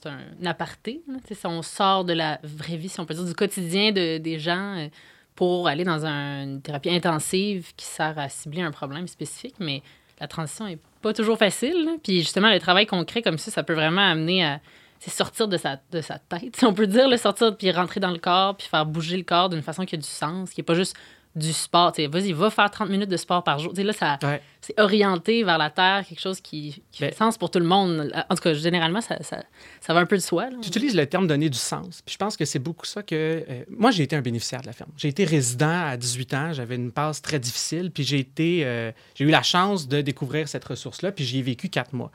un 0.42 0.46
aparté. 0.46 1.02
si 1.30 1.46
on 1.46 1.62
sort 1.62 2.04
de 2.04 2.12
la 2.12 2.38
vraie 2.44 2.76
vie, 2.76 2.88
si 2.88 3.00
on 3.00 3.04
peut 3.06 3.14
dire, 3.14 3.24
du 3.24 3.34
quotidien 3.34 3.90
de- 3.92 4.18
des 4.18 4.38
gens 4.38 4.76
euh, 4.78 4.88
pour 5.34 5.66
aller 5.68 5.84
dans 5.84 6.06
un- 6.06 6.44
une 6.44 6.62
thérapie 6.62 6.90
intensive 6.90 7.72
qui 7.76 7.86
sert 7.86 8.18
à 8.18 8.28
cibler 8.28 8.62
un 8.62 8.70
problème 8.70 9.08
spécifique. 9.08 9.56
Mais 9.58 9.82
la 10.20 10.28
transition 10.28 10.66
est 10.68 10.78
pas 11.02 11.12
toujours 11.12 11.38
facile. 11.38 11.88
Puis 12.02 12.18
justement, 12.20 12.50
le 12.50 12.60
travail 12.60 12.86
concret 12.86 13.20
comme 13.22 13.38
ça, 13.38 13.50
ça 13.50 13.62
peut 13.64 13.74
vraiment 13.74 14.08
amener 14.08 14.44
à 14.44 14.60
sortir 15.06 15.46
de 15.48 15.56
sa, 15.56 15.80
de 15.92 16.00
sa 16.00 16.18
tête, 16.18 16.56
si 16.56 16.64
on 16.64 16.74
peut 16.74 16.86
dire, 16.88 17.08
le 17.08 17.16
sortir, 17.16 17.56
puis 17.56 17.70
rentrer 17.70 18.00
dans 18.00 18.10
le 18.10 18.18
corps, 18.18 18.56
puis 18.56 18.66
faire 18.66 18.84
bouger 18.84 19.16
le 19.16 19.22
corps 19.22 19.48
d'une 19.48 19.62
façon 19.62 19.84
qui 19.84 19.94
a 19.94 19.98
du 19.98 20.04
sens, 20.06 20.50
qui 20.50 20.60
n'est 20.60 20.64
pas 20.64 20.74
juste 20.74 20.96
du 21.38 21.52
sport. 21.52 21.92
Vas-y, 22.10 22.32
va 22.32 22.50
faire 22.50 22.70
30 22.70 22.88
minutes 22.90 23.08
de 23.08 23.16
sport 23.16 23.42
par 23.44 23.58
jour. 23.58 23.72
Tu 23.72 23.76
sais, 23.76 23.84
là, 23.84 23.92
ça, 23.92 24.18
Ouais. 24.22 24.42
c'est 24.60 24.78
orienté 24.80 25.42
vers 25.44 25.56
la 25.58 25.70
terre, 25.70 26.04
quelque 26.08 26.20
chose 26.20 26.40
qui, 26.40 26.82
qui 26.90 26.98
fait 26.98 27.14
sens 27.14 27.38
pour 27.38 27.50
tout 27.50 27.58
le 27.58 27.64
monde. 27.64 28.12
En 28.28 28.34
tout 28.34 28.42
cas, 28.42 28.54
généralement, 28.54 29.00
ça, 29.00 29.22
ça, 29.22 29.42
ça 29.80 29.94
va 29.94 30.00
un 30.00 30.06
peu 30.06 30.16
de 30.16 30.22
soi. 30.22 30.48
Tu 30.60 30.68
utilises 30.68 30.94
le 30.96 31.06
terme 31.06 31.26
donner 31.26 31.48
du 31.48 31.58
sens. 31.58 32.02
Puis 32.04 32.12
je 32.14 32.18
pense 32.18 32.36
que 32.36 32.44
c'est 32.44 32.58
beaucoup 32.58 32.86
ça 32.86 33.02
que. 33.02 33.14
euh, 33.48 33.64
moi, 33.70 33.90
j'ai 33.90 34.02
été 34.02 34.16
un 34.16 34.20
bénéficiaire 34.20 34.60
de 34.60 34.66
la 34.66 34.72
ferme. 34.72 34.90
J'ai 34.96 35.08
été 35.08 35.24
résident 35.24 35.86
à 35.86 35.96
18 35.96 36.34
ans. 36.34 36.52
J'avais 36.52 36.74
une 36.76 36.92
passe 36.92 37.22
très 37.22 37.38
difficile. 37.38 37.90
Puis 37.90 38.04
j'ai 38.04 38.18
été. 38.18 38.62
euh, 38.64 38.92
j'ai 39.14 39.24
eu 39.24 39.30
la 39.30 39.42
chance 39.42 39.88
de 39.88 40.00
découvrir 40.00 40.48
cette 40.48 40.64
ressource-là. 40.64 41.12
Puis 41.12 41.24
j'y 41.24 41.38
ai 41.38 41.42
vécu 41.42 41.68
quatre 41.68 41.92
mois. 41.92 42.10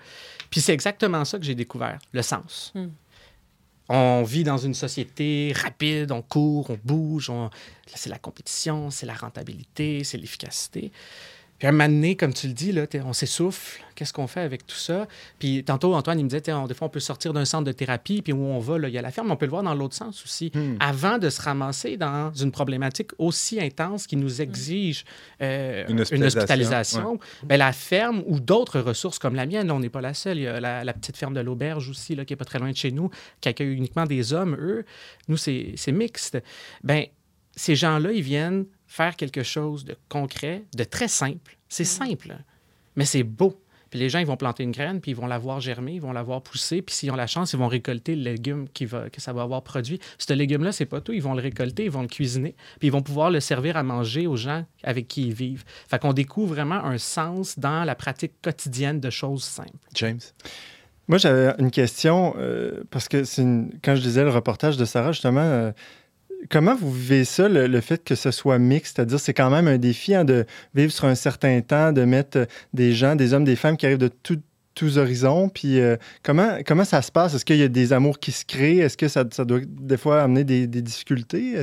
Puis 0.49 0.61
c'est 0.61 0.73
exactement 0.73 1.25
ça 1.25 1.39
que 1.39 1.45
j'ai 1.45 1.55
découvert 1.55 1.97
le 2.11 2.21
sens. 2.21 2.71
Hmm. 2.75 2.87
On 3.89 4.23
vit 4.23 4.43
dans 4.43 4.57
une 4.57 4.73
société 4.73 5.53
rapide, 5.55 6.11
on 6.11 6.21
court, 6.21 6.69
on 6.69 6.79
bouge, 6.83 7.29
on... 7.29 7.49
c'est 7.93 8.09
la 8.09 8.17
compétition, 8.17 8.89
c'est 8.89 9.05
la 9.05 9.13
rentabilité, 9.13 10.03
c'est 10.03 10.17
l'efficacité. 10.17 10.91
Puis 11.63 11.67
à 11.67 11.69
un 11.69 11.71
moment 11.71 11.87
donné, 11.87 12.17
comme 12.17 12.33
tu 12.33 12.47
le 12.47 12.53
dis, 12.53 12.73
là, 12.73 12.85
on 13.05 13.13
s'essouffle. 13.13 13.81
Qu'est-ce 13.95 14.11
qu'on 14.11 14.27
fait 14.27 14.41
avec 14.41 14.67
tout 14.67 14.75
ça? 14.75 15.07
Puis 15.39 15.63
tantôt, 15.63 15.93
Antoine, 15.93 16.19
il 16.19 16.25
me 16.25 16.29
disait, 16.29 16.51
on- 16.51 16.67
des 16.67 16.73
fois, 16.73 16.87
on 16.87 16.89
peut 16.89 16.99
sortir 16.99 17.31
d'un 17.31 17.45
centre 17.45 17.63
de 17.63 17.71
thérapie, 17.71 18.21
puis 18.21 18.33
où 18.33 18.43
on 18.43 18.59
va, 18.59 18.77
là, 18.77 18.89
il 18.89 18.93
y 18.93 18.97
a 18.97 19.01
la 19.01 19.11
ferme, 19.11 19.31
on 19.31 19.37
peut 19.37 19.45
le 19.45 19.51
voir 19.51 19.63
dans 19.63 19.73
l'autre 19.73 19.95
sens 19.95 20.25
aussi. 20.25 20.51
Avant 20.81 21.19
de 21.19 21.29
se 21.29 21.41
ramasser 21.41 21.95
dans 21.95 22.33
une 22.33 22.51
problématique 22.51 23.11
aussi 23.17 23.61
intense 23.61 24.07
qui 24.07 24.17
nous 24.17 24.41
exige 24.41 25.05
euh, 25.41 25.85
Une 25.87 25.91
une 25.91 26.01
hospitalisation, 26.01 26.41
hospitalisation, 26.41 27.19
ben, 27.43 27.55
la 27.55 27.71
ferme 27.71 28.23
ou 28.27 28.41
d'autres 28.41 28.81
ressources 28.81 29.17
comme 29.17 29.35
la 29.35 29.45
mienne, 29.45 29.71
on 29.71 29.79
n'est 29.79 29.89
pas 29.89 30.01
la 30.01 30.13
seule. 30.13 30.39
Il 30.39 30.43
y 30.43 30.47
a 30.47 30.59
la, 30.59 30.83
la 30.83 30.93
petite 30.93 31.15
ferme 31.15 31.33
de 31.33 31.39
l'auberge 31.39 31.87
aussi, 31.87 32.13
là, 32.13 32.25
qui 32.25 32.33
est 32.33 32.35
pas 32.35 32.43
très 32.43 32.59
loin 32.59 32.71
de 32.71 32.75
chez 32.75 32.91
nous, 32.91 33.09
qui 33.39 33.47
accueille 33.47 33.73
uniquement 33.73 34.05
des 34.05 34.33
hommes, 34.33 34.57
eux. 34.59 34.83
Nous, 35.29 35.37
c'est 35.37 35.75
c'est 35.77 35.93
mixte. 35.93 36.37
Ben, 36.83 37.05
ces 37.55 37.75
gens-là, 37.75 38.11
ils 38.11 38.21
viennent 38.23 38.65
faire 38.93 39.15
quelque 39.15 39.41
chose 39.41 39.85
de 39.85 39.95
concret, 40.07 40.65
de 40.77 40.83
très 40.83 41.07
simple. 41.07 41.57
C'est 41.67 41.83
simple, 41.83 42.29
hein, 42.31 42.41
mais 42.95 43.05
c'est 43.05 43.23
beau. 43.23 43.59
Puis 43.89 43.99
les 43.99 44.07
gens, 44.07 44.19
ils 44.19 44.27
vont 44.27 44.37
planter 44.37 44.61
une 44.61 44.71
graine, 44.71 45.01
puis 45.01 45.11
ils 45.11 45.17
vont 45.17 45.25
la 45.25 45.39
voir 45.39 45.59
germer, 45.59 45.93
ils 45.93 46.01
vont 46.01 46.11
la 46.11 46.21
voir 46.21 46.43
pousser, 46.43 46.83
puis 46.83 46.95
s'ils 46.95 47.09
ont 47.09 47.15
la 47.15 47.25
chance, 47.25 47.53
ils 47.53 47.57
vont 47.59 47.67
récolter 47.67 48.15
le 48.15 48.21
légume 48.21 48.67
qui 48.71 48.85
va, 48.85 49.09
que 49.09 49.19
ça 49.19 49.33
va 49.33 49.41
avoir 49.41 49.63
produit. 49.63 49.99
Ce 50.19 50.31
légume-là, 50.33 50.71
c'est 50.71 50.85
pas 50.85 51.01
tout. 51.01 51.11
Ils 51.11 51.23
vont 51.23 51.33
le 51.33 51.41
récolter, 51.41 51.85
ils 51.85 51.91
vont 51.91 52.03
le 52.03 52.07
cuisiner, 52.07 52.55
puis 52.79 52.89
ils 52.89 52.91
vont 52.91 53.01
pouvoir 53.01 53.31
le 53.31 53.39
servir 53.39 53.77
à 53.77 53.81
manger 53.81 54.27
aux 54.27 54.35
gens 54.35 54.63
avec 54.83 55.07
qui 55.07 55.23
ils 55.27 55.33
vivent. 55.33 55.63
Fait 55.87 55.99
qu'on 55.99 56.13
découvre 56.13 56.53
vraiment 56.53 56.83
un 56.83 56.99
sens 56.99 57.57
dans 57.57 57.83
la 57.83 57.95
pratique 57.95 58.33
quotidienne 58.43 58.99
de 58.99 59.09
choses 59.09 59.43
simples. 59.43 59.69
James? 59.95 60.21
Moi, 61.07 61.17
j'avais 61.17 61.55
une 61.57 61.71
question, 61.71 62.35
euh, 62.37 62.83
parce 62.91 63.07
que 63.09 63.23
c'est 63.23 63.41
une- 63.41 63.71
quand 63.83 63.95
je 63.95 64.01
disais 64.01 64.23
le 64.23 64.29
reportage 64.29 64.77
de 64.77 64.85
Sarah, 64.85 65.11
justement, 65.13 65.41
euh, 65.41 65.71
comment 66.49 66.75
vous 66.75 66.91
vivez 66.91 67.25
ça, 67.25 67.47
le, 67.49 67.81
fait 67.81 68.03
que 68.03 68.15
ce 68.15 68.31
soit 68.31 68.59
mixte? 68.59 68.95
C'est-à-dire, 68.95 69.19
c'est 69.19 69.33
quand 69.33 69.49
même 69.49 69.67
un 69.67 69.77
défi 69.77 70.13
hein, 70.15 70.25
de 70.25 70.45
vivre 70.75 70.91
sur 70.91 71.05
un 71.05 71.15
certain 71.15 71.61
temps, 71.61 71.91
de 71.91 72.03
mettre 72.03 72.47
des 72.73 72.93
gens, 72.93 73.15
des 73.15 73.33
hommes, 73.33 73.43
des 73.43 73.55
femmes 73.55 73.77
qui 73.77 73.85
arrivent 73.85 73.97
de 73.97 74.09
tout- 74.09 74.41
tous 74.75 74.97
horizons. 74.97 75.49
Puis 75.49 75.79
euh, 75.79 75.97
comment, 76.23 76.59
comment 76.65 76.85
ça 76.85 77.01
se 77.01 77.11
passe? 77.11 77.33
Est-ce 77.33 77.45
qu'il 77.45 77.57
y 77.57 77.63
a 77.63 77.67
des 77.67 77.93
amours 77.93 78.19
qui 78.19 78.31
se 78.31 78.45
créent? 78.45 78.77
Est-ce 78.77 78.97
que 78.97 79.07
ça, 79.07 79.25
ça 79.31 79.45
doit 79.45 79.59
des 79.65 79.97
fois 79.97 80.21
amener 80.21 80.43
des, 80.43 80.67
des 80.67 80.81
difficultés? 80.81 81.55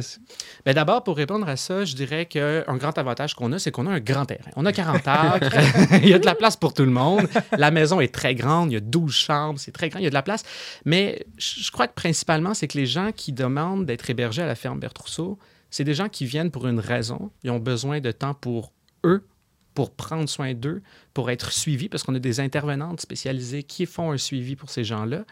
Ben 0.66 0.74
d'abord, 0.74 1.02
pour 1.02 1.16
répondre 1.16 1.48
à 1.48 1.56
ça, 1.56 1.84
je 1.84 1.94
dirais 1.94 2.26
qu'un 2.26 2.76
grand 2.76 2.96
avantage 2.98 3.34
qu'on 3.34 3.52
a, 3.52 3.58
c'est 3.58 3.70
qu'on 3.70 3.86
a 3.86 3.90
un 3.90 4.00
grand 4.00 4.26
terrain. 4.26 4.50
On 4.56 4.66
a 4.66 4.72
40 4.72 5.02
acres, 5.06 5.56
il 6.02 6.08
y 6.08 6.14
a 6.14 6.18
de 6.18 6.26
la 6.26 6.34
place 6.34 6.56
pour 6.56 6.74
tout 6.74 6.84
le 6.84 6.90
monde. 6.90 7.26
La 7.56 7.70
maison 7.70 8.00
est 8.00 8.14
très 8.14 8.34
grande, 8.34 8.70
il 8.70 8.74
y 8.74 8.78
a 8.78 8.80
12 8.80 9.12
chambres, 9.12 9.58
c'est 9.58 9.72
très 9.72 9.88
grand, 9.88 9.98
il 9.98 10.04
y 10.04 10.06
a 10.06 10.10
de 10.10 10.14
la 10.14 10.22
place. 10.22 10.42
Mais 10.84 11.24
je 11.38 11.70
je 11.70 11.72
crois 11.72 11.86
que 11.86 11.94
principalement, 11.94 12.52
c'est 12.52 12.66
que 12.66 12.76
les 12.76 12.86
gens 12.86 13.12
qui 13.14 13.32
demandent 13.32 13.86
d'être 13.86 14.10
hébergés 14.10 14.42
à 14.42 14.46
la 14.46 14.56
ferme 14.56 14.80
Bertrousseau, 14.80 15.38
c'est 15.70 15.84
des 15.84 15.94
gens 15.94 16.08
qui 16.08 16.26
viennent 16.26 16.50
pour 16.50 16.66
une 16.66 16.80
raison. 16.80 17.30
Ils 17.44 17.52
ont 17.52 17.60
besoin 17.60 18.00
de 18.00 18.10
temps 18.10 18.34
pour 18.34 18.72
eux, 19.04 19.24
pour 19.74 19.90
prendre 19.92 20.28
soin 20.28 20.54
d'eux, 20.54 20.82
pour 21.14 21.30
être 21.30 21.52
suivis, 21.52 21.88
parce 21.88 22.02
qu'on 22.02 22.14
a 22.14 22.18
des 22.18 22.40
intervenantes 22.40 23.00
spécialisées 23.00 23.62
qui 23.62 23.86
font 23.86 24.10
un 24.12 24.18
suivi 24.18 24.56
pour 24.56 24.70
ces 24.70 24.84
gens-là. 24.84 25.24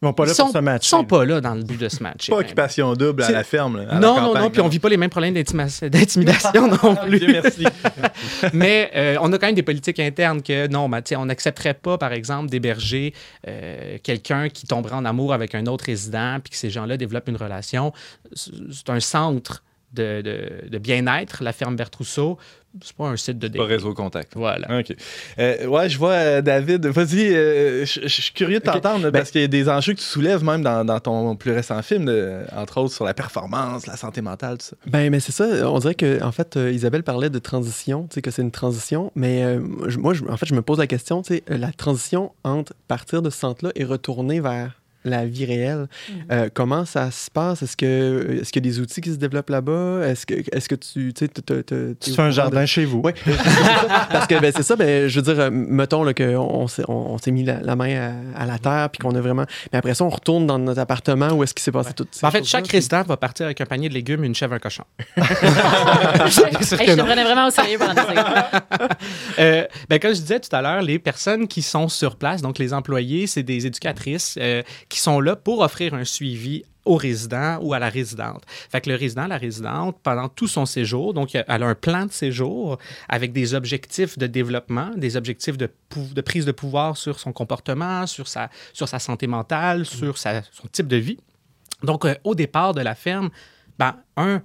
Ils 0.00 0.06
vont 0.06 0.12
pas 0.14 0.26
là 0.26 0.34
sont, 0.34 0.46
pour 0.46 0.52
se 0.54 0.58
matcher. 0.58 0.88
sont 0.88 1.04
pas 1.04 1.24
là 1.24 1.40
dans 1.40 1.54
le 1.54 1.62
but 1.62 1.78
de 1.78 1.88
se 1.88 2.02
matcher. 2.02 2.32
Pas 2.32 2.38
occupation 2.38 2.92
double 2.94 3.22
à 3.22 3.30
la 3.30 3.44
ferme. 3.44 3.76
là, 3.76 3.82
à 3.82 3.94
la 3.94 4.00
non, 4.00 4.16
non, 4.16 4.26
campagne, 4.26 4.42
non, 4.42 4.50
puis 4.50 4.60
on 4.60 4.66
vit 4.66 4.80
pas 4.80 4.88
les 4.88 4.96
mêmes 4.96 5.10
problèmes 5.10 5.32
d'intimidation 5.34 6.66
non 6.82 6.96
plus. 6.96 7.24
Merci. 7.28 7.64
Mais 8.52 8.90
euh, 8.96 9.16
on 9.20 9.32
a 9.32 9.38
quand 9.38 9.46
même 9.46 9.54
des 9.54 9.62
politiques 9.62 10.00
internes 10.00 10.42
que 10.42 10.66
non, 10.66 10.90
sais, 11.04 11.14
on 11.14 11.26
n'accepterait 11.26 11.74
pas, 11.74 11.98
par 11.98 12.12
exemple, 12.12 12.50
d'héberger 12.50 13.14
euh, 13.46 13.98
quelqu'un 14.02 14.48
qui 14.48 14.66
tomberait 14.66 14.96
en 14.96 15.04
amour 15.04 15.32
avec 15.32 15.54
un 15.54 15.66
autre 15.66 15.84
résident, 15.84 16.40
puis 16.42 16.50
que 16.50 16.56
ces 16.56 16.70
gens-là 16.70 16.96
développent 16.96 17.28
une 17.28 17.36
relation. 17.36 17.92
C'est 18.34 18.50
c'est 18.72 18.90
un 18.90 18.98
centre 18.98 19.62
de, 19.92 20.20
de- 20.22 20.68
de 20.68 20.78
bien-être, 20.78 21.44
la 21.44 21.52
ferme 21.52 21.76
Bertrousseau. 21.76 22.38
C'est 22.82 22.96
pas 22.96 23.04
un 23.08 23.16
site 23.16 23.38
de 23.38 23.48
Pas 23.48 23.52
dating. 23.58 23.68
réseau 23.68 23.92
contact. 23.94 24.32
Voilà. 24.34 24.78
OK. 24.80 24.94
Euh, 25.38 25.66
ouais, 25.66 25.88
je 25.90 25.98
vois, 25.98 26.12
euh, 26.12 26.40
David, 26.42 26.86
vas-y, 26.86 27.34
euh, 27.34 27.84
je 27.84 28.08
suis 28.08 28.32
curieux 28.32 28.60
de 28.60 28.64
t'entendre, 28.64 29.02
Ben- 29.10 29.12
parce 29.12 29.30
qu'il 29.30 29.40
y 29.42 29.44
a 29.44 29.48
des 29.48 29.68
enjeux 29.68 29.92
que 29.92 29.98
tu 29.98 30.04
soulèves 30.04 30.42
même 30.42 30.62
dans, 30.62 30.84
dans 30.84 30.98
ton 31.00 31.36
plus 31.36 31.52
récent 31.52 31.80
film, 31.82 32.06
de- 32.06 32.40
entre 32.56 32.80
autres 32.80 32.94
sur 32.94 33.04
la 33.04 33.14
performance, 33.14 33.86
la 33.86 33.96
santé 33.96 34.22
mentale, 34.22 34.58
tout 34.58 34.66
ça. 34.66 34.76
Ben, 34.86 35.10
mais 35.10 35.20
c'est 35.20 35.32
ça. 35.32 35.70
On 35.70 35.78
dirait 35.80 35.94
que, 35.94 36.22
en 36.22 36.32
fait, 36.32 36.56
euh, 36.56 36.70
Isabelle 36.72 37.02
parlait 37.02 37.30
de 37.30 37.38
transition, 37.38 38.04
tu 38.08 38.14
sais, 38.14 38.22
que 38.22 38.30
c'est 38.30 38.42
une 38.42 38.50
transition. 38.50 39.12
Mais 39.14 39.44
euh, 39.44 39.60
je- 39.88 39.98
moi, 39.98 40.14
je- 40.14 40.24
en 40.24 40.36
fait, 40.36 40.46
je 40.46 40.54
me 40.54 40.62
pose 40.62 40.78
la 40.78 40.86
question, 40.86 41.22
tu 41.22 41.34
sais, 41.34 41.42
la 41.48 41.72
transition 41.72 42.32
entre 42.44 42.72
partir 42.88 43.22
de 43.22 43.30
ce 43.30 43.38
centre-là 43.38 43.70
et 43.74 43.84
retourner 43.84 44.40
vers 44.40 44.80
la 45.04 45.24
vie 45.26 45.44
réelle. 45.44 45.88
Euh, 46.30 46.48
comment 46.52 46.84
ça 46.84 47.10
se 47.10 47.30
passe? 47.30 47.62
Est-ce 47.62 47.76
que 47.76 48.38
est-ce 48.40 48.52
qu'il 48.52 48.64
y 48.64 48.68
a 48.68 48.70
des 48.72 48.80
outils 48.80 49.00
qui 49.00 49.10
se 49.10 49.16
développent 49.16 49.50
là-bas? 49.50 50.00
Est-ce 50.06 50.26
que 50.26 50.34
est-ce 50.52 50.68
que 50.68 50.74
tu 50.74 51.12
tu 51.12 52.12
fais 52.12 52.22
un 52.22 52.30
jardin 52.30 52.62
de- 52.62 52.66
chez 52.66 52.84
vous. 52.84 53.02
Oui. 53.04 53.12
Parce 54.10 54.26
que 54.26 54.38
ben, 54.40 54.52
c'est 54.54 54.62
ça, 54.62 54.76
ben, 54.76 55.08
je 55.08 55.20
veux 55.20 55.22
dire, 55.34 55.40
euh, 55.40 55.50
mettons 55.50 56.04
qu'on 56.12 56.24
on, 56.38 56.68
s'est- 56.68 56.84
on, 56.88 56.92
on 57.12 57.18
s'est 57.18 57.30
mis 57.30 57.44
la, 57.44 57.60
la 57.60 57.76
main 57.76 58.12
à, 58.36 58.42
à 58.42 58.46
la 58.46 58.58
terre, 58.58 58.88
puis 58.90 58.98
qu'on 58.98 59.14
a 59.14 59.20
vraiment. 59.20 59.44
Mais 59.72 59.78
après 59.78 59.94
ça, 59.94 60.04
on 60.04 60.10
retourne 60.10 60.46
dans 60.46 60.58
notre 60.58 60.80
appartement 60.80 61.30
où 61.32 61.42
est-ce 61.42 61.54
qu'il 61.54 61.62
s'est 61.62 61.72
passé 61.72 61.92
tout 61.94 62.06
Ben, 62.20 62.28
en 62.28 62.30
fait, 62.30 62.44
chaque 62.44 62.68
résident 62.68 63.02
va 63.02 63.16
partir 63.16 63.46
avec 63.46 63.60
un 63.60 63.66
panier 63.66 63.88
de 63.88 63.94
légumes, 63.94 64.24
une 64.24 64.34
chèvre, 64.34 64.54
un 64.54 64.58
cochon. 64.58 64.84
Hey, 66.82 66.88
je 66.88 66.94
te 66.94 67.00
prenais 67.02 67.24
vraiment 67.24 67.46
au 67.48 67.50
sérieux 67.50 67.78
pendant. 67.78 68.02
Euh, 69.38 69.66
ben, 69.88 69.98
comme 69.98 70.14
je 70.14 70.20
disais 70.20 70.40
tout 70.40 70.54
à 70.54 70.62
l'heure, 70.62 70.82
les 70.82 70.98
personnes 70.98 71.46
qui 71.48 71.62
sont 71.62 71.88
sur 71.88 72.16
place, 72.16 72.42
donc 72.42 72.58
les 72.58 72.72
employés, 72.72 73.26
c'est 73.26 73.42
des 73.42 73.66
éducatrices 73.66 74.36
euh, 74.40 74.62
qui 74.92 75.00
sont 75.00 75.20
là 75.20 75.34
pour 75.36 75.60
offrir 75.60 75.94
un 75.94 76.04
suivi 76.04 76.64
au 76.84 76.96
résident 76.96 77.58
ou 77.62 77.72
à 77.74 77.78
la 77.78 77.88
résidente. 77.88 78.42
Fait 78.70 78.80
que 78.82 78.90
le 78.90 78.96
résident, 78.96 79.26
la 79.26 79.38
résidente, 79.38 79.96
pendant 80.02 80.28
tout 80.28 80.48
son 80.48 80.66
séjour, 80.66 81.14
donc 81.14 81.34
elle 81.34 81.44
a 81.62 81.66
un 81.66 81.74
plan 81.74 82.06
de 82.06 82.12
séjour 82.12 82.76
avec 83.08 83.32
des 83.32 83.54
objectifs 83.54 84.18
de 84.18 84.26
développement, 84.26 84.90
des 84.96 85.16
objectifs 85.16 85.56
de, 85.56 85.70
prise 86.20 86.44
de 86.44 86.52
pouvoir 86.52 86.96
sur 86.96 87.18
son 87.20 87.32
comportement, 87.32 88.06
sur 88.06 88.26
sa, 88.28 88.50
sur 88.72 88.88
sa 88.88 88.98
santé 88.98 89.26
mentale, 89.28 89.86
sur 89.86 90.18
sa- 90.18 90.42
son 90.52 90.66
type 90.70 90.88
de 90.88 90.96
vie. 90.96 91.18
Donc, 91.82 92.04
euh, 92.04 92.14
au 92.24 92.34
départ 92.34 92.74
de 92.74 92.80
la 92.82 92.94
ferme, 92.94 93.30
ben, 93.78 93.96
un, 94.16 94.42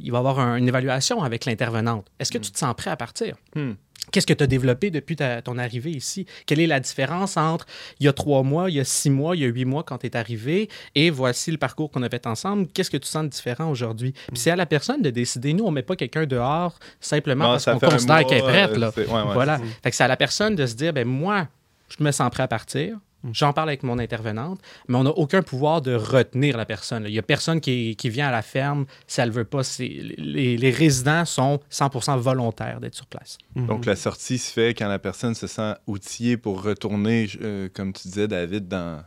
il 0.00 0.12
va 0.12 0.18
y 0.18 0.20
avoir 0.20 0.38
un- 0.38 0.56
une 0.56 0.68
évaluation 0.68 1.22
avec 1.22 1.44
l'intervenante. 1.46 2.06
Est-ce 2.20 2.30
que 2.30 2.38
tu 2.38 2.50
te 2.52 2.58
sens 2.58 2.74
prêt 2.76 2.90
à 2.90 2.96
partir? 2.96 3.34
Hmm. 3.56 3.72
Qu'est-ce 4.10 4.26
que 4.26 4.32
tu 4.34 4.44
as 4.44 4.46
développé 4.46 4.90
depuis 4.90 5.16
ta- 5.16 5.42
ton 5.42 5.58
arrivée 5.58 5.90
ici? 5.90 6.26
Quelle 6.46 6.60
est 6.60 6.66
la 6.66 6.80
différence 6.80 7.36
entre 7.36 7.66
il 8.00 8.06
y 8.06 8.08
a 8.08 8.12
trois 8.12 8.42
mois, 8.42 8.70
il 8.70 8.76
y 8.76 8.80
a 8.80 8.84
six 8.84 9.10
mois, 9.10 9.36
il 9.36 9.42
y 9.42 9.44
a 9.44 9.48
huit 9.48 9.64
mois 9.64 9.82
quand 9.82 9.98
tu 9.98 10.06
es 10.06 10.16
arrivé 10.16 10.68
et 10.94 11.10
voici 11.10 11.50
le 11.50 11.58
parcours 11.58 11.90
qu'on 11.90 12.02
a 12.02 12.08
fait 12.08 12.26
ensemble? 12.26 12.66
Qu'est-ce 12.72 12.90
que 12.90 12.96
tu 12.96 13.08
sens 13.08 13.24
de 13.24 13.28
différent 13.28 13.70
aujourd'hui? 13.70 14.12
Puis 14.28 14.38
c'est 14.38 14.50
à 14.50 14.56
la 14.56 14.66
personne 14.66 15.02
de 15.02 15.10
décider. 15.10 15.52
Nous, 15.52 15.64
on 15.64 15.70
ne 15.70 15.74
met 15.76 15.82
pas 15.82 15.96
quelqu'un 15.96 16.26
dehors 16.26 16.78
simplement 17.00 17.44
Non, 17.44 17.50
parce 17.52 17.64
qu'on 17.66 17.78
considère 17.78 18.26
qu'elle 18.26 18.38
est 18.38 18.42
prête. 18.42 18.70
euh, 18.72 18.78
là. 18.78 18.92
c'est- 18.94 19.06
ouais, 19.06 19.12
ouais, 19.22 19.32
voilà. 19.34 19.58
Fait 19.82 19.90
que 19.90 19.96
c'est 19.96 20.04
à 20.04 20.08
la 20.08 20.16
personne 20.16 20.54
de 20.56 20.66
se 20.66 20.74
dire, 20.74 20.92
ben 20.92 21.06
moi, 21.06 21.48
je 21.96 22.02
me 22.02 22.10
sens 22.10 22.30
prêt 22.30 22.42
à 22.42 22.48
partir. 22.48 22.96
J'en 23.32 23.52
parle 23.52 23.68
avec 23.70 23.82
mon 23.82 23.98
intervenante, 23.98 24.60
mais 24.86 24.96
on 24.96 25.02
n'a 25.04 25.10
aucun 25.10 25.42
pouvoir 25.42 25.82
de 25.82 25.92
retenir 25.94 26.56
la 26.56 26.64
personne. 26.64 27.02
là. 27.02 27.08
Il 27.08 27.12
n'y 27.12 27.18
a 27.18 27.22
personne 27.22 27.60
qui, 27.60 27.96
qui 27.96 28.10
vient 28.10 28.28
à 28.28 28.30
la 28.30 28.42
ferme 28.42 28.86
si 29.08 29.20
elle 29.20 29.30
ne 29.30 29.34
veut 29.34 29.44
pas. 29.44 29.62
Les, 29.80 30.56
les 30.56 30.70
résidents 30.70 31.24
sont 31.24 31.58
100% 31.70 32.16
volontaires 32.18 32.80
d'être 32.80 32.94
sur 32.94 33.06
place. 33.06 33.38
Donc, 33.56 33.86
la 33.86 33.96
sortie 33.96 34.38
se 34.38 34.52
fait 34.52 34.72
quand 34.74 34.88
la 34.88 34.98
personne 35.00 35.34
se 35.34 35.46
sent 35.48 35.74
outillée 35.88 36.36
pour 36.36 36.62
retourner, 36.62 37.28
euh, 37.42 37.68
comme 37.74 37.92
tu 37.92 38.06
disais, 38.08 38.28
David, 38.28 38.68
dans, 38.68 39.02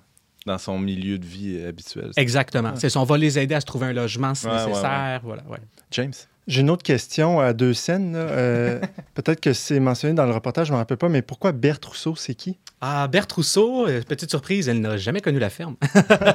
dans 0.46 0.58
son 0.58 0.78
milieu 0.78 1.18
de 1.18 1.26
vie 1.26 1.58
euh, 1.60 1.70
habituel. 1.70 2.12
Exactement. 2.18 2.70
Ouais. 2.72 2.76
C'est 2.80 2.90
ça. 2.90 3.00
On 3.00 3.06
va 3.06 3.18
les 3.18 3.40
aider 3.40 3.56
à 3.56 3.62
se 3.62 3.66
trouver 3.66 3.88
un 3.88 3.94
logement 3.94 4.36
si 4.36 4.46
Ouais, 4.46 4.52
ouais, 4.54 4.66
nécessaire. 4.68 5.22
Voilà, 5.24 5.44
ouais. 5.50 5.60
James? 5.92 6.14
J'ai 6.48 6.62
une 6.62 6.70
autre 6.70 6.84
question 6.84 7.40
à 7.40 7.54
deux 7.54 7.74
scènes. 7.74 8.14
Euh, 8.16 8.80
Peut-être 9.14 9.40
que 9.40 9.54
c'est 9.54 9.80
mentionné 9.80 10.14
dans 10.16 10.26
le 10.26 10.32
reportage, 10.32 10.68
je 10.68 10.72
ne 10.72 10.78
me 10.78 10.82
rappelle 10.82 10.98
pas, 10.98 11.10
mais 11.10 11.22
pourquoi 11.22 11.52
Berthe 11.52 11.86
Rousseau, 11.86 12.16
c'est 12.16 12.34
qui? 12.34 12.58
Ah, 12.84 13.08
Berthe 13.08 13.32
Rousseau, 13.34 13.88
euh, 13.88 14.02
petite 14.02 14.32
surprise, 14.32 14.68
elle 14.68 14.82
n'a 14.82 14.98
jamais 14.98 15.22
connu 15.22 15.38
la 15.38 15.52
ferme. 15.52 15.76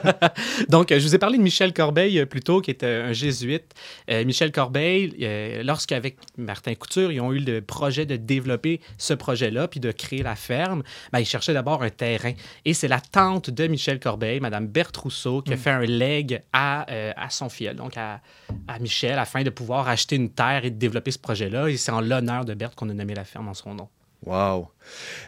Donc, 0.69 0.93
euh, 0.93 1.01
je 1.01 1.05
vous 1.05 1.15
ai 1.17 1.19
parlé 1.19 1.39
de 1.39 1.43
Michel 1.43 1.73
Corbeil 1.73 2.25
plus 2.27 2.41
tôt, 2.41 2.61
qui 2.61 2.71
est 2.71 2.85
euh, 2.85 3.09
un 3.09 3.13
jésuite. 3.13 3.75
Euh, 4.09 4.25
Michel 4.25 4.53
Corbeil, 4.53 5.17
euh, 5.23 5.65
lorsqu'avec 5.65 6.19
Martin 6.39 6.75
Couture, 6.77 7.11
ils 7.11 7.21
ont 7.21 7.33
eu 7.33 7.41
le 7.41 7.63
projet 7.63 8.07
de 8.07 8.15
développer 8.15 8.81
ce 8.99 9.13
projet-là, 9.13 9.67
puis 9.67 9.81
de 9.81 9.91
créer 9.91 10.23
la 10.23 10.37
ferme, 10.37 10.85
ben, 11.13 11.19
ils 11.19 11.27
cherchaient 11.27 11.55
d'abord 11.55 11.83
un 11.83 11.91
terrain. 11.91 12.33
Et 12.65 12.75
c'est 12.75 12.89
la 12.89 13.01
tante 13.01 13.51
de 13.51 13.67
Michel 13.67 13.99
Corbeil, 13.99 14.39
Madame 14.39 14.69
Berthe 14.69 14.97
Rousseau, 14.99 15.43
qui 15.43 15.53
a 15.53 15.57
fait 15.57 15.71
un 15.71 15.85
leg 15.85 16.43
à, 16.53 16.87
à 17.17 17.29
son 17.31 17.49
filleul, 17.49 17.75
donc 17.75 17.97
à, 17.97 18.21
à 18.69 18.79
Michel, 18.79 19.19
afin 19.19 19.43
de 19.43 19.51
pouvoir 19.51 19.89
acheter 19.97 20.17
une 20.17 20.31
terre 20.31 20.65
et 20.65 20.71
de 20.71 20.79
développer 20.79 21.11
ce 21.11 21.19
projet-là. 21.19 21.69
Et 21.71 21.77
c'est 21.77 21.93
en 21.93 22.01
l'honneur 22.01 22.45
de 22.45 22.55
Berthe 22.55 22.75
qu'on 22.77 22.91
a 22.91 22.95
nommé 22.95 23.15
la 23.15 23.25
ferme 23.25 23.49
en 23.49 23.55
son 23.55 23.75
nom. 23.75 23.89
Wow. 24.25 24.69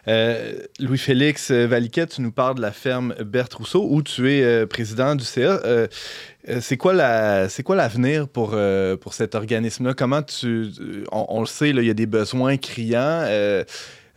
Euh, 0.08 0.60
Louis-Félix 0.80 1.50
Valiquet, 1.52 2.06
tu 2.06 2.20
nous 2.20 2.32
parles 2.32 2.56
de 2.56 2.62
la 2.62 2.72
ferme 2.72 3.14
Berthe 3.24 3.54
Rousseau, 3.54 3.86
où 3.88 4.02
tu 4.02 4.32
es 4.32 4.42
euh, 4.42 4.66
président 4.66 5.14
du 5.14 5.24
CA. 5.24 5.40
Euh, 5.40 5.86
euh, 6.48 6.60
c'est 6.60 6.76
quoi 6.76 6.94
la, 6.94 7.48
l'avenir 7.76 8.28
pour, 8.28 8.56
pour 9.00 9.14
cet 9.14 9.34
organisme-là? 9.34 9.94
Comment 9.94 10.22
tu... 10.22 10.70
On, 11.12 11.26
on 11.28 11.40
le 11.40 11.46
sait, 11.46 11.72
là, 11.72 11.82
il 11.82 11.86
y 11.86 11.90
a 11.90 11.94
des 11.94 12.06
besoins 12.06 12.56
criants. 12.56 13.24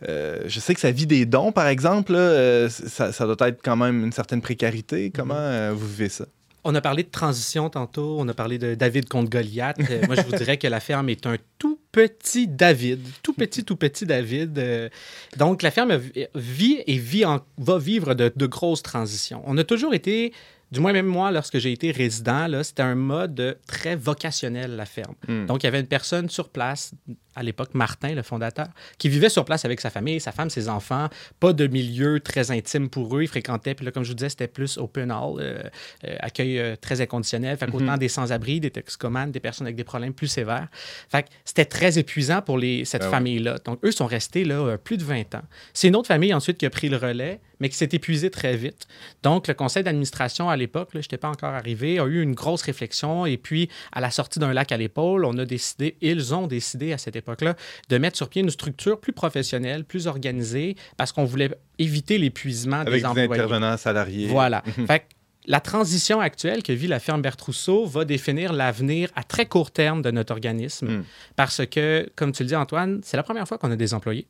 Je 0.02 0.58
sais 0.58 0.74
que 0.74 0.80
ça 0.80 0.90
vit 0.90 1.06
des 1.06 1.26
dons, 1.26 1.52
par 1.52 1.68
exemple. 1.68 2.12
là. 2.12 2.68
Ça, 2.68 3.12
ça 3.12 3.26
doit 3.26 3.48
être 3.48 3.60
quand 3.62 3.76
même 3.76 4.02
une 4.02 4.12
certaine 4.12 4.40
précarité. 4.40 5.12
Comment 5.14 5.34
euh, 5.36 5.72
vous 5.74 5.86
vivez 5.86 6.08
ça? 6.08 6.24
On 6.64 6.74
a 6.74 6.80
parlé 6.80 7.02
de 7.02 7.10
transition 7.10 7.70
tantôt, 7.70 8.16
on 8.20 8.28
a 8.28 8.34
parlé 8.34 8.56
de 8.56 8.74
David 8.74 9.08
contre 9.08 9.30
Goliath. 9.30 9.78
Euh, 9.90 10.02
moi, 10.06 10.14
je 10.14 10.22
vous 10.22 10.36
dirais 10.36 10.58
que 10.58 10.68
la 10.68 10.78
ferme 10.78 11.08
est 11.08 11.26
un 11.26 11.36
tout 11.58 11.80
petit 11.90 12.46
David, 12.46 13.00
tout 13.22 13.32
petit, 13.32 13.64
tout 13.64 13.76
petit 13.76 14.06
David. 14.06 14.58
Euh, 14.58 14.88
donc, 15.36 15.62
la 15.62 15.72
ferme 15.72 16.00
vit 16.34 16.82
et 16.86 16.98
vit 16.98 17.24
va 17.58 17.78
vivre 17.78 18.14
de 18.14 18.46
grosses 18.46 18.82
transitions. 18.82 19.42
On 19.46 19.58
a 19.58 19.64
toujours 19.64 19.92
été, 19.92 20.32
du 20.72 20.80
moins 20.80 20.92
même 20.94 21.06
moi, 21.06 21.30
lorsque 21.30 21.58
j'ai 21.58 21.70
été 21.70 21.90
résident, 21.90 22.48
c'était 22.62 22.82
un 22.82 22.94
mode 22.94 23.58
très 23.66 23.94
vocationnel, 23.94 24.74
la 24.74 24.86
ferme. 24.86 25.14
Hmm. 25.28 25.44
Donc, 25.46 25.62
il 25.62 25.66
y 25.66 25.68
avait 25.68 25.80
une 25.80 25.86
personne 25.86 26.30
sur 26.30 26.48
place, 26.48 26.94
à 27.36 27.42
l'époque, 27.42 27.74
Martin, 27.74 28.14
le 28.14 28.22
fondateur, 28.22 28.68
qui 28.98 29.08
vivait 29.10 29.28
sur 29.28 29.44
place 29.44 29.64
avec 29.66 29.80
sa 29.82 29.90
famille, 29.90 30.18
sa 30.18 30.32
femme, 30.32 30.48
ses 30.50 30.68
enfants. 30.70 31.08
Pas 31.40 31.52
de 31.52 31.66
milieu 31.66 32.20
très 32.20 32.50
intime 32.50 32.88
pour 32.88 33.14
eux. 33.16 33.22
Ils 33.22 33.28
fréquentaient, 33.28 33.74
puis 33.74 33.84
là, 33.84 33.92
comme 33.92 34.02
je 34.02 34.08
vous 34.08 34.14
disais, 34.14 34.30
c'était 34.30 34.48
plus 34.48 34.78
open 34.78 35.12
hall, 35.12 35.40
euh, 35.40 35.62
euh, 36.04 36.16
accueil 36.20 36.58
euh, 36.58 36.74
très 36.76 37.00
inconditionnel. 37.02 37.56
Fait 37.58 37.70
qu'autant 37.70 37.92
Mhm. 37.92 37.98
des 37.98 38.08
sans-abri, 38.08 38.58
des 38.60 38.70
toxicomanes, 38.70 39.30
des 39.30 39.40
personnes 39.40 39.66
avec 39.66 39.76
des 39.76 39.84
problèmes 39.84 40.14
plus 40.14 40.28
sévères. 40.28 40.68
Fait 41.10 41.24
que 41.24 41.28
c'était 41.44 41.66
très 41.66 41.98
épuisant 41.98 42.40
pour 42.40 42.56
les, 42.58 42.84
cette 42.86 43.02
Ben 43.02 43.08
oui. 43.08 43.14
famille-là. 43.14 43.58
Donc, 43.64 43.78
eux 43.84 43.92
sont 43.92 44.06
restés 44.06 44.44
là 44.44 44.78
plus 44.78 44.96
de 44.96 45.04
20 45.04 45.34
ans. 45.34 45.42
C'est 45.74 45.88
une 45.88 45.96
autre 45.96 46.08
famille 46.08 46.32
ensuite 46.32 46.56
qui 46.56 46.64
a 46.66 46.70
pris 46.70 46.88
le 46.88 46.96
relais, 46.96 47.40
mais 47.60 47.68
qui 47.68 47.76
s'est 47.76 47.88
épuisée 47.92 48.30
très 48.30 48.56
vite. 48.56 48.86
Donc, 49.22 49.48
le 49.48 49.54
conseil 49.54 49.82
d'administration 49.84 50.48
à 50.50 50.56
l'époque, 50.62 50.90
je 50.92 50.98
n'étais 50.98 51.18
pas 51.18 51.28
encore 51.28 51.52
arrivé, 51.54 51.98
a 51.98 52.06
eu 52.06 52.22
une 52.22 52.34
grosse 52.34 52.62
réflexion. 52.62 53.26
Et 53.26 53.36
puis, 53.36 53.68
à 53.92 54.00
la 54.00 54.10
sortie 54.10 54.38
d'un 54.38 54.52
lac 54.52 54.72
à 54.72 54.76
l'épaule, 54.76 55.24
on 55.24 55.36
a 55.38 55.44
décidé, 55.44 55.96
ils 56.00 56.34
ont 56.34 56.46
décidé 56.46 56.92
à 56.92 56.98
cette 56.98 57.16
époque-là, 57.16 57.56
de 57.88 57.98
mettre 57.98 58.16
sur 58.16 58.28
pied 58.28 58.42
une 58.42 58.50
structure 58.50 59.00
plus 59.00 59.12
professionnelle, 59.12 59.84
plus 59.84 60.06
organisée, 60.06 60.76
parce 60.96 61.12
qu'on 61.12 61.24
voulait 61.24 61.50
éviter 61.78 62.18
l'épuisement 62.18 62.80
Avec 62.80 63.02
des 63.02 63.04
intervenants 63.04 63.76
salariés. 63.76 64.28
Voilà. 64.28 64.62
Mhm. 64.72 64.86
fait 64.86 65.00
que 65.00 65.04
la 65.46 65.60
transition 65.60 66.20
actuelle 66.20 66.62
que 66.62 66.72
vit 66.72 66.86
la 66.86 67.00
ferme 67.00 67.20
Bertrousseau 67.20 67.84
va 67.84 68.04
définir 68.04 68.52
l'avenir 68.52 69.10
à 69.16 69.24
très 69.24 69.46
court 69.46 69.70
terme 69.70 70.02
de 70.02 70.10
notre 70.10 70.32
organisme. 70.32 70.98
Mm. 70.98 71.04
Parce 71.36 71.66
que, 71.66 72.08
comme 72.14 72.32
tu 72.32 72.44
le 72.44 72.48
dis, 72.48 72.56
Antoine, 72.56 73.00
c'est 73.02 73.16
la 73.16 73.22
première 73.22 73.46
fois 73.46 73.58
qu'on 73.58 73.70
a 73.70 73.76
des 73.76 73.92
employés, 73.92 74.26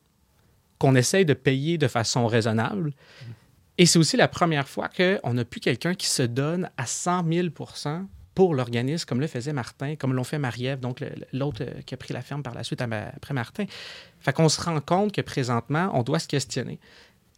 qu'on 0.79 0.95
essaye 0.95 1.25
de 1.25 1.33
payer 1.33 1.77
de 1.77 1.87
façon 1.87 2.27
raisonnable. 2.27 2.93
Et 3.77 3.85
c'est 3.85 3.97
aussi 3.99 4.17
la 4.17 4.27
première 4.27 4.67
fois 4.67 4.89
qu'on 4.89 5.33
n'a 5.33 5.45
plus 5.45 5.59
quelqu'un 5.59 5.95
qui 5.95 6.07
se 6.07 6.23
donne 6.23 6.69
à 6.77 6.85
100 6.85 7.25
000 7.31 7.47
pour 8.35 8.53
l'organisme, 8.55 9.05
comme 9.07 9.19
le 9.19 9.27
faisait 9.27 9.53
Martin, 9.53 9.95
comme 9.95 10.13
l'ont 10.13 10.23
fait 10.23 10.39
Marie-Ève, 10.39 10.79
donc 10.79 11.03
l'autre 11.33 11.61
euh, 11.63 11.81
qui 11.85 11.93
a 11.93 11.97
pris 11.97 12.13
la 12.13 12.21
ferme 12.21 12.43
par 12.43 12.53
la 12.55 12.63
suite 12.63 12.81
après 12.81 13.33
Martin. 13.33 13.65
Fait 14.19 14.33
qu'on 14.33 14.49
se 14.49 14.61
rend 14.61 14.79
compte 14.81 15.11
que 15.11 15.21
présentement, 15.21 15.91
on 15.93 16.03
doit 16.03 16.19
se 16.19 16.27
questionner. 16.27 16.79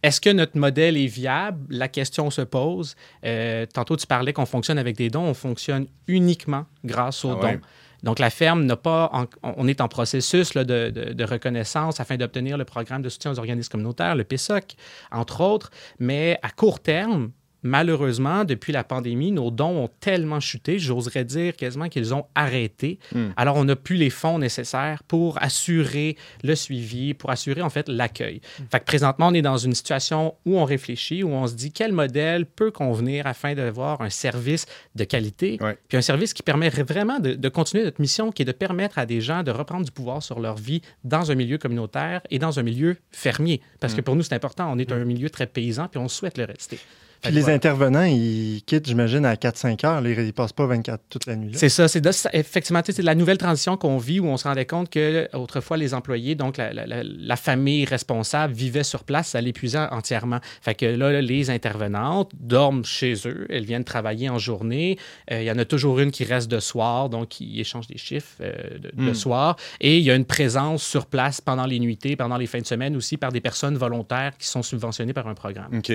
Est-ce 0.02 0.20
que 0.20 0.30
notre 0.30 0.56
modèle 0.58 0.96
est 0.96 1.06
viable? 1.06 1.66
La 1.70 1.88
question 1.88 2.30
se 2.30 2.42
pose. 2.42 2.96
Euh, 3.24 3.66
tantôt, 3.66 3.96
tu 3.96 4.06
parlais 4.06 4.32
qu'on 4.32 4.46
fonctionne 4.46 4.78
avec 4.78 4.96
des 4.96 5.10
dons. 5.10 5.24
On 5.24 5.34
fonctionne 5.34 5.86
uniquement 6.06 6.66
grâce 6.84 7.24
aux 7.24 7.30
Ah 7.30 7.44
ouais. 7.44 7.52
dons. 7.54 7.60
Donc, 8.06 8.20
la 8.20 8.30
ferme 8.30 8.64
n'a 8.64 8.76
pas. 8.76 9.10
on 9.42 9.66
est 9.66 9.80
en 9.80 9.88
processus 9.88 10.54
de 10.54 11.24
reconnaissance 11.24 11.98
afin 11.98 12.16
d'obtenir 12.16 12.56
le 12.56 12.64
programme 12.64 13.02
de 13.02 13.08
soutien 13.08 13.32
aux 13.32 13.38
organismes 13.40 13.72
communautaires, 13.72 14.14
le 14.14 14.22
PSOC, 14.22 14.76
entre 15.10 15.40
autres. 15.40 15.72
Mais 15.98 16.38
à 16.42 16.50
court 16.50 16.78
terme, 16.78 17.32
malheureusement, 17.66 18.44
depuis 18.44 18.72
la 18.72 18.84
pandémie, 18.84 19.32
nos 19.32 19.50
dons 19.50 19.84
ont 19.84 19.90
tellement 20.00 20.40
chuté, 20.40 20.78
j'oserais 20.78 21.24
dire 21.24 21.56
quasiment 21.56 21.88
qu'ils 21.88 22.14
ont 22.14 22.24
arrêté. 22.34 22.98
Hmm. 23.14 23.28
Alors, 23.36 23.56
on 23.56 23.64
n'a 23.64 23.76
plus 23.76 23.96
les 23.96 24.10
fonds 24.10 24.38
nécessaires 24.38 25.02
pour 25.02 25.42
assurer 25.42 26.16
le 26.42 26.54
suivi, 26.54 27.14
pour 27.14 27.30
assurer 27.30 27.62
en 27.62 27.70
fait 27.70 27.88
l'accueil. 27.88 28.40
Fait 28.70 28.80
que 28.80 28.84
présentement, 28.84 29.28
on 29.28 29.34
est 29.34 29.42
dans 29.42 29.58
une 29.58 29.74
situation 29.74 30.34
où 30.46 30.58
on 30.58 30.64
réfléchit, 30.64 31.22
où 31.22 31.28
on 31.28 31.46
se 31.46 31.54
dit 31.54 31.72
quel 31.72 31.92
modèle 31.92 32.46
peut 32.46 32.70
convenir 32.70 33.26
afin 33.26 33.54
d'avoir 33.54 34.00
un 34.00 34.10
service 34.10 34.66
de 34.94 35.04
qualité, 35.04 35.58
puis 35.88 35.98
un 35.98 36.02
service 36.02 36.32
qui 36.32 36.42
permet 36.42 36.70
vraiment 36.70 37.18
de, 37.18 37.34
de 37.34 37.48
continuer 37.48 37.84
notre 37.84 38.00
mission, 38.00 38.32
qui 38.32 38.42
est 38.42 38.46
de 38.46 38.52
permettre 38.52 38.98
à 38.98 39.06
des 39.06 39.20
gens 39.20 39.42
de 39.42 39.50
reprendre 39.50 39.84
du 39.84 39.90
pouvoir 39.90 40.22
sur 40.22 40.40
leur 40.40 40.56
vie 40.56 40.80
dans 41.04 41.30
un 41.30 41.34
milieu 41.34 41.58
communautaire 41.58 42.20
et 42.30 42.38
dans 42.38 42.58
un 42.58 42.62
milieu 42.62 42.96
fermier. 43.10 43.60
Parce 43.80 43.94
que 43.94 44.00
Mm. 44.00 44.04
pour 44.04 44.16
nous, 44.16 44.22
c'est 44.22 44.34
important. 44.34 44.70
On 44.72 44.78
est 44.78 44.92
un 44.92 45.04
milieu 45.04 45.30
très 45.30 45.46
paysan, 45.46 45.88
puis 45.88 45.98
on 45.98 46.08
souhaite 46.08 46.38
le 46.38 46.44
rester. 46.44 46.78
Puis 47.26 47.34
les 47.34 47.48
intervenants, 47.50 48.04
ils 48.04 48.62
quittent, 48.66 48.86
j'imagine, 48.86 49.24
à 49.24 49.34
4-5 49.34 49.84
heures. 49.86 50.00
Là, 50.00 50.10
Ils 50.10 50.26
ne 50.26 50.30
passent 50.30 50.52
pas 50.52 50.66
24 50.66 51.02
toute 51.08 51.26
la 51.26 51.36
nuit. 51.36 51.52
C'est 51.54 51.68
ça, 51.68 51.88
c'est 51.88 52.04
effectivement, 52.32 52.82
tu 52.82 52.86
sais, 52.92 52.96
c'est 52.96 53.02
la 53.02 53.14
nouvelle 53.14 53.38
transition 53.38 53.76
qu'on 53.76 53.98
vit 53.98 54.20
où 54.20 54.26
on 54.26 54.36
se 54.36 54.44
rendait 54.48 54.66
compte 54.66 54.90
que 54.90 55.28
autrefois 55.34 55.76
les 55.76 55.94
employés, 55.94 56.34
donc 56.34 56.56
la, 56.56 56.72
la- 56.72 56.86
la- 56.86 57.02
la 57.04 57.36
famille 57.36 57.84
responsable, 57.84 58.52
vivaient 58.54 58.84
sur 58.84 59.04
place, 59.04 59.28
ça 59.28 59.40
l'épuisait 59.40 59.78
entièrement. 59.90 60.40
Fait 60.62 60.74
que 60.74 60.86
là, 60.86 61.20
les 61.20 61.50
intervenantes 61.50 62.30
dorment 62.38 62.84
chez 62.84 63.14
eux, 63.26 63.46
elles 63.50 63.64
viennent 63.64 63.84
travailler 63.84 64.28
en 64.28 64.38
journée. 64.38 64.98
Euh, 65.30 65.40
Il 65.42 65.46
y 65.46 65.50
en 65.50 65.58
a 65.58 65.64
toujours 65.64 65.98
une 66.00 66.10
qui 66.10 66.24
reste 66.24 66.50
de 66.50 66.58
soir, 66.60 67.08
donc 67.08 67.28
qui 67.28 67.60
échange 67.60 67.86
des 67.86 67.98
chiffres 67.98 68.34
euh, 68.40 68.52
de, 68.78 68.90
de 69.04 69.10
Hmm. 69.10 69.14
soir. 69.14 69.56
Et 69.80 69.98
il 69.98 70.02
y 70.04 70.10
a 70.10 70.14
une 70.14 70.24
présence 70.24 70.82
sur 70.82 71.06
place 71.06 71.40
pendant 71.40 71.66
les 71.66 71.78
nuitées, 71.78 72.16
pendant 72.16 72.36
les 72.36 72.46
fins 72.46 72.60
de 72.60 72.66
semaine 72.66 72.96
aussi, 72.96 73.16
par 73.16 73.30
des 73.32 73.40
personnes 73.40 73.76
volontaires 73.76 74.32
qui 74.38 74.46
sont 74.48 74.62
subventionnées 74.62 75.12
par 75.12 75.28
un 75.28 75.34
programme. 75.34 75.68
OK. 75.78 75.92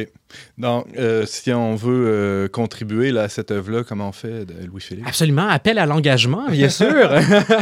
Donc, 0.58 0.86
euh, 0.98 1.21
euh, 1.22 1.26
si 1.26 1.52
on 1.52 1.76
veut 1.76 2.06
euh, 2.08 2.48
contribuer 2.48 3.12
là, 3.12 3.24
à 3.24 3.30
cette 3.30 3.52
œuvre-là, 3.52 3.84
comment 3.84 4.10
on 4.10 4.12
fait, 4.12 4.46
Louis-Philippe? 4.68 5.08
Absolument. 5.08 5.48
Appel 5.48 5.78
à 5.80 5.86
l'engagement, 5.86 6.50
bien 6.50 6.70
sûr. 6.82 7.10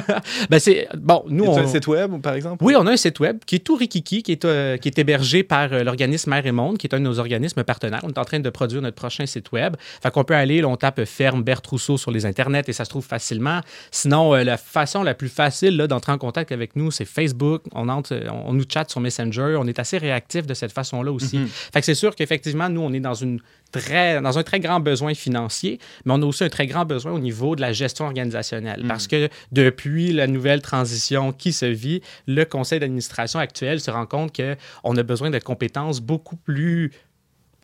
ben, 0.50 0.60
c'est, 0.60 0.88
bon, 0.98 1.24
nous, 1.28 1.46
on... 1.46 1.58
un 1.58 1.68
site 1.68 1.88
web, 1.88 2.22
par 2.22 2.34
exemple? 2.34 2.64
Oui, 2.64 2.76
on 2.78 2.86
a 2.88 2.92
un 2.92 2.98
site 2.98 3.20
web 3.20 3.40
qui 3.46 3.56
est 3.56 3.60
tout 3.60 3.76
rikiki, 3.76 4.24
qui 4.24 4.32
est, 4.32 4.46
euh, 4.46 4.78
qui 4.78 4.88
est 4.88 5.00
hébergé 5.00 5.44
par 5.44 5.70
l'organisme 5.70 6.30
Mère 6.30 6.46
et 6.46 6.52
Monde, 6.52 6.78
qui 6.78 6.88
est 6.88 6.94
un 6.94 7.00
de 7.00 7.06
nos 7.06 7.20
organismes 7.20 7.64
partenaires. 7.64 8.02
On 8.04 8.10
est 8.10 8.18
en 8.18 8.26
train 8.26 8.40
de 8.40 8.50
produire 8.50 8.82
notre 8.82 8.96
prochain 8.96 9.26
site 9.26 9.52
web. 9.52 9.76
Fait 10.02 10.12
qu'on 10.12 10.24
peut 10.24 10.36
aller, 10.36 10.62
là, 10.62 10.68
on 10.68 10.76
tape 10.76 11.04
ferme 11.06 11.44
Berthe 11.44 11.68
Rousseau 11.68 11.98
sur 11.98 12.12
les 12.12 12.26
internets 12.26 12.64
et 12.68 12.74
ça 12.74 12.86
se 12.86 12.90
trouve 12.90 13.06
facilement. 13.06 13.62
Sinon, 13.92 14.34
la 14.34 14.58
façon 14.58 15.04
la 15.04 15.14
plus 15.14 15.30
facile 15.30 15.78
d'entrer 15.78 16.12
en 16.12 16.18
contact 16.18 16.52
avec 16.52 16.76
nous, 16.76 16.92
c'est 16.92 17.06
Facebook. 17.06 17.64
On, 17.74 17.90
entre, 17.90 18.20
on, 18.30 18.50
on 18.50 18.54
nous 18.54 18.66
chatte 18.72 18.90
sur 18.90 19.00
Messenger. 19.00 19.58
On 19.60 19.68
est 19.68 19.80
assez 19.80 19.98
réactif 19.98 20.46
de 20.46 20.54
cette 20.54 20.72
façon-là 20.72 21.12
aussi. 21.12 21.40
Fait 21.74 21.80
que 21.80 21.86
c'est 21.86 21.96
sûr 21.96 22.16
qu'effectivement, 22.16 22.70
nous, 22.70 22.82
on 22.82 22.94
est 22.94 23.00
dans 23.00 23.14
une 23.14 23.39
très, 23.72 24.22
dans 24.22 24.38
un 24.38 24.44
très 24.44 24.60
grand 24.60 24.80
besoin 24.80 25.14
financier, 25.14 25.80
mais 26.06 26.14
on 26.14 26.22
a 26.22 26.26
aussi 26.26 26.44
un 26.44 26.50
très 26.50 26.68
grand 26.68 26.86
besoin 26.86 27.12
au 27.12 27.20
niveau 27.20 27.56
de 27.56 27.62
la 27.62 27.74
gestion 27.74 28.06
organisationnelle. 28.06 28.84
Mm. 28.84 28.88
Parce 28.88 29.08
que 29.08 29.30
depuis 29.52 30.12
la 30.12 30.28
nouvelle 30.28 30.62
transition 30.62 31.32
qui 31.32 31.54
se 31.54 31.66
vit, 31.66 32.02
le 32.28 32.46
conseil 32.46 32.80
d'administration 32.80 33.40
actuel 33.40 33.80
se 33.80 33.92
rend 33.92 34.06
compte 34.06 34.36
qu'on 34.36 34.98
a 34.98 35.04
besoin 35.04 35.30
de 35.30 35.40
compétences 35.40 36.02
beaucoup 36.02 36.36
plus 36.36 36.92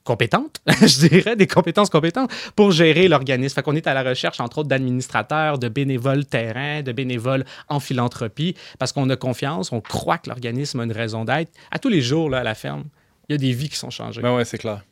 compétentes, 0.03 0.61
je 0.67 1.07
dirais, 1.07 1.36
des 1.36 1.47
compétences 1.47 1.89
compétentes 1.89 2.32
pour 2.55 2.71
gérer 2.71 3.07
l'organisme. 3.07 3.55
Fait 3.55 3.63
qu'on 3.63 3.76
est 3.76 3.88
à 3.88 3.93
la 3.95 4.03
recherche, 4.03 4.39
entre 4.39 4.59
autres, 4.59 4.69
d'administrateurs, 4.69 5.57
de 5.57 5.67
bénévoles 5.67 6.26
terrain, 6.26 6.84
de 6.84 6.91
bénévoles 6.91 7.43
en 7.69 7.80
philanthropie, 7.80 8.55
parce 8.78 8.91
qu'on 8.93 9.09
a 9.09 9.15
confiance, 9.15 9.71
on 9.71 9.82
croit 9.82 10.19
que 10.19 10.30
l'organisme 10.30 10.80
a 10.80 10.84
une 10.84 10.91
raison 10.91 11.26
d'être. 11.26 11.51
À 11.71 11.80
tous 11.80 11.89
les 11.89 12.01
jours, 12.01 12.30
là, 12.30 12.39
à 12.39 12.43
la 12.43 12.53
ferme, 12.53 12.84
il 13.28 13.34
y 13.34 13.36
a 13.36 13.39
des 13.39 13.51
vies 13.51 13.69
qui 13.69 13.78
sont 13.78 13.89
changées. 13.89 14.21
Ben 14.21 14.36
ouais, 14.36 14.45
c'est 14.45 14.59
clair. 14.59 14.84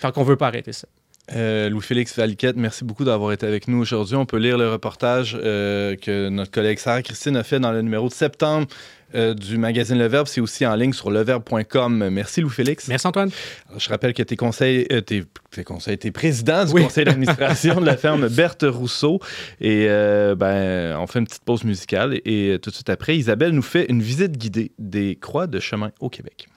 Fait 0.00 0.12
qu'on 0.12 0.24
veut 0.24 0.36
pas 0.36 0.48
arrêter 0.48 0.72
ça. 0.72 0.88
Euh, 1.34 1.68
Louis-Félix 1.68 2.16
Valiquette, 2.16 2.56
merci 2.56 2.84
beaucoup 2.84 3.04
d'avoir 3.04 3.32
été 3.32 3.46
avec 3.46 3.68
nous 3.68 3.78
aujourd'hui. 3.78 4.16
On 4.16 4.24
peut 4.24 4.38
lire 4.38 4.56
le 4.56 4.70
reportage 4.70 5.36
euh, 5.38 5.94
que 5.96 6.28
notre 6.28 6.50
collègue 6.50 6.78
Sarah 6.78 7.02
Christine 7.02 7.36
a 7.36 7.44
fait 7.44 7.60
dans 7.60 7.72
le 7.72 7.82
numéro 7.82 8.08
de 8.08 8.14
septembre 8.14 8.66
euh, 9.14 9.34
du 9.34 9.58
magazine 9.58 9.98
Le 9.98 10.06
Verbe. 10.06 10.26
C'est 10.26 10.40
aussi 10.40 10.64
en 10.64 10.74
ligne 10.74 10.94
sur 10.94 11.10
leverbe.com. 11.10 12.08
Merci 12.08 12.40
Louis-Félix. 12.40 12.88
Merci 12.88 13.06
Antoine. 13.06 13.30
Alors, 13.68 13.78
je 13.78 13.88
rappelle 13.90 14.14
que 14.14 14.22
tes 14.22 14.36
conseils, 14.36 14.86
euh, 14.90 15.02
tes, 15.02 15.24
tes 15.50 15.64
conseils, 15.64 15.98
tes 15.98 16.12
présidents 16.12 16.64
du 16.64 16.72
conseil 16.72 17.04
d'administration 17.04 17.80
de 17.80 17.86
la 17.86 17.98
ferme 17.98 18.28
Berthe 18.34 18.64
Rousseau. 18.66 19.20
Et 19.60 19.86
ben, 19.86 20.96
on 20.98 21.06
fait 21.06 21.18
une 21.18 21.26
petite 21.26 21.44
pause 21.44 21.64
musicale 21.64 22.20
et, 22.24 22.58
tout 22.62 22.70
de 22.70 22.74
suite 22.74 22.90
après, 22.90 23.16
Isabelle 23.16 23.52
nous 23.52 23.62
fait 23.62 23.86
une 23.90 24.00
visite 24.00 24.32
guidée 24.32 24.72
des 24.78 25.16
croix 25.16 25.46
de 25.46 25.60
chemin 25.60 25.90
au 26.00 26.08
Québec. 26.08 26.48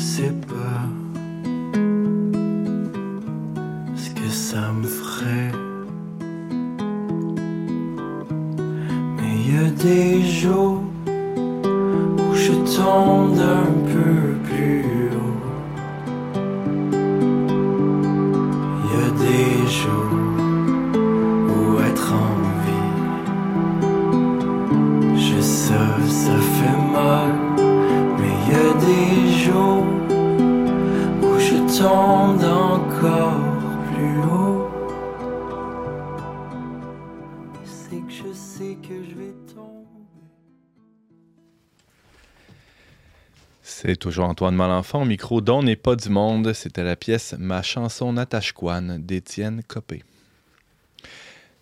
Sais 0.00 0.34
pas 0.48 0.88
ce 3.94 4.10
que 4.10 4.28
ça 4.30 4.72
me 4.72 4.86
ferait. 4.86 5.52
Mais 9.16 9.32
il 9.36 9.54
y 9.54 9.58
a 9.58 9.70
des 9.70 10.22
jours 10.22 10.69
C'est 43.82 43.96
toujours 43.96 44.26
Antoine 44.26 44.54
Malenfant 44.54 45.00
au 45.00 45.04
micro 45.06 45.40
dont 45.40 45.62
n'est 45.62 45.74
pas 45.74 45.96
du 45.96 46.10
monde. 46.10 46.52
C'était 46.52 46.84
la 46.84 46.96
pièce 46.96 47.34
Ma 47.38 47.62
chanson 47.62 48.12
d'Étienne 48.12 49.62
Copé. 49.66 50.04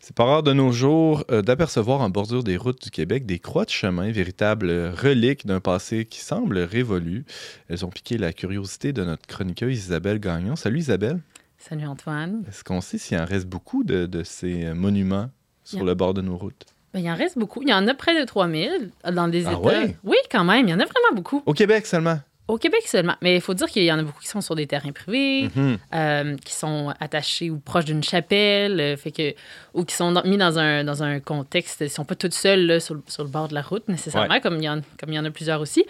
C'est 0.01 0.17
pas 0.17 0.25
rare 0.25 0.43
de 0.43 0.53
nos 0.53 0.73
jours 0.73 1.23
euh, 1.31 1.43
d'apercevoir 1.43 2.01
en 2.01 2.11
bordure 2.11 2.43
des 2.43 2.57
routes 2.57 2.83
du 2.83 2.91
Québec 2.91 3.25
des 3.25 3.39
croix 3.39 3.65
de 3.65 3.71
chemin, 3.71 4.11
véritables 4.11 4.69
reliques 5.01 5.47
d'un 5.47 5.61
passé 5.61 6.07
qui 6.07 6.19
semble 6.19 6.59
révolu. 6.59 7.25
Elles 7.69 7.87
ont 7.87 7.91
piqué 7.91 8.19
la 8.19 8.33
curiosité 8.33 8.93
de 8.93 9.05
notre 9.05 9.29
chroniqueuse 9.29 9.79
Isabelle 9.79 10.19
Gagnon. 10.19 10.57
Salut 10.57 10.81
Isabelle. 10.81 11.21
Salut 11.57 11.87
Antoine. 11.87 12.43
Est-ce 12.49 12.65
qu'on 12.65 12.81
sait 12.81 12.99
s'il 12.99 13.17
en 13.19 13.27
reste 13.27 13.47
beaucoup 13.47 13.85
de, 13.85 14.07
de 14.07 14.25
ces 14.25 14.75
monuments 14.75 15.31
sur 15.63 15.85
le 15.85 15.95
bord 15.95 16.15
de 16.15 16.23
nos 16.23 16.37
routes? 16.37 16.67
Ben, 16.95 17.01
il 17.01 17.11
en 17.11 17.15
reste 17.17 17.39
beaucoup. 17.39 17.63
Il 17.63 17.69
y 17.69 17.75
en 17.75 17.87
a 17.87 17.95
près 17.95 18.19
de 18.19 18.25
3000 18.25 18.91
dans 19.13 19.29
des 19.29 19.47
Ah 19.47 19.51
États. 19.53 19.59
ouais? 19.61 19.97
Oui, 20.05 20.17
quand 20.31 20.45
même. 20.45 20.67
Il 20.67 20.71
y 20.71 20.75
en 20.75 20.81
a 20.81 20.85
vraiment 20.85 21.15
beaucoup. 21.15 21.43
Au 21.47 21.53
Québec 21.53 21.87
seulement? 21.87 22.19
Au 22.49 22.57
Québec 22.57 22.81
seulement. 22.87 23.15
Mais 23.21 23.35
il 23.37 23.41
faut 23.43 23.53
dire 23.53 23.67
qu'il 23.67 23.83
y 23.85 23.93
en 23.93 23.99
a 23.99 24.03
beaucoup 24.03 24.21
qui 24.23 24.29
sont 24.29 24.41
sur 24.41 24.55
des 24.55 24.67
terrains 24.67 24.93
privés, 24.93 25.51
Mhm. 25.55 25.77
euh, 25.95 26.37
qui 26.43 26.55
sont 26.55 26.95
attachés 26.99 27.51
ou 27.51 27.59
proches 27.59 27.85
d'une 27.85 28.03
chapelle, 28.03 28.81
euh, 28.81 28.97
fait 28.97 29.11
que, 29.11 29.35
ou 29.75 29.85
qui 29.85 29.95
sont 29.95 30.13
dans- 30.13 30.25
mis 30.25 30.39
dans 30.39 30.59
un, 30.59 30.83
dans 30.83 31.03
un 31.03 31.21
contexte. 31.21 31.81
Ils 31.81 31.85
ne 31.85 31.89
sont 31.91 32.07
pas 32.07 32.15
toutes 32.15 32.33
seuls 32.33 32.65
là, 32.65 32.81
sur, 32.81 32.95
le- 32.95 33.03
sur 33.07 33.23
le 33.23 33.29
bord 33.29 33.49
de 33.49 33.55
la 33.55 33.61
route, 33.61 33.87
nécessairement, 33.89 34.33
Ouais. 34.37 34.41
comme, 34.41 34.57
il 34.57 34.65
y 34.65 34.69
en, 34.71 34.81
comme 34.99 35.11
il 35.13 35.17
y 35.17 35.19
en 35.19 35.27
a 35.27 35.31
plusieurs 35.31 35.61
aussi. 35.61 35.85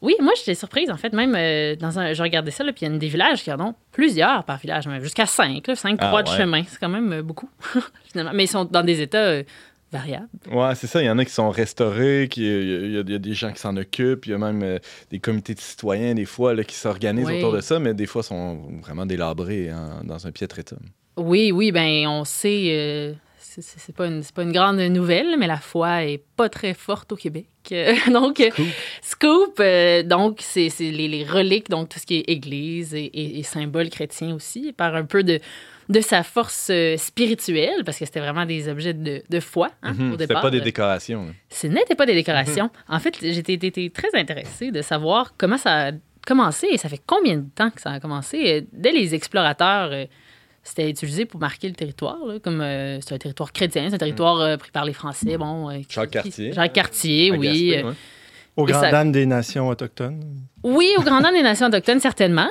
Oui, 0.00 0.14
moi, 0.20 0.32
j'étais 0.38 0.54
surprise, 0.54 0.88
en 0.92 0.96
fait. 0.96 1.12
Même, 1.12 1.34
euh, 1.36 1.74
dans 1.74 1.98
un, 1.98 2.12
je 2.12 2.22
regardais 2.22 2.52
ça, 2.52 2.62
là, 2.62 2.72
puis 2.72 2.86
il 2.86 2.92
y 2.92 2.94
a 2.94 2.96
des 2.96 3.08
villages 3.08 3.42
qui 3.42 3.50
en 3.50 3.58
ont 3.60 3.74
plusieurs 3.90 4.44
par 4.44 4.58
village, 4.58 4.86
même 4.86 5.02
jusqu'à 5.02 5.26
cinq, 5.26 5.66
là, 5.66 5.74
cinq 5.74 5.96
Ah, 6.00 6.06
croix 6.06 6.22
de 6.22 6.30
ouais. 6.30 6.36
chemin. 6.36 6.62
C'est 6.68 6.78
quand 6.78 6.88
même 6.88 7.12
euh, 7.12 7.22
beaucoup, 7.22 7.50
finalement. 8.12 8.30
Mais 8.32 8.44
ils 8.44 8.48
sont 8.48 8.64
dans 8.64 8.84
des 8.84 9.00
états 9.00 9.18
euh, 9.18 9.42
variables. 9.92 10.28
Ouais, 10.50 10.74
c'est 10.74 10.86
ça. 10.86 11.02
Il 11.02 11.06
y 11.06 11.10
en 11.10 11.18
a 11.18 11.24
qui 11.24 11.32
sont 11.32 11.50
restaurés, 11.50 12.28
qui- 12.30 12.42
il 12.46 12.90
y, 12.92 12.96
a- 12.98 13.00
il 13.06 13.10
y 13.10 13.18
des 13.18 13.34
gens 13.34 13.52
qui 13.52 13.60
s'en 13.60 13.76
occupent, 13.76 14.26
il 14.26 14.30
y 14.30 14.34
a 14.34 14.38
même 14.38 14.62
euh, 14.62 14.78
des 15.10 15.18
comités 15.18 15.54
de 15.54 15.60
citoyens, 15.60 16.14
des 16.14 16.24
fois, 16.26 16.54
là, 16.54 16.64
qui 16.64 16.74
s'organisent 16.74 17.26
Oui. 17.26 17.38
autour 17.38 17.52
de 17.52 17.60
ça, 17.60 17.78
mais 17.78 17.94
des 17.94 18.06
fois 18.06 18.22
sont 18.22 18.56
vraiment 18.82 19.06
délabrés 19.06 19.72
en- 19.72 20.04
dans 20.04 20.26
un 20.26 20.30
piètre 20.32 20.58
état. 20.58 20.76
Oui, 21.16 21.50
oui, 21.52 21.72
ben 21.72 22.06
on 22.06 22.24
sait, 22.24 22.66
euh, 22.68 23.12
c'est- 23.40 23.92
pas, 23.94 24.06
une- 24.06 24.22
c'est 24.22 24.34
pas 24.34 24.42
une 24.44 24.52
grande 24.52 24.78
nouvelle, 24.78 25.36
mais 25.38 25.46
la 25.48 25.56
foi 25.58 26.04
est 26.04 26.22
pas 26.36 26.48
très 26.48 26.74
forte 26.74 27.12
au 27.12 27.16
Québec. 27.16 27.46
Euh, 27.72 27.94
donc, 28.10 28.42
scoop, 29.02 29.58
euh, 29.60 30.02
donc 30.02 30.38
c'est 30.40 30.70
c'est 30.70 30.90
les, 30.90 31.06
les 31.06 31.22
reliques, 31.24 31.68
donc 31.68 31.90
tout 31.90 31.98
ce 31.98 32.06
qui 32.06 32.16
est 32.16 32.24
église 32.30 32.94
et, 32.94 33.04
et, 33.04 33.38
et 33.38 33.42
symboles 33.42 33.90
chrétiens 33.90 34.34
aussi, 34.34 34.72
par 34.72 34.94
un 34.94 35.04
peu 35.04 35.22
de, 35.22 35.38
de 35.88 36.00
sa 36.00 36.22
force 36.22 36.68
euh, 36.70 36.96
spirituelle, 36.98 37.82
parce 37.84 37.98
que 37.98 38.04
c'était 38.04 38.20
vraiment 38.20 38.44
des 38.44 38.68
objets 38.68 38.92
de, 38.94 39.22
de 39.28 39.40
foi 39.40 39.70
hein, 39.82 39.94
Mhm. 39.94 40.12
au 40.12 40.16
départ. 40.16 40.42
pas 40.42 40.50
des 40.50 40.60
décorations. 40.60 41.26
là. 41.26 41.32
Ce 41.48 41.66
n'était 41.66 41.94
pas 41.94 42.04
des 42.06 42.14
décorations. 42.14 42.70
En 42.88 42.98
fait, 42.98 43.16
j'étais 43.20 43.56
très 43.90 44.08
intéressée 44.14 44.70
de 44.70 44.82
savoir 44.82 45.34
comment 45.38 45.56
ça 45.58 45.88
a 45.88 45.92
commencé 46.26 46.66
et 46.70 46.76
ça 46.76 46.88
fait 46.90 47.00
combien 47.06 47.36
de 47.38 47.46
temps 47.54 47.70
que 47.70 47.80
ça 47.80 47.90
a 47.92 48.00
commencé. 48.00 48.66
Dès 48.72 48.92
les 48.92 49.14
explorateurs, 49.14 49.88
euh, 49.92 50.04
c'était 50.62 50.90
utilisé 50.90 51.24
pour 51.24 51.40
marquer 51.40 51.68
le 51.68 51.74
territoire, 51.74 52.18
là, 52.26 52.38
comme 52.38 52.60
euh, 52.60 53.00
c'est 53.00 53.14
un 53.14 53.18
territoire 53.18 53.50
chrétien, 53.54 53.86
c'est 53.88 53.94
un 53.94 53.98
territoire 53.98 54.40
euh, 54.40 54.56
pris 54.58 54.70
par 54.70 54.84
les 54.84 54.92
Français. 54.92 55.38
Bon, 55.38 55.70
euh, 55.70 55.78
Jacques 55.88 56.10
Cartier. 56.10 56.52
Jacques 56.52 56.72
Cartier, 56.74 57.30
oui. 57.32 57.70
Gaspé, 57.70 57.84
ouais. 57.88 57.92
Aux 58.56 58.66
Et 58.68 58.72
grandes 58.72 58.90
ça- 58.90 59.04
des 59.04 59.24
nations 59.24 59.68
autochtones. 59.68 60.22
oui, 60.64 60.90
au 60.98 61.02
Grand 61.02 61.20
Dame 61.22 61.32
des 61.34 61.42
Nations 61.42 61.68
autochtones, 61.68 62.00
certainement. 62.00 62.50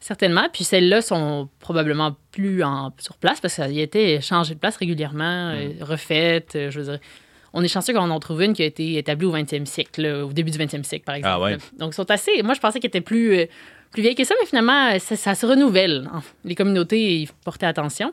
Certainement. 0.00 0.48
Puis 0.52 0.64
celles-là 0.64 1.00
sont 1.02 1.48
probablement 1.58 2.16
plus 2.30 2.62
en, 2.62 2.92
sur 2.98 3.16
place 3.16 3.40
parce 3.40 3.56
qu'elles 3.56 3.78
étaient 3.78 4.20
changées 4.20 4.54
de 4.54 4.60
place 4.60 4.76
régulièrement, 4.76 5.50
euh, 5.54 5.70
refaites. 5.80 6.54
euh, 6.56 6.70
je 6.70 6.80
veux 6.80 6.84
dire, 6.92 6.98
on 7.52 7.62
est 7.62 7.68
chanceux 7.68 7.94
qu'on 7.94 8.10
en 8.10 8.20
trouve 8.20 8.42
une 8.42 8.52
qui 8.52 8.62
a 8.62 8.66
été 8.66 8.98
établie 8.98 9.26
au 9.26 9.32
20e 9.34 9.64
siècle, 9.66 10.02
là, 10.02 10.26
au 10.26 10.32
début 10.32 10.50
du 10.50 10.58
20e 10.58 10.82
siècle, 10.84 11.04
par 11.04 11.14
exemple. 11.14 11.34
Ah 11.34 11.40
ouais. 11.40 11.56
Donc, 11.78 11.92
ils 11.92 11.96
sont 11.96 12.10
assez. 12.10 12.42
Moi, 12.42 12.54
je 12.54 12.60
pensais 12.60 12.78
qu'elles 12.80 12.88
étaient 12.88 13.00
plus, 13.00 13.32
euh, 13.38 13.46
plus 13.92 14.02
vieilles 14.02 14.14
que 14.14 14.24
ça, 14.24 14.34
mais 14.40 14.46
finalement, 14.46 14.98
ça, 14.98 15.16
ça 15.16 15.34
se 15.34 15.46
renouvelle. 15.46 16.08
hein. 16.12 16.22
Les 16.44 16.54
communautés 16.54 17.20
y 17.22 17.28
portaient 17.44 17.66
attention. 17.66 18.12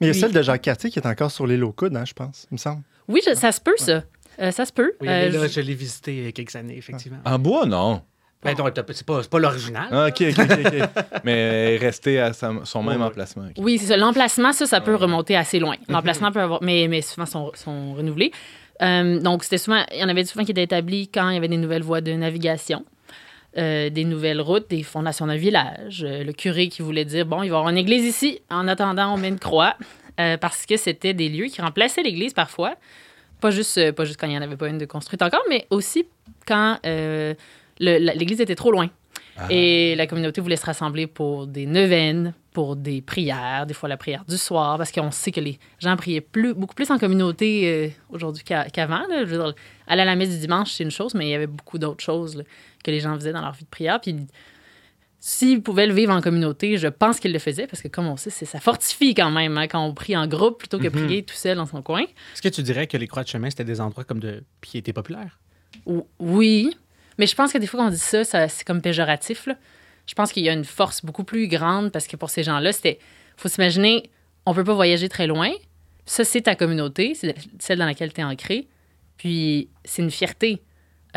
Mais 0.00 0.08
il 0.08 0.14
y 0.14 0.16
a 0.16 0.20
celle 0.20 0.32
de 0.32 0.42
Jacques 0.42 0.62
Cartier 0.62 0.90
qui 0.90 0.98
est 0.98 1.06
encore 1.06 1.30
sur 1.30 1.46
l'île 1.46 1.64
aux 1.64 1.72
coudes, 1.72 1.96
hein, 1.96 2.04
je 2.04 2.12
pense, 2.12 2.46
il 2.50 2.54
me 2.54 2.58
semble. 2.58 2.82
Oui, 3.08 3.20
je- 3.26 3.34
ça 3.34 3.52
se 3.52 3.60
peut, 3.60 3.76
ça. 3.76 4.02
Euh, 4.40 4.50
ça 4.50 4.64
se 4.66 4.72
peut. 4.72 4.92
Oui, 5.00 5.08
Euh, 5.08 5.30
là, 5.30 5.46
je- 5.46 5.52
je 5.52 5.60
l'ai 5.60 5.74
visité 5.74 6.14
il 6.16 6.24
y 6.24 6.26
a 6.26 6.32
quelques 6.32 6.54
années, 6.56 6.76
effectivement. 6.76 7.18
En 7.24 7.38
bois, 7.38 7.64
non. 7.64 8.02
Ben, 8.44 8.54
donc, 8.54 8.74
t'as- 8.74 8.84
c'est 8.92 9.04
pas, 9.06 9.22
c'est 9.22 9.30
pas 9.30 9.38
l'original. 9.38 9.88
Ah, 9.90 10.06
ok, 10.08 10.22
ok. 10.30 10.88
Mais 11.24 11.76
rester 11.78 12.20
à 12.20 12.32
sa- 12.32 12.52
son 12.64 12.82
même 12.82 13.00
Ouais. 13.00 13.06
emplacement. 13.06 13.46
Oui, 13.58 13.78
c'est 13.78 13.86
ça. 13.86 13.96
L'emplacement, 13.96 14.52
ça, 14.52 14.66
ça 14.66 14.80
peut 14.80 14.94
remonter 14.94 15.34
assez 15.36 15.58
loin. 15.58 15.74
L'emplacement 15.88 16.30
peut 16.30 16.40
avoir, 16.40 16.62
mais, 16.62 16.86
mais 16.88 17.02
souvent 17.02 17.26
sont, 17.26 17.50
sont 17.54 17.94
renouvelés. 17.94 18.30
Euh, 18.82 19.18
donc, 19.20 19.42
c'était 19.42 19.58
souvent, 19.58 19.82
il 19.92 19.98
y 20.00 20.04
en 20.04 20.08
avait 20.08 20.24
souvent 20.24 20.44
qui 20.44 20.50
étaient 20.52 20.62
établis 20.62 21.08
quand 21.08 21.30
il 21.30 21.34
y 21.34 21.36
avait 21.38 21.48
des 21.48 21.56
nouvelles 21.56 21.82
voies 21.82 22.02
de 22.02 22.12
navigation, 22.12 22.84
euh, 23.56 23.88
des 23.90 24.04
nouvelles 24.04 24.40
routes, 24.40 24.68
des 24.70 24.82
fondations 24.82 25.26
d'un 25.26 25.36
village. 25.36 26.04
Euh, 26.06 26.22
le 26.22 26.32
curé 26.32 26.68
qui 26.68 26.82
voulait 26.82 27.06
dire 27.06 27.24
bon, 27.26 27.38
il 27.42 27.48
va 27.50 27.56
y 27.56 27.58
avoir 27.58 27.68
une 27.70 27.78
église 27.78 28.04
ici. 28.04 28.40
En 28.50 28.68
attendant, 28.68 29.14
on 29.14 29.16
met 29.16 29.28
une 29.28 29.38
croix 29.40 29.74
euh, 30.20 30.36
parce 30.36 30.66
que 30.66 30.76
c'était 30.76 31.14
des 31.14 31.28
lieux 31.30 31.46
qui 31.46 31.60
remplaçaient 31.62 32.02
l'église 32.02 32.34
parfois. 32.34 32.74
Pas 33.40 33.50
juste, 33.50 33.76
euh, 33.78 33.92
pas 33.92 34.04
juste 34.04 34.20
quand 34.20 34.26
il 34.26 34.30
n'y 34.30 34.38
en 34.38 34.42
avait 34.42 34.56
pas 34.56 34.68
une 34.68 34.78
de 34.78 34.84
construite 34.86 35.22
encore, 35.22 35.42
mais 35.48 35.66
aussi 35.70 36.06
quand 36.46 36.78
euh, 36.86 37.34
l'église 37.78 38.40
était 38.40 38.54
trop 38.54 38.70
loin. 38.70 38.88
Et 39.50 39.94
la 39.96 40.06
communauté 40.06 40.40
voulait 40.40 40.56
se 40.56 40.64
rassembler 40.64 41.06
pour 41.06 41.46
des 41.46 41.66
neuvaines, 41.66 42.32
pour 42.52 42.74
des 42.74 43.02
prières, 43.02 43.66
des 43.66 43.74
fois 43.74 43.86
la 43.86 43.98
prière 43.98 44.24
du 44.26 44.38
soir, 44.38 44.78
parce 44.78 44.90
qu'on 44.90 45.10
sait 45.10 45.30
que 45.30 45.40
les 45.40 45.58
gens 45.78 45.94
priaient 45.94 46.22
plus, 46.22 46.54
beaucoup 46.54 46.74
plus 46.74 46.90
en 46.90 46.98
communauté 46.98 47.68
euh, 47.70 47.88
aujourd'hui 48.08 48.42
qu'a- 48.44 48.64
qu'avant. 48.70 49.02
dire, 49.26 49.52
aller 49.86 50.02
à 50.02 50.04
la 50.06 50.16
messe 50.16 50.30
du 50.30 50.38
dimanche, 50.38 50.72
c'est 50.72 50.84
une 50.84 50.90
chose, 50.90 51.12
mais 51.14 51.26
il 51.26 51.30
y 51.30 51.34
avait 51.34 51.46
beaucoup 51.46 51.76
d'autres 51.78 52.02
choses 52.02 52.34
là, 52.36 52.44
que 52.82 52.90
les 52.90 53.00
gens 53.00 53.14
faisaient 53.14 53.32
dans 53.34 53.42
leur 53.42 53.52
vie 53.52 53.64
de 53.64 53.68
prière. 53.68 54.00
Puis 54.00 54.16
s'ils 55.20 55.62
pouvaient 55.62 55.86
le 55.86 55.92
vivre 55.94 56.12
en 56.14 56.22
communauté, 56.22 56.78
je 56.78 56.88
pense 56.88 57.20
qu'ils 57.20 57.32
le 57.34 57.38
faisaient, 57.38 57.66
parce 57.66 57.82
que 57.82 57.88
comme 57.88 58.06
on 58.06 58.16
sait, 58.16 58.30
ça 58.30 58.58
fortifie 58.60 59.12
quand 59.14 59.30
même 59.30 59.58
hein, 59.58 59.66
quand 59.66 59.84
on 59.84 59.92
prie 59.92 60.16
en 60.16 60.26
groupe 60.26 60.58
plutôt 60.60 60.78
que 60.78 60.84
Mhm. 60.88 60.92
prier 61.06 61.22
tout 61.24 61.34
seul 61.34 61.56
dans 61.56 61.66
son 61.66 61.82
coin. 61.82 62.02
Est-ce 62.02 62.40
que 62.40 62.48
tu 62.48 62.62
dirais 62.62 62.86
que 62.86 62.96
les 62.96 63.06
croix 63.06 63.22
de 63.22 63.28
chemin, 63.28 63.50
c'était 63.50 63.64
des 63.64 63.82
endroits 63.82 64.04
comme 64.04 64.20
de 64.20 64.44
piété 64.62 64.92
populaire? 64.94 65.38
Ou- 65.84 66.06
Oui, 66.18 66.74
mais 67.18 67.26
je 67.26 67.34
pense 67.34 67.52
que 67.52 67.58
des 67.58 67.66
fois, 67.66 67.80
quand 67.80 67.86
on 67.86 67.90
dit 67.90 67.98
ça, 67.98 68.24
c'est 68.24 68.64
comme 68.64 68.82
péjoratif. 68.82 69.48
Je 70.06 70.14
pense 70.14 70.32
qu'il 70.32 70.44
y 70.44 70.48
a 70.48 70.52
une 70.52 70.64
force 70.64 71.04
beaucoup 71.04 71.24
plus 71.24 71.48
grande 71.48 71.90
parce 71.90 72.06
que 72.06 72.16
pour 72.16 72.30
ces 72.30 72.42
gens-là, 72.42 72.72
c'était. 72.72 72.98
faut 73.36 73.48
s'imaginer, 73.48 74.10
on 74.44 74.54
peut 74.54 74.64
pas 74.64 74.74
voyager 74.74 75.08
très 75.08 75.26
loin. 75.26 75.50
Ça, 76.04 76.24
c'est 76.24 76.42
ta 76.42 76.54
communauté, 76.54 77.14
c'est 77.14 77.34
celle 77.58 77.78
dans 77.78 77.86
laquelle 77.86 78.12
tu 78.12 78.20
es 78.20 78.24
ancré. 78.24 78.68
Puis, 79.16 79.68
c'est 79.84 80.02
une 80.02 80.10
fierté 80.10 80.62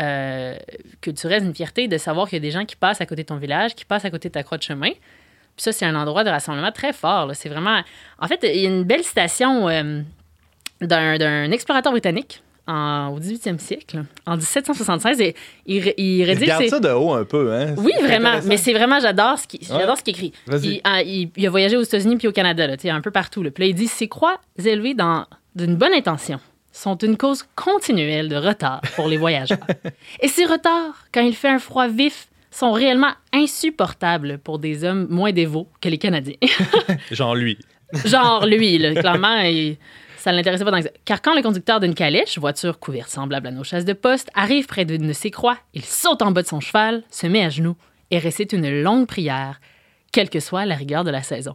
euh, 0.00 0.56
culturelle, 1.00 1.44
une 1.44 1.54
fierté 1.54 1.86
de 1.86 1.96
savoir 1.96 2.28
qu'il 2.28 2.36
y 2.36 2.40
a 2.40 2.42
des 2.42 2.50
gens 2.50 2.64
qui 2.64 2.74
passent 2.74 3.00
à 3.00 3.06
côté 3.06 3.22
de 3.22 3.28
ton 3.28 3.36
village, 3.36 3.74
qui 3.74 3.84
passent 3.84 4.04
à 4.04 4.10
côté 4.10 4.28
de 4.28 4.32
ta 4.32 4.42
croix 4.42 4.58
de 4.58 4.62
chemin. 4.62 4.90
Puis 4.90 5.64
ça, 5.64 5.72
c'est 5.72 5.84
un 5.84 5.94
endroit 5.94 6.24
de 6.24 6.30
rassemblement 6.30 6.72
très 6.72 6.92
fort. 6.92 7.30
C'est 7.34 7.48
vraiment. 7.48 7.82
En 8.18 8.26
fait, 8.26 8.40
il 8.42 8.60
y 8.60 8.66
a 8.66 8.68
une 8.68 8.84
belle 8.84 9.04
citation 9.04 9.68
euh, 9.68 10.00
d'un 10.80 11.50
explorateur 11.52 11.92
britannique 11.92 12.42
en- 12.70 13.08
au 13.14 13.18
18e 13.20 13.58
siècle, 13.58 14.04
en 14.26 14.36
1776. 14.36 15.20
Et 15.20 15.34
il, 15.66 15.92
il 15.96 16.04
Il 16.18 16.24
rédige. 16.24 16.42
regarde 16.42 16.62
ses- 16.62 16.68
ça 16.68 16.80
de 16.80 16.88
haut 16.90 17.12
un 17.12 17.24
peu, 17.24 17.52
hein? 17.52 17.74
oui, 17.78 17.92
vraiment. 18.02 18.40
Mais 18.46 18.56
c'est 18.56 18.72
vraiment, 18.72 19.00
j'adore 19.00 19.38
ce 19.38 19.46
qu'il 19.46 19.60
Ouais. 19.70 19.94
écrit. 20.06 20.32
Il, 20.62 20.80
ah, 20.84 21.02
il- 21.02 21.30
il 21.36 21.46
a 21.46 21.50
voyagé 21.50 21.76
aux 21.76 21.82
États-Unis 21.82 22.16
puis 22.16 22.28
au 22.28 22.32
Canada, 22.32 22.66
là, 22.66 22.76
un 22.90 23.00
peu 23.00 23.10
partout. 23.10 23.42
Là. 23.42 23.50
Puis 23.50 23.64
là, 23.64 23.68
il 23.70 23.74
dit 23.74 23.86
Ces 23.88 24.08
croix 24.08 24.38
élevées 24.64 24.94
dans 24.94 25.26
d'une 25.56 25.76
bonne 25.76 25.92
intention 25.92 26.38
sont 26.72 26.96
une 26.98 27.16
cause 27.16 27.44
continuelle 27.56 28.28
de 28.28 28.36
retard 28.36 28.80
pour 28.94 29.08
les 29.08 29.16
voyageurs. 29.16 29.58
Et 30.20 30.28
ces 30.28 30.44
retards, 30.44 30.94
quand 31.12 31.22
il 31.22 31.34
fait 31.34 31.48
un 31.48 31.58
froid 31.58 31.88
vif, 31.88 32.28
sont 32.52 32.72
réellement 32.72 33.10
insupportables 33.32 34.38
pour 34.38 34.58
des 34.58 34.84
hommes 34.84 35.06
moins 35.10 35.32
dévots 35.32 35.68
que 35.80 35.88
les 35.88 35.98
Canadiens. 35.98 36.36
Genre 37.10 37.34
lui. 37.34 37.58
Genre 38.04 38.46
lui, 38.46 38.78
là, 38.78 38.94
clairement, 38.94 39.40
il- 39.40 39.76
ça 40.20 40.32
ne 40.32 40.36
l'intéressait 40.36 40.64
pas. 40.64 40.80
Car 41.04 41.22
quand 41.22 41.34
le 41.34 41.42
conducteur 41.42 41.80
d'une 41.80 41.94
calèche, 41.94 42.38
voiture 42.38 42.78
couverte 42.78 43.08
semblable 43.08 43.46
à 43.46 43.50
nos 43.50 43.64
chasses 43.64 43.84
de 43.84 43.92
poste, 43.92 44.30
arrive 44.34 44.66
près 44.66 44.84
d'une 44.84 45.08
de 45.08 45.12
ces 45.12 45.30
croix, 45.30 45.56
il 45.74 45.84
saute 45.84 46.22
en 46.22 46.30
bas 46.30 46.42
de 46.42 46.46
son 46.46 46.60
cheval, 46.60 47.02
se 47.10 47.26
met 47.26 47.44
à 47.44 47.48
genoux 47.48 47.76
et 48.10 48.18
récite 48.18 48.52
une 48.52 48.82
longue 48.82 49.06
prière, 49.06 49.60
quelle 50.12 50.28
que 50.28 50.40
soit 50.40 50.66
la 50.66 50.74
rigueur 50.74 51.04
de 51.04 51.10
la 51.10 51.22
saison. 51.22 51.54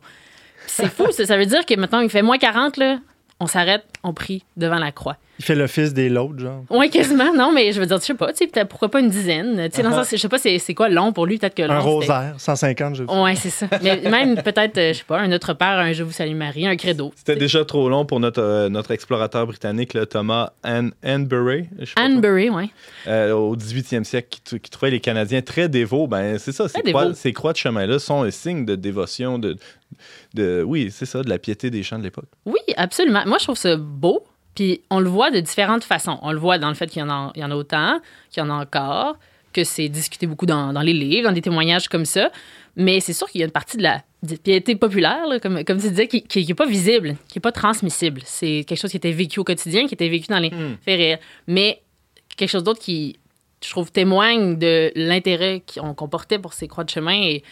C'est 0.67 0.89
fou, 0.89 1.11
ça, 1.11 1.25
ça 1.25 1.37
veut 1.37 1.45
dire 1.45 1.65
que 1.65 1.75
maintenant 1.75 1.99
il 1.99 2.09
fait 2.09 2.23
moins 2.23 2.37
40, 2.37 2.77
là, 2.77 2.99
on 3.39 3.47
s'arrête, 3.47 3.83
on 4.03 4.13
prie 4.13 4.43
devant 4.57 4.79
la 4.79 4.91
croix. 4.91 5.17
Il 5.39 5.43
fait 5.43 5.55
l'office 5.55 5.93
des 5.93 6.07
lots, 6.07 6.31
genre. 6.37 6.63
Oui, 6.69 6.89
quasiment, 6.89 7.33
non, 7.33 7.51
mais 7.51 7.73
je 7.73 7.81
veux 7.81 7.85
dire, 7.85 7.97
je 7.99 8.05
sais 8.05 8.13
pas, 8.13 8.31
tu 8.31 8.47
sais, 8.53 8.65
pourquoi 8.65 8.89
pas 8.89 9.01
une 9.01 9.09
dizaine. 9.09 9.67
Tu 9.69 9.75
sais, 9.75 9.83
dans 9.83 9.89
le 9.89 9.95
sens, 9.95 10.07
je 10.09 10.15
sais 10.15 10.29
pas, 10.29 10.37
c'est 10.37 10.57
c'est 10.59 10.73
quoi 10.73 10.87
long 10.87 11.11
pour 11.11 11.25
lui, 11.25 11.37
peut-être 11.37 11.55
que 11.55 11.63
long. 11.63 11.73
Un 11.73 11.79
rosaire, 11.79 12.35
150, 12.37 12.95
je 12.95 13.01
veux 13.01 13.07
dire. 13.07 13.21
Ouais, 13.21 13.35
c'est 13.35 13.49
ça. 13.49 13.67
Mais 13.83 13.99
même 14.09 14.41
peut-être, 14.41 14.77
euh, 14.77 14.93
je 14.93 14.99
sais 14.99 15.03
pas, 15.03 15.19
un 15.19 15.27
Notre 15.27 15.53
Père, 15.53 15.77
un 15.77 15.91
Je 15.91 16.03
vous 16.03 16.13
salue 16.13 16.35
Marie, 16.35 16.65
un 16.65 16.77
credo. 16.77 17.11
C'était 17.17 17.35
déjà 17.35 17.65
trop 17.65 17.89
long 17.89 18.05
pour 18.05 18.21
notre, 18.21 18.41
euh, 18.41 18.69
notre 18.69 18.91
explorateur 18.91 19.45
britannique, 19.45 19.93
là, 19.93 20.05
Thomas 20.05 20.51
An 20.63 20.91
Anbury. 21.05 21.65
Anbury, 21.97 22.49
ouais. 22.49 22.69
euh, 23.07 23.33
au 23.33 23.57
18e 23.57 24.05
siècle, 24.05 24.39
qui, 24.45 24.59
trouvait 24.69 24.91
les 24.91 25.01
Canadiens 25.01 25.41
très 25.41 25.67
dévots, 25.67 26.07
ben 26.07 26.37
c'est 26.37 26.53
ça, 26.53 26.69
ces 26.69 26.81
croix, 26.81 27.13
ces 27.13 27.33
croix 27.33 27.51
de 27.51 27.57
chemin-là 27.57 27.99
sont 27.99 28.23
un 28.23 28.31
signe 28.31 28.65
de 28.65 28.75
dévotion, 28.75 29.37
de, 29.37 29.57
de 30.33 30.63
oui, 30.65 30.89
c'est 30.91 31.05
ça, 31.05 31.21
de 31.21 31.29
la 31.29 31.39
piété 31.39 31.69
des 31.69 31.83
chants 31.83 31.99
de 31.99 32.03
l'époque. 32.03 32.29
Oui, 32.45 32.59
absolument. 32.77 33.23
Moi, 33.25 33.37
je 33.39 33.45
trouve 33.45 33.57
ça 33.57 33.75
beau. 33.77 34.23
Puis 34.55 34.81
on 34.89 34.99
le 34.99 35.09
voit 35.09 35.31
de 35.31 35.39
différentes 35.41 35.83
façons. 35.83 36.17
On 36.21 36.31
le 36.31 36.39
voit 36.39 36.57
dans 36.57 36.69
le 36.69 36.75
fait 36.75 36.87
qu'il 36.87 37.01
y 37.01 37.03
en 37.03 37.09
a, 37.09 37.31
il 37.35 37.41
y 37.41 37.43
en 37.43 37.51
a 37.51 37.55
autant, 37.55 37.99
qu'il 38.31 38.41
y 38.41 38.45
en 38.45 38.49
a 38.49 38.53
encore, 38.53 39.17
que 39.51 39.65
c'est 39.65 39.89
discuté 39.89 40.27
beaucoup 40.27 40.45
dans, 40.45 40.71
dans 40.71 40.81
les 40.81 40.93
livres, 40.93 41.27
dans 41.27 41.33
des 41.33 41.41
témoignages 41.41 41.89
comme 41.89 42.05
ça. 42.05 42.31
Mais 42.77 43.01
c'est 43.01 43.13
sûr 43.13 43.27
qu'il 43.29 43.39
y 43.39 43.43
a 43.43 43.45
une 43.45 43.51
partie 43.51 43.77
de 43.77 43.83
la 43.83 44.01
de 44.23 44.35
piété 44.35 44.75
populaire, 44.75 45.27
là, 45.27 45.39
comme, 45.39 45.63
comme 45.63 45.79
tu 45.79 45.89
disais, 45.89 46.07
qui 46.07 46.45
n'est 46.45 46.53
pas 46.55 46.65
visible, 46.65 47.15
qui 47.27 47.37
n'est 47.37 47.41
pas 47.41 47.51
transmissible. 47.51 48.21
C'est 48.25 48.65
quelque 48.67 48.79
chose 48.79 48.91
qui 48.91 48.97
était 48.97 49.11
vécu 49.11 49.39
au 49.39 49.43
quotidien, 49.43 49.87
qui 49.87 49.93
était 49.93 50.09
vécu 50.09 50.27
dans 50.27 50.39
les 50.39 50.49
faits 50.49 50.97
réels. 50.97 51.19
Mais 51.47 51.81
quelque 52.35 52.49
chose 52.49 52.63
d'autre 52.63 52.79
qui, 52.79 53.17
je 53.63 53.69
trouve, 53.69 53.91
témoigne 53.91 54.57
de 54.57 54.91
l'intérêt 54.95 55.63
qu'on 55.73 55.93
qu'on 55.93 56.07
portait 56.07 56.39
pour 56.39 56.53
ces 56.53 56.67
croix 56.67 56.83
de 56.83 56.89
chemin 56.89 57.21
et, 57.21 57.43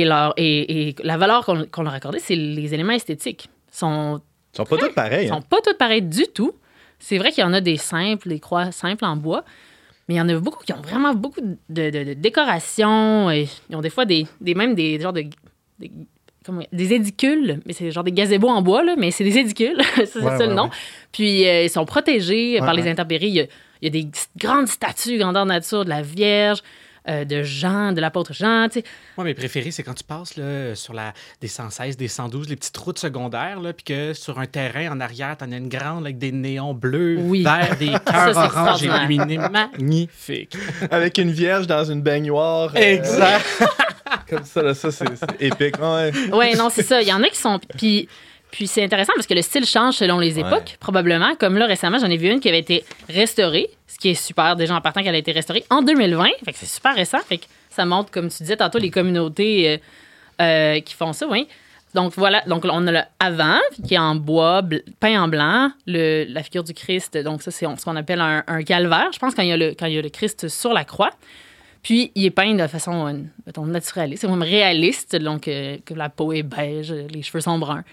et, 0.00 0.04
leur, 0.04 0.32
et, 0.36 0.88
et 0.88 0.94
la 1.02 1.16
valeur 1.16 1.44
qu'on 1.44 1.64
qu'on 1.64 1.82
leur 1.82 1.94
accordait, 1.94 2.18
c'est 2.20 2.36
les 2.36 2.72
éléments 2.74 2.92
esthétiques. 2.92 3.48
Sont 3.72 4.20
Ils 4.54 4.56
sont 4.58 4.64
pas 4.64 4.76
tous 4.76 4.92
pareils. 4.94 5.26
ils 5.26 5.30
hein. 5.30 5.34
sont 5.36 5.42
pas 5.42 5.58
toutes 5.64 5.78
pareilles 5.78 6.02
du 6.02 6.24
tout. 6.34 6.52
C'est 6.98 7.18
vrai 7.18 7.30
qu'il 7.32 7.42
y 7.42 7.46
en 7.46 7.52
a 7.52 7.60
des 7.60 7.76
simples, 7.76 8.28
des 8.28 8.40
croix 8.40 8.72
simples 8.72 9.04
en 9.04 9.16
bois, 9.16 9.44
mais 10.08 10.14
il 10.14 10.16
y 10.18 10.20
en 10.20 10.28
a 10.28 10.34
beaucoup 10.38 10.64
qui 10.64 10.72
ont 10.72 10.80
vraiment 10.80 11.12
beaucoup 11.14 11.40
de, 11.42 11.90
de- 11.90 12.04
de 12.04 12.14
décoration. 12.14 13.30
Et 13.30 13.48
ils 13.68 13.76
ont 13.76 13.80
des 13.82 13.90
fois 13.90 14.04
des, 14.04 14.26
des 14.40 14.54
même 14.54 14.74
des 14.74 14.98
genres 15.00 15.12
de 15.12 15.24
des, 15.78 15.90
comment- 16.44 16.62
des 16.72 16.92
édicules, 16.94 17.60
mais 17.66 17.72
c'est 17.74 17.90
genre 17.90 18.04
des 18.04 18.12
gazebos 18.12 18.48
en 18.48 18.62
bois, 18.62 18.82
là, 18.82 18.94
mais 18.96 19.10
c'est 19.10 19.24
des 19.24 19.36
édicules, 19.38 19.80
c'est 19.96 20.16
Ouais, 20.20 20.38
ça 20.38 20.46
le 20.46 20.54
nom. 20.54 20.64
ouais. 20.64 20.70
Puis 21.12 21.46
euh, 21.46 21.64
ils 21.64 21.70
sont 21.70 21.84
protégés 21.84 22.58
par 22.60 22.72
les 22.74 22.88
intempéries. 22.88 23.28
Il 23.28 23.34
y, 23.34 23.40
a, 23.40 23.46
il 23.82 23.84
y 23.84 23.86
a 23.88 23.90
des 24.02 24.08
grandes 24.38 24.68
statues 24.68 25.18
grandeur 25.18 25.44
nature 25.44 25.84
de 25.84 25.90
la 25.90 26.00
Vierge, 26.02 26.60
euh, 27.08 27.24
de 27.24 27.42
Jean, 27.42 27.92
de 27.92 28.00
l'apôtre 28.00 28.32
Jean. 28.32 28.66
Moi, 29.16 29.24
mes 29.24 29.34
préférés, 29.34 29.70
c'est 29.70 29.82
quand 29.82 29.94
tu 29.94 30.04
passes 30.04 30.36
là, 30.36 30.74
sur 30.74 30.92
la, 30.94 31.12
des 31.40 31.48
116, 31.48 31.96
des 31.96 32.08
112, 32.08 32.48
les 32.48 32.56
petites 32.56 32.76
routes 32.76 32.98
secondaires, 32.98 33.60
là, 33.60 33.72
puis 33.72 33.84
que 33.84 34.12
sur 34.14 34.38
un 34.38 34.46
terrain 34.46 34.90
en 34.92 35.00
arrière, 35.00 35.36
t'en 35.36 35.50
as 35.52 35.56
une 35.56 35.68
grande 35.68 36.02
là, 36.02 36.06
avec 36.08 36.18
des 36.18 36.32
néons 36.32 36.74
bleus, 36.74 37.18
Oui. 37.20 37.42
verts, 37.42 37.76
des 37.78 37.92
cœurs 38.06 38.36
orange 38.36 38.82
illuminés. 38.82 39.38
Magnifique. 39.38 40.56
Avec 40.90 41.18
une 41.18 41.30
vierge 41.30 41.66
dans 41.66 41.84
une 41.84 42.02
baignoire. 42.02 42.72
euh, 42.76 42.80
Exact. 42.80 43.44
comme 44.28 44.44
ça, 44.44 44.62
là, 44.62 44.74
ça, 44.74 44.90
c'est 44.90 45.06
épique. 45.40 45.78
Ouais. 45.80 46.10
Oui, 46.32 46.54
non, 46.56 46.68
c'est 46.70 46.82
ça. 46.82 47.00
Il 47.02 47.08
y 47.08 47.12
en 47.12 47.22
a 47.22 47.28
qui 47.28 47.36
sont. 47.38 47.58
Puis, 47.76 48.08
puis 48.50 48.66
c'est 48.66 48.82
intéressant 48.82 49.12
parce 49.14 49.26
que 49.26 49.34
le 49.34 49.42
style 49.42 49.66
change 49.66 49.94
selon 49.94 50.18
les 50.18 50.34
Ouais. 50.34 50.40
époques, 50.46 50.76
probablement. 50.80 51.34
Comme 51.36 51.56
là, 51.58 51.66
récemment, 51.66 51.98
j'en 51.98 52.08
ai 52.10 52.16
vu 52.16 52.28
une 52.28 52.40
qui 52.40 52.48
avait 52.48 52.58
été 52.60 52.84
restaurée, 53.08 53.68
ce 53.96 53.98
qui 53.98 54.10
est 54.10 54.14
super 54.14 54.56
déjà 54.56 54.74
en 54.74 54.82
partant 54.82 55.02
qu'elle 55.02 55.14
a 55.14 55.18
été 55.18 55.32
restaurée 55.32 55.64
en 55.70 55.80
2020. 55.80 56.26
Fait 56.44 56.52
que 56.52 56.58
c'est 56.58 56.66
super 56.66 56.94
récent. 56.94 57.18
Fait 57.26 57.38
que 57.38 57.46
ça 57.70 57.86
montre, 57.86 58.10
comme 58.10 58.28
tu 58.28 58.42
disais 58.42 58.56
tantôt, 58.56 58.78
les 58.78 58.90
communautés 58.90 59.70
euh, 59.70 59.78
euh, 60.42 60.80
qui 60.80 60.94
font 60.94 61.14
ça. 61.14 61.26
Donc 61.94 62.12
voilà, 62.14 62.42
donc 62.46 62.66
on 62.66 62.86
a 62.88 62.92
le 62.92 63.00
avant, 63.18 63.58
qui 63.86 63.94
est 63.94 63.98
en 63.98 64.14
bois, 64.14 64.62
peint 65.00 65.22
en 65.22 65.28
blanc, 65.28 65.70
la 65.86 66.42
figure 66.42 66.62
du 66.62 66.74
Christ, 66.74 67.16
donc 67.16 67.40
ça 67.40 67.50
c'est 67.50 67.64
ce 67.64 67.84
qu'on 67.86 67.96
appelle 67.96 68.20
un, 68.20 68.62
calvaire, 68.64 69.08
je 69.14 69.18
pense, 69.18 69.34
quand 69.34 69.42
il, 69.42 69.48
y 69.48 69.52
a 69.52 69.56
le, 69.56 70.08
Christ 70.10 70.48
sur 70.48 70.74
la 70.74 70.84
croix. 70.84 71.10
Puis 71.82 72.12
il 72.14 72.26
est 72.26 72.30
peint 72.30 72.52
de 72.52 72.66
façon, 72.66 73.06
euh, 73.06 73.64
naturaliste, 73.64 74.20
c'est 74.20 74.28
même 74.28 74.42
réaliste, 74.42 75.16
donc 75.16 75.44
que 75.44 75.94
la 75.94 76.10
peau 76.10 76.34
est 76.34 76.42
beige, 76.42 76.92
les 76.92 77.22
cheveux 77.22 77.40
sont 77.40 77.58
bruns. 77.58 77.84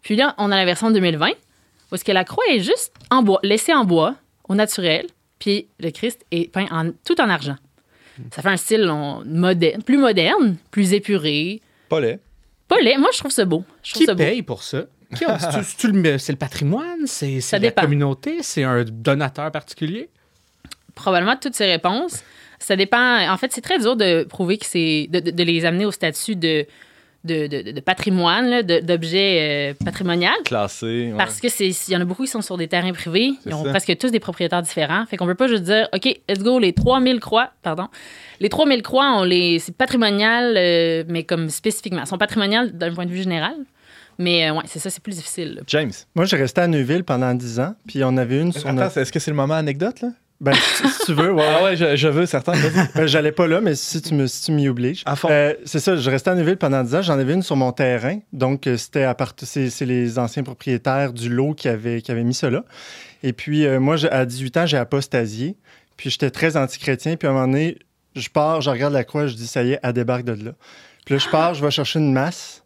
Puis 0.00 0.16
là, 0.16 0.34
on 0.38 0.50
a 0.50 0.56
la 0.56 0.64
version 0.64 0.90
2020, 0.90 1.28
où 1.28 1.94
est-ce 1.94 2.04
que 2.04 2.10
la 2.10 2.24
croix 2.24 2.44
est 2.50 2.60
juste 2.60 2.92
en 3.10 3.22
bois, 3.22 3.38
laissée 3.44 3.74
en 3.74 3.84
bois, 3.84 4.16
au 4.48 4.56
naturel, 4.56 5.06
puis 5.42 5.66
le 5.80 5.90
Christ 5.90 6.24
est 6.30 6.50
peint 6.52 6.66
en, 6.70 6.92
tout 7.04 7.20
en 7.20 7.28
argent. 7.28 7.56
Ça 8.32 8.42
fait 8.42 8.48
un 8.50 8.56
style 8.56 8.88
on- 8.90 9.24
moderne, 9.26 9.82
plus 9.82 9.98
moderne, 9.98 10.56
plus 10.70 10.92
épuré. 10.92 11.60
Pas 11.88 11.98
laid. 12.00 12.20
Pas 12.68 12.78
laid. 12.80 12.96
Moi, 12.98 13.08
je 13.12 13.18
trouve 13.18 13.32
ça 13.32 13.44
beau. 13.44 13.64
Je 13.82 13.90
trouve 13.92 14.00
Qui 14.02 14.06
ça 14.06 14.14
beau. 14.14 14.22
paye 14.22 14.42
pour 14.42 14.62
ça? 14.62 14.84
C'est 15.12 16.28
le 16.32 16.36
patrimoine? 16.36 17.06
C'est 17.06 17.40
c'est 17.40 17.56
la 17.56 17.60
dépend. 17.60 17.82
communauté? 17.82 18.38
C'est 18.42 18.62
un 18.64 18.84
donateur 18.84 19.50
particulier? 19.50 20.08
probablement 20.94 21.36
toutes 21.36 21.54
ces 21.54 21.66
réponses. 21.66 22.22
Ça 22.58 22.76
dépend. 22.76 23.28
En 23.32 23.36
fait, 23.38 23.50
c'est 23.52 23.62
très 23.62 23.78
dur 23.78 23.96
de 23.96 24.24
prouver 24.24 24.58
que 24.58 24.66
c'est. 24.66 25.08
de, 25.10 25.20
de- 25.20 25.30
de 25.30 25.42
les 25.42 25.64
amener 25.64 25.86
au 25.86 25.90
statut 25.90 26.36
de, 26.36 26.66
de, 27.24 27.46
de- 27.46 27.70
de 27.72 27.80
patrimoine, 27.80 28.62
d'objets 28.62 29.72
euh, 29.72 29.84
patrimoniaux. 29.84 30.28
Classé. 30.44 31.10
ouais. 31.12 31.14
Parce 31.16 31.40
que 31.40 31.48
c'est, 31.48 31.68
il 31.68 31.92
y 31.92 31.96
en 31.96 32.00
a 32.00 32.04
beaucoup 32.04 32.22
qui 32.24 32.30
sont 32.30 32.42
sur 32.42 32.56
des 32.56 32.68
terrains 32.68 32.92
privés. 32.92 33.32
Ils 33.46 33.54
ont 33.54 33.64
ça. 33.64 33.70
presque 33.70 33.96
tous 33.98 34.10
des 34.10 34.20
propriétaires 34.20 34.62
différents. 34.62 35.06
Fait 35.06 35.16
qu'on 35.16 35.26
peut 35.26 35.34
pas 35.34 35.48
juste 35.48 35.62
dire, 35.64 35.88
OK, 35.94 36.04
let's 36.28 36.40
go, 36.40 36.58
les 36.58 36.72
3000 36.72 37.20
croix, 37.20 37.50
pardon. 37.62 37.88
Les 38.40 38.48
3000 38.48 38.82
croix, 38.82 39.12
on 39.18 39.22
les, 39.24 39.58
c'est 39.60 39.76
patrimonial, 39.76 40.54
euh, 40.56 41.04
mais 41.08 41.22
comme 41.24 41.48
spécifiquement. 41.48 42.02
Ils 42.02 42.08
sont 42.08 42.18
patrimoniales 42.18 42.72
d'un 42.76 42.92
point 42.92 43.06
de 43.06 43.10
vue 43.10 43.22
général. 43.22 43.54
Mais 44.18 44.50
euh, 44.50 44.54
ouais, 44.54 44.64
c'est 44.66 44.78
ça, 44.78 44.90
c'est 44.90 45.02
plus 45.02 45.16
difficile. 45.16 45.54
là. 45.54 45.62
James. 45.68 45.92
Moi, 46.14 46.26
j'ai 46.26 46.36
resté 46.36 46.60
à 46.60 46.66
Neuville 46.66 47.02
pendant 47.02 47.32
10 47.34 47.60
ans, 47.60 47.74
puis 47.86 48.04
on 48.04 48.16
avait 48.18 48.40
une 48.40 48.52
sur 48.52 48.66
Attends, 48.68 48.74
notre... 48.74 48.98
est-ce 48.98 49.10
que 49.10 49.18
c'est 49.18 49.30
le 49.30 49.36
moment 49.36 49.54
anecdote, 49.54 50.00
là? 50.02 50.08
Ben, 50.42 50.52
si, 50.54 50.82
tu 51.06 51.14
veux, 51.14 51.32
ouais. 51.32 51.44
Ah 51.48 51.62
ouais, 51.62 51.76
je, 51.76 51.94
je 51.94 52.08
veux, 52.08 52.26
certain. 52.26 52.52
vas-y. 52.52 52.88
Ben, 52.96 53.06
J'allais 53.06 53.30
pas 53.30 53.46
là, 53.46 53.60
mais 53.60 53.76
si 53.76 54.02
tu 54.02 54.12
me- 54.12 54.26
si 54.26 54.42
tu 54.46 54.52
m'y 54.52 54.68
obliges. 54.68 55.02
À 55.06 55.14
fond. 55.14 55.28
Euh, 55.30 55.54
c'est 55.64 55.78
ça, 55.78 55.94
je 55.96 56.10
restais 56.10 56.30
à 56.30 56.34
Neuville 56.34 56.56
pendant 56.56 56.82
10 56.82 56.94
ans. 56.96 57.02
J'en 57.02 57.16
avais 57.18 57.32
une 57.32 57.42
sur 57.42 57.54
mon 57.54 57.70
terrain. 57.70 58.18
Donc, 58.32 58.66
euh, 58.66 58.76
c'était 58.76 59.04
à 59.04 59.14
part... 59.14 59.34
c'est, 59.40 59.70
c'est 59.70 59.86
les 59.86 60.18
anciens 60.18 60.42
propriétaires 60.42 61.12
du 61.12 61.28
lot 61.28 61.54
qui 61.54 61.68
avaient, 61.68 62.02
qui 62.02 62.10
avaient 62.10 62.24
mis 62.24 62.36
là. 62.42 62.64
Et 63.22 63.32
puis, 63.32 63.64
euh, 63.66 63.78
moi, 63.78 63.96
à 64.10 64.26
18 64.26 64.56
ans, 64.56 64.66
j'ai 64.66 64.78
apostasié. 64.78 65.54
Puis, 65.96 66.10
j'étais 66.10 66.30
très 66.30 66.56
antichrétien. 66.56 67.14
Puis, 67.16 67.28
à 67.28 67.30
un 67.30 67.34
moment 67.34 67.46
donné, 67.46 67.78
je 68.16 68.28
pars, 68.28 68.60
je 68.60 68.68
regarde 68.70 68.92
la 68.92 69.04
croix, 69.04 69.28
je 69.28 69.34
dis, 69.36 69.46
ça 69.46 69.62
y 69.62 69.72
est, 69.74 69.80
elle 69.82 69.92
débarque 69.92 70.24
de 70.24 70.32
là. 70.44 70.52
Puis 71.06 71.14
là, 71.14 71.18
je 71.24 71.28
pars, 71.28 71.54
je 71.54 71.64
vais 71.64 71.70
chercher 71.70 72.00
une 72.00 72.12
masse. 72.12 72.64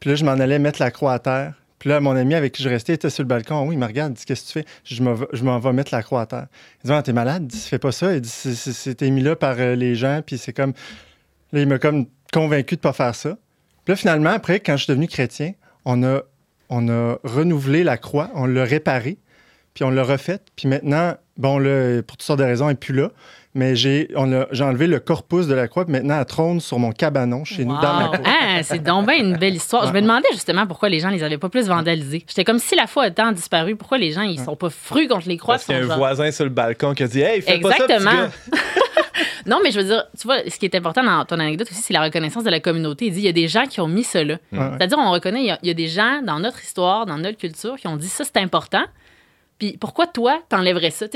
Puis 0.00 0.08
là, 0.08 0.16
je 0.16 0.24
m'en 0.24 0.32
allais 0.32 0.58
mettre 0.58 0.80
la 0.80 0.90
croix 0.90 1.12
à 1.12 1.18
terre. 1.18 1.52
Puis 1.78 1.88
là, 1.90 2.00
mon 2.00 2.16
ami 2.16 2.34
avec 2.34 2.52
qui 2.52 2.62
je 2.62 2.68
restais 2.68 2.94
était 2.94 3.10
sur 3.10 3.22
le 3.22 3.28
balcon. 3.28 3.66
Oui, 3.66 3.74
il 3.76 3.78
me 3.78 3.86
regarde, 3.86 4.12
dit 4.14 4.24
Qu'est-ce 4.24 4.42
que 4.42 4.46
tu 4.46 4.52
fais? 4.64 4.64
Je 4.84 5.42
m'en 5.44 5.58
vais- 5.58 5.72
mettre 5.72 5.94
la 5.94 6.02
croix 6.02 6.22
à 6.22 6.26
terre. 6.26 6.46
Il 6.82 6.88
dit 6.88 6.92
Ah, 6.92 7.02
T'es 7.02 7.12
malade? 7.12 7.46
Dit 7.46 7.58
Fais 7.58 7.78
pas 7.78 7.92
ça. 7.92 8.14
Il 8.14 8.20
dit 8.20 8.28
C'était 8.28 9.10
mis 9.10 9.20
là 9.22 9.36
par 9.36 9.56
euh, 9.58 9.74
les 9.74 9.94
gens. 9.94 10.20
Puis 10.26 10.38
c'est 10.38 10.52
comme. 10.52 10.72
Là, 11.52 11.60
il 11.60 11.68
m'a 11.68 11.78
comme 11.78 12.06
convaincu 12.32 12.74
de 12.76 12.80
pas 12.80 12.92
faire 12.92 13.14
ça. 13.14 13.38
Puis 13.84 13.92
là, 13.92 13.96
finalement, 13.96 14.30
après, 14.30 14.60
quand 14.60 14.76
je 14.76 14.84
suis 14.84 14.90
devenu 14.90 15.06
chrétien, 15.06 15.52
on 15.84 16.02
a, 16.02 16.20
on 16.68 16.88
a 16.88 17.16
renouvelé 17.24 17.84
la 17.84 17.96
croix, 17.96 18.30
on 18.34 18.44
l'a 18.46 18.64
réparée, 18.64 19.16
puis 19.78 19.84
on 19.84 19.90
l'a 19.90 20.02
refaite. 20.02 20.42
Puis 20.56 20.66
maintenant, 20.66 21.14
bon, 21.36 21.56
là, 21.60 22.02
pour 22.02 22.16
toutes 22.16 22.26
sortes 22.26 22.40
de 22.40 22.44
raisons, 22.44 22.64
elle 22.64 22.72
n'est 22.72 22.78
plus 22.80 22.94
là. 22.94 23.10
Mais 23.54 23.76
j'ai 23.76 24.10
on 24.16 24.32
a- 24.32 24.46
j'ai 24.50 24.64
enlevé 24.64 24.88
le 24.88 24.98
corpus 24.98 25.46
de 25.46 25.54
la 25.54 25.68
croix, 25.68 25.84
puis 25.84 25.92
maintenant, 25.92 26.18
elle 26.18 26.24
trône 26.26 26.58
sur 26.60 26.80
mon 26.80 26.90
cabanon 26.90 27.44
chez 27.44 27.64
nous, 27.64 27.74
dans 27.80 27.94
ma 27.94 28.08
cour. 28.08 28.26
Ah, 28.26 28.60
c'est 28.64 28.82
donc 28.82 29.06
bien 29.06 29.18
une 29.18 29.36
belle 29.36 29.54
histoire. 29.54 29.86
Je 29.86 29.92
me 29.92 30.00
demandais 30.02 30.26
justement 30.32 30.66
pourquoi 30.66 30.88
les 30.88 30.98
gens 30.98 31.10
les 31.10 31.22
avaient 31.22 31.38
pas 31.38 31.48
plus 31.48 31.68
vandalisés. 31.68 32.24
J'étais 32.26 32.42
comme 32.44 32.58
si 32.58 32.74
la 32.74 32.88
foi 32.88 33.04
a 33.04 33.10
tant 33.12 33.30
disparu, 33.30 33.76
pourquoi 33.76 33.98
les 33.98 34.10
gens 34.10 34.22
ils 34.22 34.40
sont 34.40 34.56
pas 34.56 34.68
frus 34.68 35.06
contre 35.06 35.28
les 35.28 35.36
croix. 35.36 35.54
Parce 35.54 35.64
qu'il 35.64 35.76
y 35.76 35.78
a 35.78 35.82
sont 35.82 35.86
un 35.86 35.88
genre- 35.90 35.98
voisin 35.98 36.30
sur 36.32 36.42
le 36.44 36.50
balcon 36.50 36.92
qui 36.94 37.04
a 37.04 37.06
dit 37.08 37.20
Hey, 37.20 37.40
fais 37.40 37.58
pas 37.60 37.70
ça, 37.70 37.76
petit 37.86 37.92
Exactement. 37.92 38.22
gars. 38.22 38.30
non, 39.46 39.60
mais 39.62 39.70
je 39.70 39.80
veux 39.80 39.86
dire, 39.86 40.04
tu 40.20 40.26
vois, 40.26 40.38
ce 40.48 40.58
qui 40.58 40.66
est 40.66 40.74
important 40.74 41.02
dans 41.02 41.24
ton 41.24 41.38
anecdote 41.38 41.68
aussi, 41.70 41.80
c'est 41.82 41.94
la 41.94 42.02
reconnaissance 42.02 42.44
de 42.44 42.50
la 42.50 42.60
communauté. 42.60 43.06
Il 43.06 43.12
dit, 43.12 43.20
il 43.20 43.24
y 43.24 43.28
a 43.28 43.32
des 43.32 43.48
gens 43.48 43.64
qui 43.66 43.80
ont 43.80 43.88
mis 43.88 44.04
cela. 44.04 44.34
Ouais, 44.52 44.58
ouais. 44.58 44.64
C'est-à-dire, 44.78 44.98
on 44.98 45.10
reconnaît, 45.10 45.40
il 45.40 45.46
y, 45.46 45.50
a, 45.50 45.58
il 45.62 45.68
y 45.68 45.70
a 45.70 45.74
des 45.74 45.88
gens 45.88 46.20
dans 46.22 46.38
notre 46.38 46.62
histoire, 46.62 47.06
dans 47.06 47.16
notre 47.18 47.38
culture, 47.38 47.76
qui 47.76 47.86
ont 47.88 47.96
dit 47.96 48.08
ça, 48.08 48.24
c'est 48.24 48.36
important. 48.40 48.82
Puis 49.58 49.76
pourquoi 49.76 50.06
toi, 50.06 50.40
t'enlèverais 50.48 50.90
ça? 50.90 51.06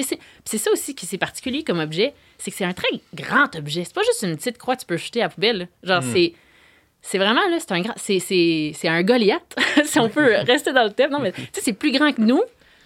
C'est 0.45 0.59
ça 0.59 0.71
aussi 0.73 0.95
qui 0.95 1.07
c'est 1.07 1.19
particulier 1.19 1.63
comme 1.63 1.79
objet, 1.79 2.13
c'est 2.39 2.51
que 2.51 2.57
c'est 2.57 2.65
un 2.65 2.73
très 2.73 2.89
grand 3.15 3.55
objet. 3.57 3.85
C'est 3.85 3.95
pas 3.95 4.03
juste 4.03 4.23
une 4.23 4.37
petite 4.37 4.59
croix 4.59 4.75
que 4.77 4.81
tu 4.81 4.87
peux 4.87 4.97
jeter 4.97 5.21
à 5.21 5.25
la 5.25 5.29
poubelle. 5.31 5.59
là. 5.59 5.95
Genre, 6.01 6.03
Hmm. 6.03 6.13
c'est. 6.13 6.33
C'est 7.05 7.19
vraiment, 7.19 7.41
là, 7.49 7.57
c'est 7.59 7.73
un 7.73 7.81
grand. 7.81 7.95
C'est, 7.97 8.21
c'est, 8.21 8.73
c'est 8.77 8.87
un 8.87 9.03
Goliath, 9.03 9.57
si 9.85 9.99
on 9.99 10.09
peut 10.09 10.35
rester 10.47 10.73
dans 10.73 10.85
le 10.85 10.93
thème. 10.93 11.11
Non, 11.11 11.19
mais 11.19 11.33
tu 11.33 11.41
sais, 11.53 11.61
c'est 11.61 11.73
plus 11.73 11.91
grand 11.91 12.13
que 12.13 12.21
nous, 12.21 12.41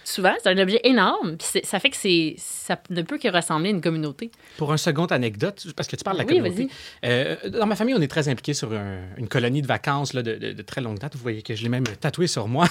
souvent. 0.08 0.32
C'est 0.42 0.48
un 0.48 0.58
objet 0.58 0.80
énorme. 0.84 1.36
Puis 1.36 1.60
ça 1.64 1.80
fait 1.80 1.90
que 1.90 1.96
c'est, 1.96 2.34
ça 2.38 2.80
ne 2.90 3.02
peut 3.02 3.18
que 3.18 3.28
ressembler 3.28 3.68
à 3.68 3.72
une 3.72 3.80
communauté. 3.80 4.30
Pour 4.56 4.72
un 4.72 4.76
second 4.76 5.06
anecdote, 5.06 5.66
parce 5.76 5.88
que 5.88 5.96
tu 5.96 6.04
parles 6.04 6.16
de 6.18 6.22
la 6.22 6.28
Oui, 6.28 6.38
communauté. 6.38 6.68
euh, 7.04 7.36
dans 7.50 7.66
ma 7.66 7.76
famille, 7.76 7.94
on 7.94 8.00
est 8.00 8.08
très 8.08 8.28
impliqués 8.28 8.54
sur 8.54 8.72
un- 8.72 9.00
une 9.16 9.28
colonie 9.28 9.62
de 9.62 9.66
vacances 9.66 10.12
là, 10.14 10.22
de, 10.22 10.34
de- 10.36 10.52
de 10.52 10.62
très 10.62 10.80
longue 10.80 10.98
date. 10.98 11.14
Vous 11.16 11.22
voyez 11.22 11.42
que 11.42 11.54
je 11.54 11.62
l'ai 11.62 11.68
même 11.68 11.84
tatoué 11.84 12.26
sur 12.26 12.46
moi. 12.48 12.66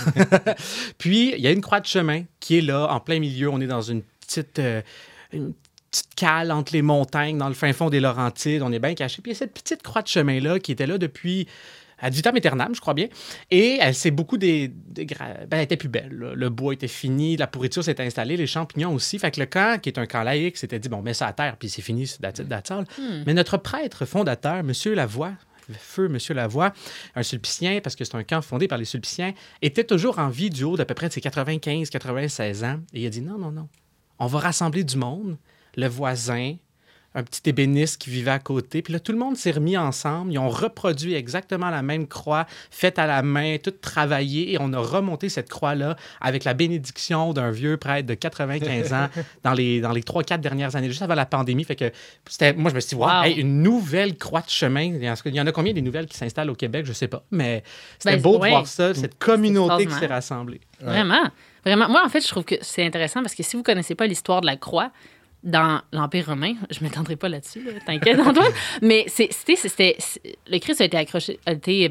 Puis, 0.97 1.33
il 1.35 1.41
y 1.41 1.47
a 1.47 1.51
une 1.51 1.61
croix 1.61 1.79
de 1.79 1.85
chemin 1.87 2.23
qui 2.39 2.57
est 2.57 2.61
là, 2.61 2.87
en 2.91 2.99
plein 2.99 3.19
milieu. 3.19 3.49
On 3.49 3.59
est 3.61 3.67
dans 3.67 3.81
une 3.81 4.01
petite, 4.01 4.59
euh, 4.59 4.81
une 5.33 5.53
petite 5.91 6.15
cale 6.15 6.51
entre 6.51 6.73
les 6.73 6.81
montagnes, 6.81 7.37
dans 7.37 7.47
le 7.47 7.53
fin 7.53 7.71
fond 7.73 7.89
des 7.89 7.99
Laurentides. 7.99 8.61
On 8.61 8.71
est 8.71 8.79
bien 8.79 8.93
caché. 8.95 9.21
Puis, 9.21 9.31
il 9.31 9.33
y 9.33 9.37
a 9.37 9.39
cette 9.39 9.53
petite 9.53 9.81
croix 9.83 10.01
de 10.01 10.07
chemin-là 10.07 10.59
qui 10.59 10.71
était 10.71 10.87
là 10.87 10.97
depuis 10.97 11.47
ad 11.99 12.13
vitam 12.13 12.35
aeternam, 12.35 12.75
je 12.75 12.81
crois 12.81 12.93
bien. 12.93 13.07
Et 13.51 13.77
elle 13.79 13.95
s'est 13.95 14.11
beaucoup 14.11 14.37
des, 14.37 14.67
ben, 14.67 15.47
elle 15.51 15.61
était 15.61 15.77
plus 15.77 15.89
belle. 15.89 16.11
là. 16.11 16.33
Le 16.35 16.49
bois 16.49 16.73
était 16.73 16.87
fini, 16.87 17.37
la 17.37 17.47
pourriture 17.47 17.83
s'était 17.83 18.03
installée, 18.03 18.37
les 18.37 18.47
champignons 18.47 18.93
aussi. 18.93 19.19
Fait 19.19 19.31
que 19.31 19.39
le 19.39 19.45
camp, 19.45 19.79
qui 19.81 19.89
est 19.89 19.99
un 19.99 20.05
camp 20.05 20.23
laïque, 20.23 20.57
s'était 20.57 20.79
dit 20.79 20.89
bon, 20.89 21.01
mets 21.01 21.13
ça 21.13 21.27
à 21.27 21.33
terre, 21.33 21.57
puis 21.57 21.69
c'est 21.69 21.81
fini, 21.81 22.07
c'est 22.07 22.21
that's 22.21 22.39
it, 22.39 22.49
that's 22.49 22.71
all. 22.71 22.85
Hmm. 22.97 23.23
Mais 23.25 23.33
notre 23.33 23.57
prêtre 23.57 24.05
fondateur, 24.05 24.63
Monsieur 24.63 24.93
Lavoie, 24.95 25.33
feu 25.73 26.07
Monsieur 26.07 26.33
Lavoie, 26.33 26.73
un 27.15 27.23
sulpicien, 27.23 27.79
parce 27.81 27.95
que 27.95 28.05
c'est 28.05 28.15
un 28.15 28.23
camp 28.23 28.41
fondé 28.41 28.67
par 28.67 28.77
les 28.77 28.85
sulpiciens, 28.85 29.33
était 29.61 29.83
toujours 29.83 30.19
en 30.19 30.29
vie 30.29 30.49
du 30.49 30.63
haut 30.63 30.77
d'à 30.77 30.85
peu 30.85 30.93
près 30.93 31.07
de 31.07 31.13
ses 31.13 31.21
95-96 31.21 32.65
ans. 32.65 32.79
Et 32.93 33.01
il 33.01 33.07
a 33.07 33.09
dit 33.09 33.21
non, 33.21 33.37
non, 33.37 33.51
non. 33.51 33.67
On 34.19 34.27
va 34.27 34.39
rassembler 34.39 34.83
du 34.83 34.97
monde, 34.97 35.37
le 35.75 35.87
voisin, 35.87 36.55
un 37.15 37.23
petit 37.23 37.41
ébéniste 37.49 37.99
qui 38.01 38.09
vivait 38.11 38.31
à 38.31 38.39
côté. 38.39 38.81
Puis 38.81 38.91
là, 38.93 38.99
tout 38.99 39.11
le 39.13 39.17
monde 39.17 39.37
s'est 39.37 39.51
remis 39.51 39.77
ensemble. 39.77 40.33
Ils 40.33 40.37
ont 40.37 40.49
reproduit 40.49 41.15
exactement 41.15 41.69
la 41.69 41.81
même 41.81 42.07
croix, 42.07 42.45
faite 42.69 42.99
à 42.99 43.07
la 43.07 43.21
main, 43.23 43.55
toute 43.57 43.79
travaillée. 43.81 44.51
Et 44.53 44.57
on 44.59 44.71
a 44.73 44.79
remonté 44.79 45.29
cette 45.29 45.49
croix-là 45.49 45.95
avec 46.21 46.43
la 46.43 46.53
bénédiction 46.53 47.31
d'un 47.33 47.51
vieux 47.51 47.77
prêtre 47.77 48.05
de 48.05 48.13
95 48.13 48.93
ans 48.93 49.07
dans 49.43 49.53
les, 49.53 49.79
dans 49.81 49.91
les 49.93 50.01
3-4 50.01 50.39
dernières 50.41 50.75
années, 50.75 50.89
juste 50.89 51.01
avant 51.01 51.15
la 51.15 51.25
pandémie. 51.25 51.63
Fait 51.63 51.75
que 51.77 51.89
c'était, 52.27 52.53
moi, 52.53 52.69
je 52.69 52.75
me 52.75 52.79
suis 52.81 52.89
dit, 52.89 52.95
wow, 52.95 53.05
Wow. 53.07 53.23
hey, 53.23 53.35
une 53.39 53.63
nouvelle 53.63 54.17
croix 54.17 54.41
de 54.41 54.49
chemin. 54.49 54.81
Il 54.83 55.03
y 55.33 55.39
en 55.39 55.47
a- 55.47 55.51
combien 55.53 55.71
des 55.73 55.81
nouvelles 55.81 56.07
qui 56.07 56.17
s'installent 56.17 56.49
au 56.49 56.55
Québec? 56.55 56.85
Je 56.85 56.91
sais 56.93 57.07
pas. 57.07 57.23
Mais 57.31 57.63
c'était 57.97 58.17
Ben, 58.17 58.21
beau 58.21 58.39
ouais. 58.39 58.49
de 58.49 58.53
voir 58.55 58.67
ça, 58.67 58.93
cette 58.93 59.17
communauté 59.17 59.85
qui 59.85 59.93
s'est 59.93 60.07
rassemblée. 60.07 60.59
Vraiment. 60.81 61.23
Vraiment. 61.63 61.87
Moi, 61.89 62.03
en 62.05 62.09
fait, 62.09 62.21
je 62.21 62.27
trouve 62.27 62.43
que 62.43 62.55
c'est 62.61 62.85
intéressant 62.85 63.21
parce 63.21 63.33
que 63.33 63.41
si 63.41 63.55
vous 63.55 63.63
connaissez 63.63 63.95
pas 63.95 64.05
l'histoire 64.05 64.41
de 64.41 64.45
la 64.45 64.55
croix 64.57 64.91
dans 65.45 65.81
l'Empire 65.93 66.25
romain, 66.25 66.55
je 66.69 66.79
ne 66.79 66.85
m'étendrai 66.85 67.15
pas 67.15 67.29
là-dessus, 67.29 67.63
là, 67.63 67.71
t'inquiète, 67.85 68.19
Antoine, 68.19 68.51
mais 68.81 69.05
c'était, 69.07 69.97
le 70.47 70.59
Christ 70.59 70.81
a 70.81 70.85
été 70.85 70.97
accroché, 70.97 71.39
a 71.45 71.53
été 71.53 71.89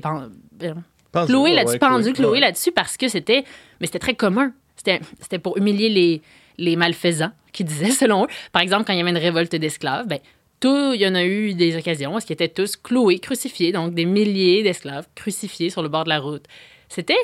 cloué 1.13 1.51
ouais, 1.51 1.53
là-dessus, 1.55 1.73
ouais, 1.75 1.79
pendu, 1.79 2.13
cloué, 2.13 2.33
ouais. 2.33 2.41
là-dessus 2.41 2.73
parce 2.73 2.97
que 2.97 3.09
c'était, 3.09 3.45
mais 3.81 3.87
c'était 3.87 4.01
très 4.01 4.15
commun. 4.15 4.53
C'était, 4.77 5.01
c'était 5.21 5.39
pour 5.39 5.57
humilier 5.57 5.89
les, 5.89 6.21
les 6.59 6.77
malfaisants, 6.77 7.31
qui 7.53 7.65
disaient, 7.65 7.91
selon 7.93 8.25
eux. 8.25 8.29
Par 8.53 8.61
exemple, 8.61 8.85
quand 8.85 8.93
il 8.93 8.99
y 8.99 9.01
avait 9.01 9.11
une 9.11 9.17
révolte 9.17 9.55
d'esclaves, 9.55 10.07
ben, 10.07 10.19
tout, 10.61 10.93
il 10.93 11.01
y 11.01 11.07
en 11.07 11.15
a 11.15 11.25
eu 11.25 11.55
des 11.55 11.77
occasions 11.77 12.15
où 12.15 12.19
ils 12.19 12.33
étaient 12.33 12.49
tous 12.49 12.77
cloués, 12.77 13.19
crucifiés, 13.19 13.73
donc 13.73 13.95
des 13.95 14.05
milliers 14.05 14.63
d'esclaves 14.63 15.07
crucifiés 15.15 15.71
sur 15.71 15.83
le 15.83 15.89
bord 15.89 16.05
de 16.05 16.09
la 16.09 16.19
route. 16.19 16.45
C'était 16.89 17.17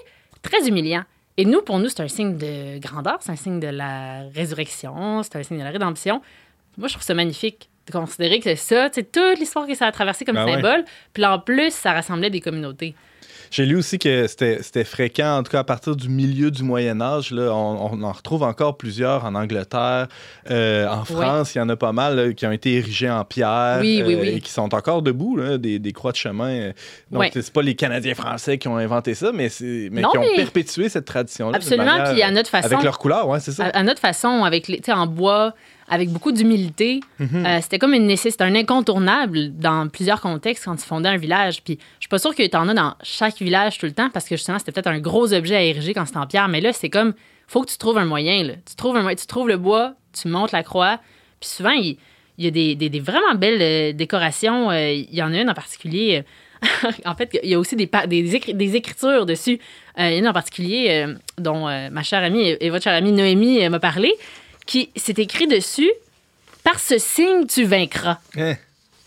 très 0.43 0.69
humiliant. 0.69 1.05
Et 1.41 1.47
nous, 1.47 1.63
pour 1.63 1.79
nous, 1.79 1.89
c'est 1.89 2.03
un 2.03 2.09
signe 2.09 2.37
de 2.37 2.79
grandeur, 2.81 3.17
c'est 3.21 3.33
un 3.33 3.37
signe 3.37 3.61
de 3.61 3.67
la 3.67 4.25
résurrection, 4.35 5.23
c'est 5.23 5.37
un 5.37 5.43
signe 5.43 5.57
de 5.57 5.65
la 5.65 5.71
rédemption. 5.71 6.21
Moi, 6.77 6.87
je 6.87 6.93
trouve 6.93 7.03
ça 7.03 7.15
magnifique 7.15 7.71
de 7.87 7.93
considérer 7.93 8.41
que 8.41 8.45
c'est 8.45 8.57
ça, 8.57 8.91
c'est 8.93 9.11
toute 9.11 9.39
l'histoire 9.39 9.67
que 9.67 9.75
ça 9.75 9.87
a 9.87 9.93
traversé 9.93 10.27
comme 10.27 10.35
Ben 10.35 10.47
symbole. 10.47 10.85
Puis 11.15 11.25
en 11.25 11.39
plus, 11.39 11.73
ça 11.73 11.95
rassemblait 11.95 12.29
des 12.29 12.43
communautés. 12.43 12.95
J'ai 13.51 13.67
lu 13.67 13.77
aussi 13.77 13.99
que 13.99 14.27
c'était 14.29 14.85
fréquent, 14.85 15.39
en 15.39 15.43
tout 15.43 15.51
cas 15.51 15.59
à 15.61 15.65
partir 15.65 15.97
du 15.97 16.09
milieu 16.09 16.51
du 16.53 16.63
Moyen 16.63 17.01
Âge. 17.01 17.33
Là, 17.33 17.53
on, 17.53 17.91
on 17.95 18.03
en 18.03 18.13
retrouve 18.13 18.45
encore 18.45 18.77
plusieurs 18.77 19.25
en 19.25 19.35
Angleterre, 19.35 20.07
euh, 20.51 20.87
en 20.89 21.05
France, 21.05 21.55
il 21.55 21.59
y 21.59 21.61
en 21.61 21.69
a 21.69 21.77
pas 21.77 21.93
mal 21.93 22.17
là, 22.17 22.33
qui 22.33 22.47
ont 22.47 22.53
été 22.53 22.75
érigés 22.77 23.11
en 23.11 23.25
pierre 23.25 23.79
Oui, 23.81 24.03
oui, 24.07 24.15
euh, 24.15 24.21
oui. 24.23 24.29
et 24.29 24.41
qui 24.41 24.51
sont 24.53 24.73
encore 24.75 25.03
debout, 25.03 25.37
là, 25.37 25.59
des, 25.59 25.79
des 25.81 25.93
croix 25.93 26.13
de 26.13 26.17
chemin. 26.17 26.49
euh. 26.51 26.73
Donc, 27.11 27.21
Ouais. 27.23 27.31
c'est 27.33 27.53
pas 27.53 27.63
les 27.63 27.75
Canadiens 27.75 28.15
français 28.15 28.57
qui 28.59 28.69
ont 28.69 28.77
inventé 28.77 29.15
ça, 29.15 29.33
mais, 29.35 29.49
c'est- 29.49 29.89
mais 29.91 30.01
Non, 30.03 30.11
qui 30.11 30.19
ont 30.19 30.21
mais- 30.23 30.37
perpétué 30.37 30.89
cette 30.89 31.05
tradition-là. 31.07 31.57
Absolument, 31.57 31.85
manière- 31.87 32.13
puis 32.13 32.23
à 32.23 32.31
notre 32.31 32.51
façon. 32.51 32.67
Avec 32.67 32.83
leur 32.85 32.99
couleur, 32.99 33.27
ouais, 33.29 33.41
c'est 33.41 33.53
ça. 33.53 33.65
À, 33.67 33.79
à 33.79 33.83
notre 33.83 34.01
façon, 34.01 34.45
avec 34.45 34.69
les, 34.69 34.77
tu 34.79 34.85
sais, 34.85 34.93
en 34.93 35.07
bois, 35.09 35.55
avec 35.91 36.09
beaucoup 36.11 36.33
d'humilité. 36.33 37.01
Mhm. 37.19 37.45
Euh, 37.45 37.59
c'était 37.61 37.79
comme 37.79 37.93
une 37.95 38.07
nécessité, 38.07 38.45
un 38.45 38.55
incontournable 38.55 39.51
dans 39.59 39.89
plusieurs 39.89 40.21
contextes 40.21 40.65
quand 40.65 40.77
tu 40.77 40.85
fondais 40.85 41.09
un 41.09 41.17
village. 41.17 41.63
Puis 41.63 41.79
je 41.99 42.05
suis 42.05 42.09
pas 42.09 42.19
sûre 42.19 42.35
que 42.35 42.47
tu 42.47 42.57
en 42.57 42.69
as 42.69 42.75
dans 42.75 42.95
chaque 43.03 43.37
village 43.39 43.77
tout 43.79 43.87
le 43.87 43.93
temps 43.93 44.09
parce 44.11 44.27
que 44.29 44.37
justement, 44.37 44.59
c'était 44.59 44.73
peut-être 44.73 44.87
un 44.87 45.01
gros 45.01 45.33
objet 45.35 45.57
à 45.57 45.63
ériger 45.63 45.93
quand 45.93 46.07
c'était 46.07 46.19
en 46.19 46.27
pierre. 46.27 46.49
Mais 46.49 46.61
là, 46.61 46.73
c'est 46.73 46.89
comme, 46.91 47.13
faut 47.49 47.63
que 47.63 47.71
tu 47.71 47.77
trouves 47.77 47.99
un 47.99 48.05
moyen. 48.05 48.45
Là. 48.45 48.53
Tu, 48.69 48.77
trouves 48.77 48.97
un, 48.97 49.15
tu 49.15 49.27
trouves 49.27 49.49
le 49.49 49.57
bois, 49.57 49.95
tu 50.19 50.29
montes 50.29 50.53
la 50.53 50.63
croix. 50.63 51.01
Puis 51.41 51.51
souvent, 51.51 51.71
il, 51.73 51.97
il 52.39 52.45
y 52.45 52.49
a 52.49 52.51
des, 52.53 52.75
des- 52.77 52.89
des 52.89 53.01
vraiment 53.01 53.35
belles 53.35 53.61
euh, 53.61 53.93
décorations. 53.93 54.71
Euh, 54.71 54.93
il 54.93 55.13
y 55.15 55.23
en 55.23 55.33
a 55.35 55.41
une 55.41 55.51
en 55.51 55.55
particulier. 55.55 56.23
en 57.05 57.15
fait, 57.15 57.37
il 57.43 57.51
y 57.51 57.55
a 57.55 57.59
aussi 57.59 57.75
des, 57.75 57.87
pa- 57.87 58.07
des, 58.07 58.37
écri- 58.37 58.55
des 58.55 58.77
écritures 58.77 59.27
dessus. 59.27 59.59
Il 59.99 60.05
y 60.05 60.07
en 60.07 60.09
a 60.09 60.15
une 60.15 60.29
en 60.29 60.33
particulier 60.33 61.07
dont 61.39 61.65
ma 61.91 62.03
chère 62.03 62.23
amie 62.23 62.43
et, 62.43 62.65
et 62.67 62.71
votre 62.71 62.85
chère 62.85 62.95
amie 62.95 63.13
Noémie 63.13 63.67
m'a 63.69 63.81
parlé, 63.81 64.13
qui 64.67 64.91
s'est 64.97 65.15
écrit 65.19 65.47
dessus 65.47 65.91
Par 66.65 66.79
ce 66.79 66.99
signe, 66.99 67.47
tu 67.47 67.65
vaincras. 67.65 68.19
Hein? 68.37 68.55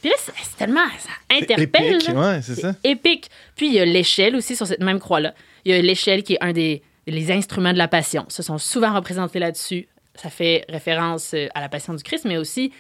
Puis 0.02 0.10
là, 0.10 0.16
c'est 0.18 0.58
tellement. 0.58 0.82
Ça 1.00 1.10
interpelle. 1.38 1.96
épique, 1.96 2.10
ouais, 2.16 2.42
c'est 2.42 2.56
ça. 2.56 2.76
Épique. 2.84 3.30
Puis 3.56 3.68
il 3.68 3.74
y 3.74 3.80
a 3.80 3.86
l'échelle 3.86 4.36
aussi 4.36 4.56
sur 4.56 4.68
cette 4.68 4.82
même 4.82 5.00
croix-là. 5.00 5.34
Il 5.66 5.74
y 5.74 5.78
a 5.78 5.82
l'échelle 5.82 6.24
qui 6.24 6.34
est 6.34 6.44
un 6.44 6.52
des 6.52 6.82
les 7.08 7.32
instruments 7.32 7.74
de 7.74 7.78
la 7.78 7.88
passion. 7.88 8.26
Ce 8.30 8.44
sont 8.44 8.58
souvent 8.58 8.94
représentés 8.94 9.40
là-dessus. 9.40 9.88
Ça 10.16 10.30
fait 10.30 10.66
référence 10.70 11.34
euh, 11.34 11.48
à 11.54 11.60
la 11.62 11.68
passion 11.70 11.94
du 11.94 12.04
Christ, 12.04 12.24
mais 12.26 12.38
aussi 12.38 12.72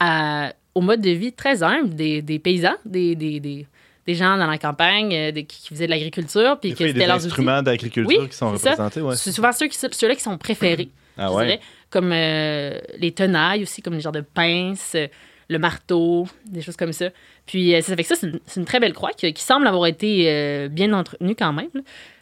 à- 0.00 0.52
au 0.74 0.80
mode 0.80 1.00
de 1.00 1.10
vie 1.10 1.32
très 1.32 1.62
humble 1.62 1.94
des, 1.94 2.20
des 2.22 2.38
paysans, 2.38 2.74
des, 2.84 3.14
des, 3.16 3.40
des, 3.40 3.66
des 4.06 4.14
gens 4.14 4.36
dans 4.36 4.46
la 4.46 4.58
campagne 4.58 5.14
euh, 5.14 5.32
des- 5.32 5.44
qui, 5.44 5.60
qui 5.62 5.68
faisaient 5.68 5.86
de 5.86 5.90
l'agriculture, 5.90 6.58
puis 6.60 6.72
que 6.72 6.78
c'était 6.78 6.92
des 6.92 7.06
leurs 7.06 7.24
instruments 7.24 7.62
d'agriculture 7.62 8.06
Oui, 8.20 8.28
qui 8.28 8.36
sont 8.36 8.52
représentés. 8.52 9.00
Ouais. 9.00 9.16
C'est 9.16 9.32
souvent 9.32 9.52
ceux 9.52 9.68
qui, 9.68 9.76
ceux-là 9.78 10.14
qui 10.14 10.22
sont 10.22 10.36
préférés. 10.38 10.88
Ah 11.18 11.32
ouais? 11.32 11.60
Comme 11.90 12.10
euh, 12.12 12.78
les 12.98 13.12
tenailles 13.12 13.62
aussi, 13.62 13.82
comme 13.82 13.94
les 13.94 14.00
genres 14.00 14.12
de 14.12 14.20
pinces, 14.20 14.94
euh, 14.94 15.06
le 15.48 15.58
marteau, 15.58 16.26
des 16.46 16.60
choses 16.60 16.76
comme 16.76 16.92
ça. 16.92 17.10
Puis 17.46 17.74
euh, 17.74 17.80
ça 17.80 17.94
fait 17.94 18.02
que 18.02 18.08
ça, 18.08 18.16
c'est 18.16 18.60
une, 18.60 18.64
très 18.64 18.80
belle 18.80 18.92
croix 18.92 19.12
qui, 19.12 19.32
semble 19.36 19.66
avoir 19.66 19.86
été 19.86 20.68
bien 20.68 20.92
entretenue 20.92 21.36
quand 21.36 21.52
même. 21.52 21.70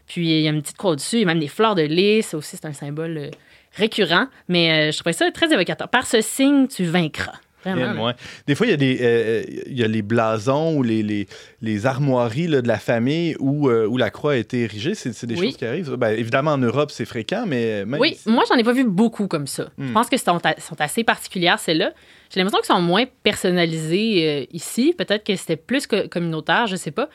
Puis 0.06 0.28
il 0.28 0.42
y 0.42 0.46
a 0.46 0.50
une 0.50 0.60
petite 0.60 0.76
croix 0.76 0.96
y 1.12 1.22
a 1.22 1.26
même 1.26 1.40
des 1.40 1.48
fleurs 1.48 1.74
de 1.74 1.82
lys, 1.82 2.34
aussi 2.34 2.56
c'est 2.56 2.66
un 2.66 2.74
symbole 2.74 3.30
récurrent. 3.72 4.26
Mais 4.48 4.92
je 4.92 4.98
trouvais 4.98 5.14
ça 5.14 5.30
très 5.30 5.52
évocateur. 5.52 5.88
Par 5.88 6.06
ce 6.06 6.20
signe, 6.20 6.68
tu 6.68 6.84
vaincras. 6.84 7.38
Vraiment. 7.64 8.06
Ouais. 8.06 8.12
Des 8.46 8.54
fois, 8.54 8.66
il 8.66 8.70
y 8.70 8.72
a, 8.72 8.76
des, 8.76 8.98
euh, 9.00 9.42
il 9.66 9.78
y 9.78 9.82
a 9.84 9.88
les 9.88 10.02
blasons 10.02 10.76
ou 10.76 10.82
les, 10.82 11.02
les, 11.02 11.26
les 11.62 11.86
armoiries 11.86 12.46
là, 12.48 12.60
de 12.62 12.68
la 12.68 12.78
famille 12.78 13.36
où, 13.38 13.68
euh, 13.68 13.86
où 13.86 13.96
la 13.96 14.10
croix 14.10 14.32
a 14.32 14.36
été 14.36 14.62
érigée. 14.62 14.94
C'est 14.94 15.12
c'est 15.12 15.26
des 15.26 15.34
Oui. 15.36 15.46
choses 15.46 15.56
qui 15.56 15.64
arrivent. 15.64 15.92
Ben, 15.96 16.10
évidemment, 16.10 16.52
en 16.52 16.58
Europe, 16.58 16.90
c'est 16.90 17.04
fréquent, 17.04 17.44
mais 17.46 17.84
même 17.84 18.00
Oui, 18.00 18.10
ici- 18.12 18.28
moi, 18.28 18.44
j'en 18.48 18.56
ai 18.56 18.64
pas 18.64 18.72
vu 18.72 18.84
beaucoup 18.84 19.26
comme 19.28 19.46
ça. 19.46 19.68
Je 19.78 19.84
Hmm. 19.84 19.92
pense 19.92 20.08
que 20.08 20.16
sont, 20.16 20.40
a- 20.44 20.60
sont 20.60 20.80
assez 20.80 21.04
particulières, 21.04 21.58
celles-là. 21.58 21.92
J'ai 22.32 22.40
l'impression 22.40 22.58
qu'elles 22.58 22.76
sont 22.76 22.82
moins 22.82 23.04
personnalisées 23.22 24.28
euh, 24.28 24.44
ici. 24.52 24.94
Peut-être 24.96 25.24
que 25.24 25.36
c'était 25.36 25.56
plus 25.56 25.86
que 25.86 26.06
communautaire, 26.06 26.66
je 26.66 26.76
sais 26.76 26.90
pas. 26.90 27.08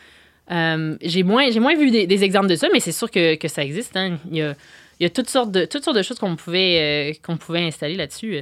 Euh, 0.52 0.96
j'ai 1.02 1.24
moins, 1.24 1.52
j'ai 1.52 1.60
moins 1.60 1.76
vu 1.76 1.92
des, 1.92 2.08
des 2.08 2.24
exemples 2.24 2.48
de 2.48 2.56
ça, 2.56 2.68
mais 2.74 2.80
c'est 2.80 2.92
sûr 2.92 3.12
que, 3.12 3.36
que 3.36 3.48
ça 3.48 3.64
existe. 3.64 3.96
hein. 3.98 4.18
Il, 4.32 4.38
y 4.38 4.42
a, 4.42 4.56
il 5.00 5.04
y 5.04 5.06
a 5.06 5.10
toutes 5.10 5.30
sortes 5.30 5.52
de, 5.52 5.66
toutes 5.66 5.84
sortes 5.84 5.98
de 5.98 6.02
choses 6.02 6.18
qu'on 6.20 6.36
pouvait, 6.36 7.12
euh, 7.12 7.14
qu'on 7.24 7.38
pouvait 7.38 7.62
installer 7.62 7.96
là-dessus. 7.96 8.36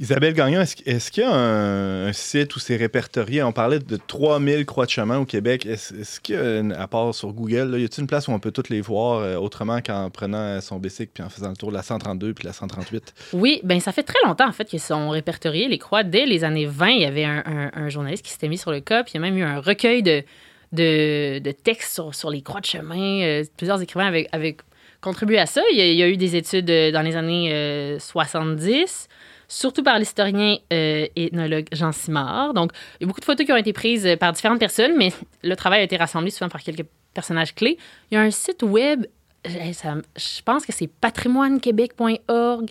Euh. 0.00 0.04
Isabelle 0.04 0.34
Gagnon, 0.34 0.60
est-ce 0.60 1.10
qu'il 1.10 1.22
y 1.22 1.26
a 1.26 1.32
un, 1.32 2.12
site 2.12 2.56
où 2.56 2.58
c'est 2.58 2.76
répertorié? 2.76 3.42
On 3.42 3.52
parlait 3.52 3.78
de 3.78 3.96
3000 3.96 4.66
croix 4.66 4.86
de 4.86 4.90
chemin 4.90 5.18
au 5.18 5.24
Québec. 5.24 5.66
Est-ce 5.66 5.94
est-ce 5.94 6.20
qu'il 6.20 6.34
y 6.34 6.38
a, 6.38 6.80
à 6.80 6.86
part 6.88 7.14
sur 7.14 7.32
Google, 7.32 7.70
là, 7.70 7.78
y 7.78 7.84
a-t-il 7.84 8.02
une 8.02 8.06
place 8.06 8.28
où 8.28 8.32
on 8.32 8.38
peut 8.38 8.50
toutes 8.50 8.68
les 8.68 8.80
voir 8.80 9.18
euh, 9.18 9.36
autrement 9.36 9.80
qu'en 9.80 10.10
prenant 10.10 10.60
son 10.60 10.78
bicycle 10.78 11.10
puis 11.14 11.22
en 11.22 11.28
faisant 11.28 11.50
le 11.50 11.56
tour 11.56 11.70
de 11.70 11.76
la 11.76 11.82
132 11.82 12.34
puis 12.34 12.46
la 12.46 12.52
138? 12.52 13.14
Oui, 13.32 13.60
ben 13.64 13.80
ça 13.80 13.92
fait 13.92 14.02
très 14.02 14.18
longtemps 14.26 14.48
en 14.48 14.52
fait 14.52 14.64
qu'ils 14.64 14.80
sont 14.80 15.10
répertoriés 15.10 15.68
les 15.68 15.78
croix. 15.78 16.02
Dès 16.02 16.26
les 16.26 16.44
années 16.44 16.66
20, 16.66 16.88
il 16.88 17.00
y 17.02 17.04
avait 17.04 17.24
un, 17.24 17.88
journaliste 17.88 18.24
qui 18.24 18.30
s'était 18.30 18.48
mis 18.48 18.58
sur 18.58 18.70
le 18.70 18.80
cas, 18.80 19.02
puis 19.02 19.12
il 19.14 19.16
y 19.16 19.18
a 19.18 19.22
même 19.22 19.36
eu 19.36 19.42
un 19.42 19.60
recueil 19.60 20.02
de, 20.02 21.52
textes 21.62 22.00
sur, 22.12 22.30
les 22.30 22.42
croix 22.42 22.60
de 22.60 22.66
chemin. 22.66 23.22
Euh, 23.22 23.44
plusieurs 23.56 23.80
écrivains 23.82 24.12
avaient, 24.32 24.56
contribué 25.00 25.38
à 25.38 25.46
ça. 25.46 25.62
Il 25.72 25.78
y 25.78 26.02
a, 26.02 26.08
eu 26.08 26.16
des 26.16 26.36
études 26.36 26.70
euh, 26.70 26.92
dans 26.92 27.02
les 27.02 27.16
années 27.16 27.52
euh, 27.52 27.98
70, 27.98 29.08
surtout 29.50 29.82
par 29.82 29.98
l'historien 29.98 30.56
euh, 30.72 31.06
ethnologue 31.16 31.66
Jean 31.72 31.92
Simard. 31.92 32.54
Donc, 32.54 32.70
il 32.98 33.02
y 33.02 33.04
a 33.04 33.06
beaucoup 33.08 33.20
de 33.20 33.24
photos 33.24 33.44
qui 33.44 33.52
ont 33.52 33.56
été 33.56 33.72
prises 33.72 34.06
euh, 34.06 34.16
par 34.16 34.32
différentes 34.32 34.60
personnes, 34.60 34.96
mais 34.96 35.12
le 35.42 35.56
travail 35.56 35.80
a 35.80 35.82
été 35.82 35.96
rassemblé 35.96 36.30
souvent 36.30 36.48
par 36.48 36.62
quelques 36.62 36.86
personnages 37.12 37.54
clés. 37.54 37.76
Il 38.10 38.14
y 38.14 38.16
a 38.16 38.20
un 38.20 38.30
site 38.30 38.62
web, 38.62 39.06
euh, 39.46 39.72
je 40.16 40.42
pense 40.42 40.64
que 40.64 40.72
c'est 40.72 40.86
patrimoinequebec.org 40.86 42.70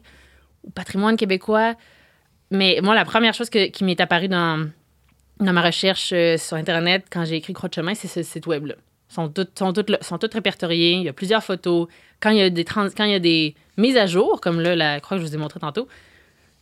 ou 0.64 0.70
patrimoine 0.72 1.18
québécois. 1.18 1.76
Mais 2.50 2.80
moi, 2.82 2.96
la 2.96 3.06
première 3.06 3.34
chose 3.34 3.50
qui 3.50 3.84
m'est 3.84 4.00
apparue 4.00 4.30
dans, 4.30 4.70
ma 5.40 5.62
recherche 5.62 6.12
euh, 6.14 6.38
sur 6.38 6.56
Internet 6.56 7.06
quand 7.12 7.26
j'ai 7.26 7.36
écrit 7.36 7.52
Croix 7.52 7.70
de 7.70 7.74
chemin, 7.74 7.94
c'est 7.94 8.08
ce 8.08 8.24
site 8.24 8.48
web-là. 8.48 8.76
Sont 9.10 9.28
toutes, 9.28 9.58
sont, 9.60 9.74
toutes, 9.74 10.02
sont 10.02 10.20
répertoriées. 10.32 10.94
Il 10.94 11.04
y 11.04 11.10
a 11.10 11.14
plusieurs 11.14 11.44
photos. 11.44 11.88
Quand 12.22 12.30
il 12.30 12.38
y 12.38 12.42
a 12.42 12.50
des, 12.50 12.64
quand 12.64 13.04
il 13.04 13.12
y 13.12 13.16
a 13.16 13.20
des 13.20 13.56
mises 13.76 13.98
à 13.98 14.06
jour, 14.06 14.40
comme 14.40 14.62
là, 14.62 14.78
la 14.78 15.02
croix 15.02 15.18
que 15.18 15.24
je 15.24 15.28
vous 15.28 15.36
ai 15.36 15.38
montrée 15.38 15.60
tantôt, 15.60 15.88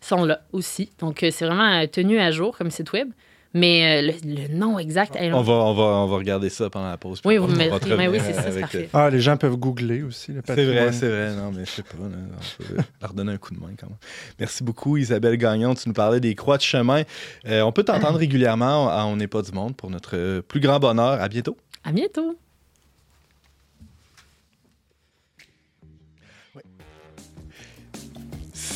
sont 0.01 0.25
là 0.25 0.41
aussi. 0.53 0.91
Donc, 0.99 1.23
euh, 1.23 1.29
c'est 1.31 1.45
vraiment 1.45 1.81
euh, 1.81 1.87
tenu 1.87 2.19
à 2.19 2.31
jour 2.31 2.57
comme 2.57 2.71
site 2.71 2.91
web. 2.93 3.09
Mais 3.53 4.03
euh, 4.03 4.11
le, 4.25 4.35
le 4.49 4.53
nom 4.53 4.77
exact... 4.77 5.15
elle- 5.17 5.33
On 5.33 5.41
va, 5.41 5.53
on, 5.53 5.73
va, 5.73 5.83
on 5.83 6.05
va 6.07 6.17
regarder 6.17 6.49
ça 6.49 6.69
pendant 6.69 6.89
la 6.89 6.97
pause. 6.97 7.21
Oui, 7.25 7.39
on 7.39 7.47
vous 7.47 7.55
me 7.55 7.71
on 7.71 7.97
mais 7.97 8.07
oui, 8.09 8.19
c'est 8.21 8.33
ça, 8.33 8.41
c'est 8.43 8.47
avec, 8.49 8.61
parfait. 8.61 8.83
euh, 8.93 8.97
Ah, 8.99 9.09
les 9.09 9.21
gens 9.21 9.37
peuvent 9.37 9.55
googler 9.55 10.03
aussi. 10.03 10.33
le 10.33 10.41
C'est 10.45 10.65
vrai, 10.65 10.91
c'est 10.91 11.07
vrai. 11.07 11.33
Non, 11.33 11.51
mais 11.55 11.65
je 11.65 11.71
sais 11.71 11.81
pas. 11.83 11.93
là, 11.97 12.09
on 12.37 12.63
peut 12.63 12.75
leur 13.01 13.13
donner 13.13 13.31
un 13.31 13.37
coup 13.37 13.55
de 13.55 13.59
main 13.59 13.71
quand 13.79 13.87
même. 13.87 13.97
Merci 14.37 14.63
beaucoup, 14.63 14.97
Isabelle 14.97 15.37
Gagnon. 15.37 15.73
Tu 15.75 15.87
nous 15.87 15.93
parlais 15.93 16.19
des 16.19 16.35
croix 16.35 16.57
de 16.57 16.61
chemin. 16.63 17.03
Euh, 17.47 17.61
on 17.61 17.71
peut 17.71 17.83
t'entendre 17.83 18.19
régulièrement 18.19 18.89
à 18.89 19.05
On 19.05 19.15
n'est 19.15 19.27
pas 19.27 19.41
du 19.41 19.53
monde 19.53 19.75
pour 19.75 19.89
notre 19.89 20.41
plus 20.41 20.59
grand 20.59 20.79
bonheur. 20.79 21.19
À 21.21 21.27
bientôt. 21.29 21.57
À 21.83 21.91
bientôt! 21.93 22.37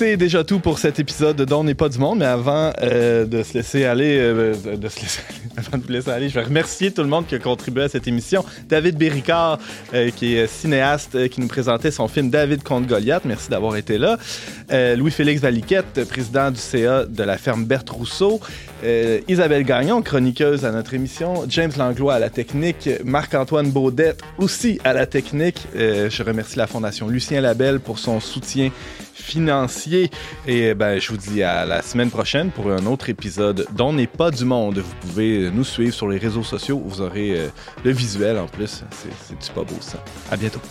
C'est 0.01 0.17
déjà 0.17 0.43
tout 0.43 0.59
pour 0.59 0.79
cet 0.79 0.97
épisode 0.97 1.35
de 1.35 1.45
Don 1.45 1.63
n'est 1.63 1.75
pas 1.75 1.87
du 1.87 1.99
monde, 1.99 2.17
mais 2.17 2.25
avant 2.25 2.73
euh, 2.81 3.23
de 3.23 3.43
se 3.43 3.53
laisser 3.53 3.85
aller, 3.85 4.17
euh, 4.17 4.55
de 4.55 4.89
se 4.89 4.99
laisser 4.99 5.21
aller, 5.57 5.67
vous 5.73 5.93
laisser 5.93 6.09
aller, 6.09 6.27
je 6.27 6.33
vais 6.33 6.43
remercier 6.43 6.89
tout 6.89 7.03
le 7.03 7.07
monde 7.07 7.27
qui 7.27 7.35
a 7.35 7.37
contribué 7.37 7.83
à 7.83 7.87
cette 7.87 8.07
émission. 8.07 8.43
David 8.67 8.97
Béricard, 8.97 9.59
euh, 9.93 10.09
qui 10.09 10.37
est 10.37 10.47
cinéaste, 10.47 11.29
qui 11.29 11.39
nous 11.39 11.47
présentait 11.47 11.91
son 11.91 12.07
film 12.07 12.31
David 12.31 12.63
contre 12.63 12.87
Goliath. 12.87 13.25
Merci 13.25 13.51
d'avoir 13.51 13.75
été 13.75 13.99
là. 13.99 14.17
Louis-Félix 14.71 15.41
Valiquette, 15.41 16.03
président 16.09 16.49
du 16.49 16.59
CA 16.59 17.05
de 17.05 17.23
la 17.23 17.37
ferme 17.37 17.65
Berthe 17.65 17.91
Rousseau. 17.91 18.39
Isabelle 19.27 19.63
Gagnon, 19.63 20.01
chroniqueuse 20.01 20.65
à 20.65 20.71
notre 20.71 20.93
émission. 20.93 21.43
James 21.47 21.73
Langlois 21.77 22.15
à 22.15 22.19
la 22.19 22.29
technique. 22.29 22.89
Marc-Antoine 23.03 23.69
Baudette 23.69 24.21
aussi 24.39 24.79
à 24.85 24.93
la 24.93 25.05
technique. 25.05 25.67
Je 25.75 26.23
remercie 26.23 26.57
la 26.57 26.67
Fondation 26.67 27.09
Lucien 27.09 27.41
Labelle 27.41 27.81
pour 27.81 27.99
son 27.99 28.21
soutien 28.21 28.71
financier. 29.21 30.09
Et 30.47 30.73
ben, 30.73 30.99
je 30.99 31.09
vous 31.09 31.17
dis 31.17 31.43
à 31.43 31.65
la 31.65 31.81
semaine 31.81 32.09
prochaine 32.09 32.51
pour 32.51 32.71
un 32.71 32.85
autre 32.85 33.09
épisode 33.09 33.67
dont 33.73 33.93
n'est 33.93 34.07
pas 34.07 34.31
du 34.31 34.45
monde. 34.45 34.79
Vous 34.79 35.07
pouvez 35.07 35.49
nous 35.51 35.63
suivre 35.63 35.93
sur 35.93 36.07
les 36.07 36.17
réseaux 36.17 36.43
sociaux. 36.43 36.81
Vous 36.85 37.01
aurez 37.01 37.37
euh, 37.37 37.47
le 37.83 37.91
visuel 37.91 38.37
en 38.37 38.47
plus. 38.47 38.83
C'est 39.39 39.53
pas 39.53 39.63
beau 39.63 39.77
ça. 39.79 40.03
À 40.31 40.37
bientôt. 40.37 40.61